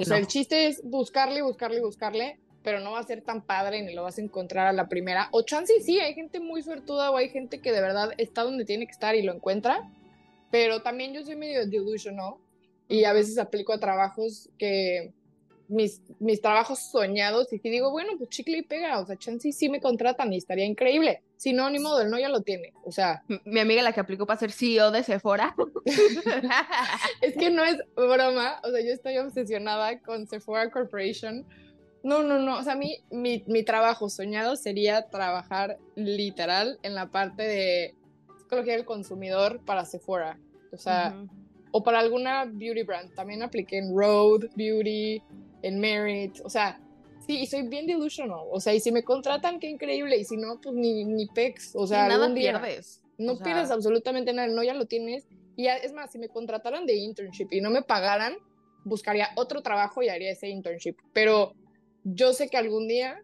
O 0.00 0.04
sea, 0.04 0.18
el 0.18 0.26
chiste 0.26 0.66
es 0.66 0.82
buscarle, 0.82 1.42
buscarle, 1.42 1.80
buscarle, 1.80 2.38
pero 2.62 2.80
no 2.80 2.92
va 2.92 3.00
a 3.00 3.04
ser 3.04 3.22
tan 3.22 3.42
padre 3.42 3.82
ni 3.82 3.94
lo 3.94 4.02
vas 4.02 4.18
a 4.18 4.22
encontrar 4.22 4.66
a 4.66 4.72
la 4.72 4.88
primera. 4.88 5.28
O 5.32 5.42
chance 5.42 5.72
sí, 5.80 6.00
hay 6.00 6.14
gente 6.14 6.40
muy 6.40 6.62
suertuda 6.62 7.10
o 7.10 7.16
hay 7.16 7.28
gente 7.28 7.60
que 7.60 7.72
de 7.72 7.80
verdad 7.80 8.10
está 8.18 8.42
donde 8.42 8.64
tiene 8.64 8.86
que 8.86 8.92
estar 8.92 9.14
y 9.14 9.22
lo 9.22 9.34
encuentra. 9.34 9.90
Pero 10.50 10.82
también 10.82 11.12
yo 11.12 11.24
soy 11.24 11.36
medio 11.36 11.66
delusional 11.66 12.34
y 12.88 13.04
a 13.04 13.12
veces 13.12 13.38
aplico 13.38 13.72
a 13.72 13.80
trabajos 13.80 14.48
que 14.58 15.12
mis, 15.68 16.00
mis 16.20 16.40
trabajos 16.40 16.78
soñados 16.90 17.52
y 17.52 17.58
si 17.58 17.70
digo, 17.70 17.90
bueno, 17.90 18.12
pues 18.16 18.30
chicle 18.30 18.58
y 18.58 18.62
pega, 18.62 18.98
o 19.00 19.06
sea, 19.06 19.16
chance 19.16 19.52
sí 19.52 19.68
me 19.68 19.80
contratan 19.80 20.32
y 20.32 20.36
estaría 20.36 20.64
increíble. 20.64 21.22
Si 21.36 21.52
no, 21.52 21.68
ni 21.68 21.78
modo, 21.78 22.00
el 22.00 22.10
no 22.10 22.18
ya 22.18 22.28
lo 22.28 22.40
tiene, 22.42 22.72
o 22.84 22.92
sea. 22.92 23.22
Mi 23.44 23.60
amiga 23.60 23.82
la 23.82 23.92
que 23.92 24.00
aplicó 24.00 24.26
para 24.26 24.40
ser 24.40 24.52
CEO 24.52 24.90
de 24.90 25.02
Sephora. 25.02 25.54
es 27.20 27.36
que 27.36 27.50
no 27.50 27.64
es 27.64 27.78
broma, 27.94 28.60
o 28.64 28.70
sea, 28.70 28.80
yo 28.80 28.92
estoy 28.92 29.18
obsesionada 29.18 30.00
con 30.00 30.26
Sephora 30.26 30.70
Corporation. 30.70 31.44
No, 32.02 32.22
no, 32.22 32.38
no, 32.38 32.58
o 32.58 32.62
sea, 32.62 32.76
mi, 32.76 32.98
mi, 33.10 33.42
mi 33.46 33.64
trabajo 33.64 34.08
soñado 34.08 34.56
sería 34.56 35.08
trabajar 35.08 35.78
literal 35.96 36.78
en 36.82 36.94
la 36.94 37.10
parte 37.10 37.42
de 37.42 37.94
psicología 38.38 38.74
del 38.74 38.84
consumidor 38.84 39.60
para 39.64 39.84
Sephora, 39.84 40.38
o 40.72 40.76
sea, 40.76 41.16
o 41.72 41.82
para 41.82 41.98
alguna 41.98 42.44
beauty 42.44 42.84
brand. 42.84 43.12
También 43.14 43.42
apliqué 43.42 43.78
en 43.78 43.94
Road 43.94 44.46
Beauty, 44.54 45.20
en 45.66 45.80
Merit, 45.80 46.40
o 46.44 46.48
sea, 46.48 46.80
sí, 47.26 47.40
y 47.40 47.46
soy 47.46 47.68
bien 47.68 47.86
delusional, 47.86 48.40
o 48.50 48.60
sea, 48.60 48.74
y 48.74 48.80
si 48.80 48.92
me 48.92 49.02
contratan, 49.02 49.58
qué 49.58 49.68
increíble, 49.68 50.16
y 50.16 50.24
si 50.24 50.36
no, 50.36 50.60
pues 50.60 50.74
ni, 50.74 51.04
ni 51.04 51.26
pex, 51.26 51.72
o 51.74 51.86
sea, 51.86 52.08
nada 52.08 52.32
pierdes. 52.32 53.02
No 53.18 53.38
pierdes 53.38 53.70
absolutamente 53.70 54.32
nada, 54.32 54.48
no, 54.48 54.62
ya 54.62 54.74
lo 54.74 54.86
tienes, 54.86 55.26
y 55.56 55.66
es 55.66 55.92
más, 55.92 56.12
si 56.12 56.18
me 56.18 56.28
contrataran 56.28 56.86
de 56.86 56.96
internship 56.96 57.48
y 57.50 57.60
no 57.60 57.70
me 57.70 57.82
pagaran, 57.82 58.34
buscaría 58.84 59.30
otro 59.36 59.62
trabajo 59.62 60.02
y 60.02 60.08
haría 60.08 60.30
ese 60.30 60.48
internship, 60.48 60.96
pero 61.12 61.54
yo 62.04 62.32
sé 62.32 62.48
que 62.48 62.56
algún 62.56 62.86
día, 62.86 63.20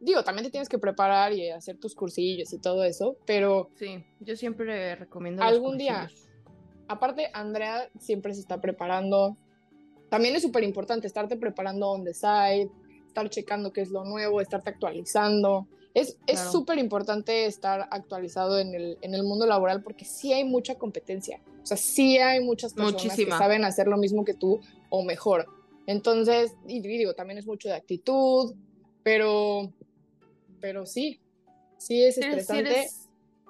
digo, 0.00 0.24
también 0.24 0.46
te 0.46 0.50
tienes 0.50 0.68
que 0.68 0.78
preparar 0.78 1.32
y 1.32 1.50
hacer 1.50 1.78
tus 1.78 1.94
cursillos 1.94 2.52
y 2.52 2.58
todo 2.58 2.82
eso, 2.84 3.16
pero... 3.26 3.70
Sí, 3.76 4.02
yo 4.18 4.34
siempre 4.34 4.96
recomiendo... 4.96 5.42
Algún 5.42 5.78
día, 5.78 6.10
aparte, 6.88 7.30
Andrea 7.34 7.88
siempre 8.00 8.34
se 8.34 8.40
está 8.40 8.60
preparando, 8.60 9.36
también 10.10 10.34
es 10.36 10.42
súper 10.42 10.64
importante 10.64 11.06
estarte 11.06 11.36
preparando 11.36 11.88
on 11.88 12.04
the 12.04 12.12
side, 12.12 12.68
estar 13.06 13.30
checando 13.30 13.72
qué 13.72 13.80
es 13.80 13.90
lo 13.90 14.04
nuevo, 14.04 14.40
estarte 14.40 14.70
actualizando. 14.70 15.66
Es 15.94 16.16
súper 16.52 16.78
importante 16.78 17.46
estar 17.46 17.88
actualizado 17.90 18.58
en 18.58 18.74
el, 18.74 18.98
en 19.00 19.14
el 19.14 19.24
mundo 19.24 19.46
laboral 19.46 19.82
porque 19.82 20.04
sí 20.04 20.32
hay 20.32 20.44
mucha 20.44 20.76
competencia. 20.76 21.40
O 21.62 21.66
sea, 21.66 21.76
sí 21.76 22.18
hay 22.18 22.44
muchas 22.44 22.74
personas 22.74 23.16
que 23.16 23.26
saben 23.26 23.64
hacer 23.64 23.86
lo 23.88 23.96
mismo 23.96 24.24
que 24.24 24.34
tú 24.34 24.60
o 24.88 25.02
mejor. 25.02 25.46
Entonces, 25.86 26.52
y 26.68 26.80
digo, 26.80 27.14
también 27.14 27.38
es 27.38 27.46
mucho 27.46 27.68
de 27.68 27.74
actitud, 27.74 28.54
pero, 29.02 29.72
pero 30.60 30.86
sí, 30.86 31.20
sí 31.78 32.04
es 32.04 32.18
estresante, 32.18 32.88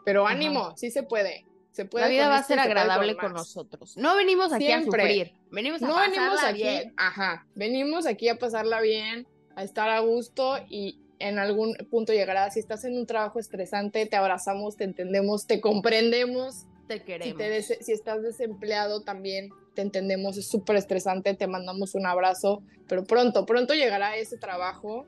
pero 0.05 0.27
ánimo, 0.27 0.75
sí 0.77 0.91
se 0.91 1.03
puede 1.03 1.45
la 1.93 2.09
vida 2.09 2.29
va 2.29 2.39
a 2.39 2.43
ser 2.43 2.59
agradable 2.59 3.17
con 3.17 3.33
nosotros. 3.33 3.97
No 3.97 4.17
venimos 4.17 4.53
aquí 4.53 4.71
a 4.71 4.83
sufrir, 4.83 5.35
venimos 5.51 5.83
a 5.83 5.89
no 5.89 5.95
pasarla 5.95 6.49
aquí, 6.49 6.63
bien. 6.63 6.95
Ajá, 6.97 7.47
venimos 7.55 8.07
aquí 8.07 8.29
a 8.29 8.39
pasarla 8.39 8.81
bien, 8.81 9.27
a 9.57 9.63
estar 9.63 9.89
a 9.89 10.01
gusto 10.01 10.59
y 10.69 11.01
en 11.19 11.39
algún 11.39 11.75
punto 11.91 12.13
llegará. 12.13 12.51
Si 12.51 12.61
estás 12.61 12.85
en 12.85 12.97
un 12.97 13.07
trabajo 13.07 13.39
estresante, 13.39 14.07
te 14.07 14.17
abrazamos, 14.17 14.77
te 14.77 14.85
entendemos, 14.85 15.47
te 15.47 15.61
comprendemos. 15.61 16.67
Te 16.89 17.03
queremos. 17.03 17.41
Si, 17.65 17.75
si 17.81 17.93
estás 17.93 18.23
desempleado 18.23 19.03
también, 19.03 19.51
te 19.75 19.83
entendemos, 19.83 20.37
es 20.37 20.49
súper 20.49 20.77
estresante, 20.77 21.35
te 21.35 21.47
mandamos 21.47 21.95
un 21.95 22.07
abrazo, 22.07 22.63
pero 22.89 23.05
pronto, 23.05 23.47
pronto 23.47 23.75
llegará 23.75 24.17
ese 24.17 24.37
trabajo 24.37 25.07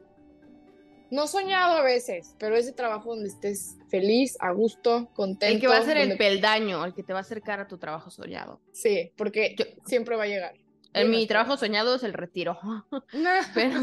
no 1.12 1.26
soñado 1.26 1.76
a 1.76 1.82
veces, 1.82 2.34
pero 2.38 2.56
ese 2.56 2.72
trabajo 2.72 3.10
donde 3.10 3.28
estés 3.28 3.76
feliz, 3.90 4.34
a 4.40 4.50
gusto, 4.50 5.10
contento. 5.12 5.54
El 5.54 5.60
que 5.60 5.68
va 5.68 5.76
a 5.76 5.82
ser 5.82 5.98
el 5.98 6.16
peldaño, 6.16 6.82
el 6.86 6.94
que 6.94 7.02
te 7.02 7.12
va 7.12 7.18
a 7.18 7.22
acercar 7.22 7.60
a 7.60 7.68
tu 7.68 7.76
trabajo 7.76 8.10
soñado. 8.10 8.62
Sí, 8.72 9.12
porque 9.14 9.54
siempre 9.84 10.16
va 10.16 10.22
a 10.22 10.26
llegar. 10.26 10.54
En 10.94 11.10
mi 11.10 11.26
trabajo 11.26 11.58
soñado 11.58 11.96
es 11.96 12.02
el 12.02 12.14
retiro, 12.14 12.58
pero 13.54 13.76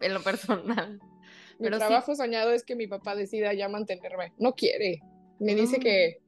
en 0.00 0.14
lo 0.14 0.22
personal. 0.22 1.00
Mi 1.58 1.70
trabajo 1.70 2.14
soñado 2.14 2.52
es 2.52 2.62
que 2.62 2.76
mi 2.76 2.86
papá 2.86 3.16
decida 3.16 3.52
ya 3.52 3.68
mantenerme. 3.68 4.32
No 4.38 4.54
quiere. 4.54 5.02
Me 5.40 5.56
dice 5.56 5.80
que, 5.80 6.20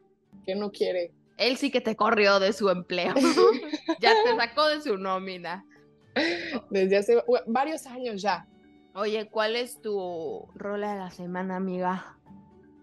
que 0.45 0.57
no 0.57 0.73
quiere. 0.73 1.13
Él 1.39 1.57
sí 1.57 1.71
que 1.71 1.81
te 1.81 1.95
corrió 1.95 2.41
de 2.41 2.53
su 2.53 2.69
empleo. 2.69 3.15
ya 4.01 4.13
te 4.25 4.37
sacó 4.37 4.67
de 4.67 4.81
su 4.81 4.99
nómina. 4.99 5.65
Desde 6.69 6.97
hace 6.97 7.23
varios 7.47 7.87
años 7.87 8.21
ya. 8.21 8.49
Oye, 8.95 9.29
¿cuál 9.31 9.57
es 9.57 9.81
tu 9.81 10.49
rola 10.55 10.93
de 10.93 10.99
la 10.99 11.11
semana, 11.11 11.57
amiga? 11.57 12.19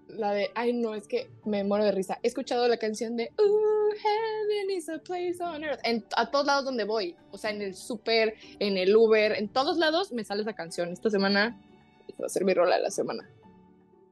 La 0.07 0.31
de, 0.31 0.49
ay 0.55 0.73
no, 0.73 0.95
es 0.95 1.07
que 1.07 1.29
me 1.45 1.63
muero 1.63 1.85
de 1.85 1.91
risa. 1.91 2.17
He 2.23 2.27
escuchado 2.27 2.67
la 2.67 2.77
canción 2.77 3.15
de 3.15 3.31
Ooh, 3.37 3.91
heaven 3.91 4.71
is 4.71 4.89
a 4.89 4.97
place 4.97 5.37
on 5.39 5.63
earth. 5.63 5.79
En, 5.83 6.03
a 6.17 6.31
todos 6.31 6.47
lados 6.47 6.65
donde 6.65 6.83
voy. 6.83 7.15
O 7.31 7.37
sea, 7.37 7.51
en 7.51 7.61
el 7.61 7.75
súper, 7.75 8.33
en 8.57 8.77
el 8.77 8.95
Uber, 8.95 9.33
en 9.33 9.49
todos 9.49 9.77
lados 9.77 10.11
me 10.11 10.23
sale 10.23 10.41
esa 10.41 10.53
canción. 10.53 10.89
Esta 10.89 11.11
semana 11.11 11.61
va 12.19 12.25
a 12.25 12.29
ser 12.29 12.43
mi 12.43 12.55
rola 12.55 12.77
de 12.77 12.81
la 12.81 12.91
semana. 12.91 13.29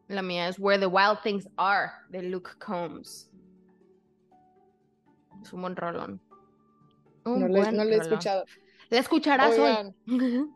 La 0.08 0.22
mía 0.22 0.48
es 0.48 0.60
Where 0.60 0.80
the 0.80 0.86
Wild 0.86 1.22
Things 1.24 1.50
Are, 1.58 1.92
de 2.10 2.22
Luke 2.22 2.52
Combs. 2.64 3.30
Es 5.42 5.52
un 5.52 5.62
buen 5.62 5.76
rolón. 5.76 6.22
no, 7.26 7.48
le, 7.48 7.60
he 7.60 7.98
escuchado. 7.98 8.46
¿La 8.90 9.00
escucharás 9.00 9.58
hoy? 9.58 9.94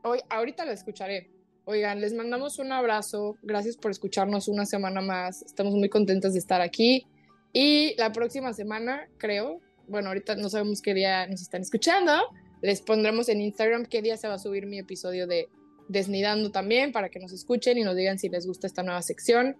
hoy? 0.04 0.20
Ahorita 0.30 0.66
la 0.66 0.74
escucharé. 0.74 1.30
Oigan, 1.66 2.02
les 2.02 2.14
mandamos 2.14 2.60
un 2.60 2.72
abrazo. 2.72 3.38
Gracias 3.44 3.78
por 3.78 3.92
escucharnos 3.92 4.48
una 4.48 4.66
semana 4.66 5.02
más. 5.02 5.42
Estamos 5.44 5.74
muy 5.74 5.90
contentos 5.90 6.34
de 6.34 6.40
estar 6.40 6.62
aquí. 6.62 7.06
Y 7.54 7.96
la 7.98 8.12
próxima 8.12 8.54
semana, 8.54 9.08
creo, 9.18 9.60
bueno, 9.88 10.10
ahorita 10.10 10.36
no 10.36 10.50
sabemos 10.50 10.82
qué 10.82 10.94
día 10.94 11.28
nos 11.28 11.42
están 11.42 11.62
escuchando. 11.62 12.14
Les 12.62 12.82
pondremos 12.82 13.30
en 13.30 13.42
Instagram 13.42 13.86
qué 13.86 14.02
día 14.02 14.18
se 14.18 14.28
va 14.28 14.36
a 14.36 14.40
subir 14.40 14.66
mi 14.66 14.80
episodio 14.80 15.28
de 15.28 15.50
Desnidando 15.88 16.52
también 16.52 16.94
para 16.94 17.10
que 17.10 17.20
nos 17.20 17.34
escuchen 17.34 17.78
y 17.78 17.84
nos 17.84 17.98
digan 17.98 18.18
si 18.18 18.30
les 18.30 18.48
gusta 18.48 18.66
esta 18.66 18.82
nueva 18.82 19.02
sección. 19.02 19.58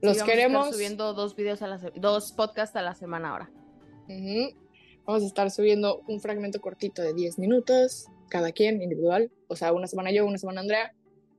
Los 0.00 0.22
queremos. 0.22 0.70
subiendo 0.70 1.12
dos 1.12 1.36
videos 1.36 1.60
a 1.60 1.66
la 1.66 1.78
dos 1.96 2.32
podcasts 2.32 2.74
a 2.76 2.82
la 2.82 2.94
semana 2.94 3.30
ahora. 3.30 3.50
Vamos 5.08 5.22
a 5.22 5.26
estar 5.26 5.50
subiendo 5.50 6.02
un 6.06 6.20
fragmento 6.20 6.60
cortito 6.60 7.00
de 7.00 7.14
10 7.14 7.38
minutos, 7.38 8.08
cada 8.28 8.52
quien 8.52 8.82
individual. 8.82 9.32
O 9.46 9.56
sea, 9.56 9.72
una 9.72 9.86
semana 9.86 10.12
yo, 10.12 10.26
una 10.26 10.36
semana 10.36 10.60
Andrea. 10.60 10.94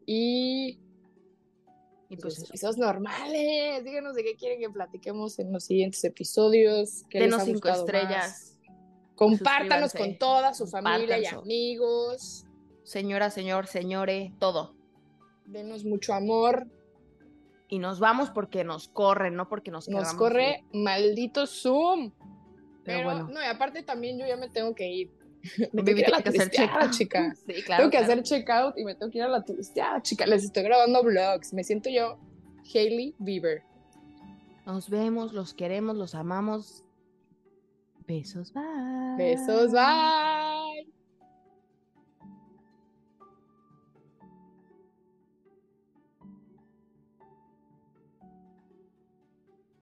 Y. 0.08 0.80
Y 2.10 2.18
pues 2.18 2.42
episodios 2.42 2.80
normales. 2.80 3.84
Díganos 3.84 4.16
de 4.16 4.24
qué 4.24 4.36
quieren 4.38 4.60
que 4.60 4.72
platiquemos 4.72 5.38
en 5.38 5.54
los 5.54 5.66
siguientes 5.66 6.04
episodios. 6.04 7.04
Denos 7.14 7.44
cinco 7.44 7.70
estrellas. 7.70 8.58
Compártanos 9.14 9.94
con 9.94 10.18
toda 10.18 10.56
su 10.56 10.66
familia 10.66 11.20
y 11.20 11.28
amigos. 11.28 12.48
Señora, 12.82 13.30
señor, 13.30 13.68
señore, 13.68 14.34
todo. 14.40 14.74
Denos 15.46 15.86
mucho 15.86 16.16
amor. 16.16 16.66
Y 17.68 17.78
nos 17.78 18.00
vamos 18.00 18.32
porque 18.32 18.64
nos 18.64 18.88
corre, 18.88 19.30
no 19.30 19.48
porque 19.48 19.70
nos 19.70 19.88
Nos 19.90 20.16
corre 20.16 20.66
maldito 20.74 21.46
Zoom. 21.46 22.14
Pero, 22.98 23.04
bueno. 23.04 23.30
no, 23.32 23.42
y 23.42 23.46
aparte 23.46 23.84
también 23.84 24.18
yo 24.18 24.28
ya 24.28 24.38
me 24.38 24.50
tengo 24.50 24.74
que 24.76 24.88
ir. 24.88 25.12
Me 25.72 25.84
tengo 25.84 25.96
que 25.96 26.02
ir 26.02 26.08
a 26.08 26.18
la 26.18 26.22
turisteada, 26.22 26.90
chica. 26.90 27.34
Sí, 27.48 27.64
claro. 27.64 27.84
Tengo 27.84 27.92
que 27.92 27.98
hacer 27.98 28.22
checkout 28.24 28.78
y 28.78 28.84
me 28.84 28.94
tengo 28.96 29.10
que 29.10 29.20
ir 29.20 29.24
a 29.24 29.30
la 29.30 29.42
turisteada, 29.42 30.02
chica. 30.02 30.26
Les 30.26 30.44
estoy 30.44 30.64
grabando 30.64 31.02
vlogs. 31.02 31.54
Me 31.54 31.64
siento 31.64 31.90
yo 31.90 32.20
Hailey 32.74 33.16
Bieber. 33.20 33.64
Nos 34.66 34.90
vemos, 34.90 35.32
los 35.32 35.54
queremos, 35.54 35.96
los 35.96 36.14
amamos. 36.14 36.84
Besos, 38.06 38.52
bye. 38.54 39.16
Besos, 39.18 39.72
bye. 39.72 40.39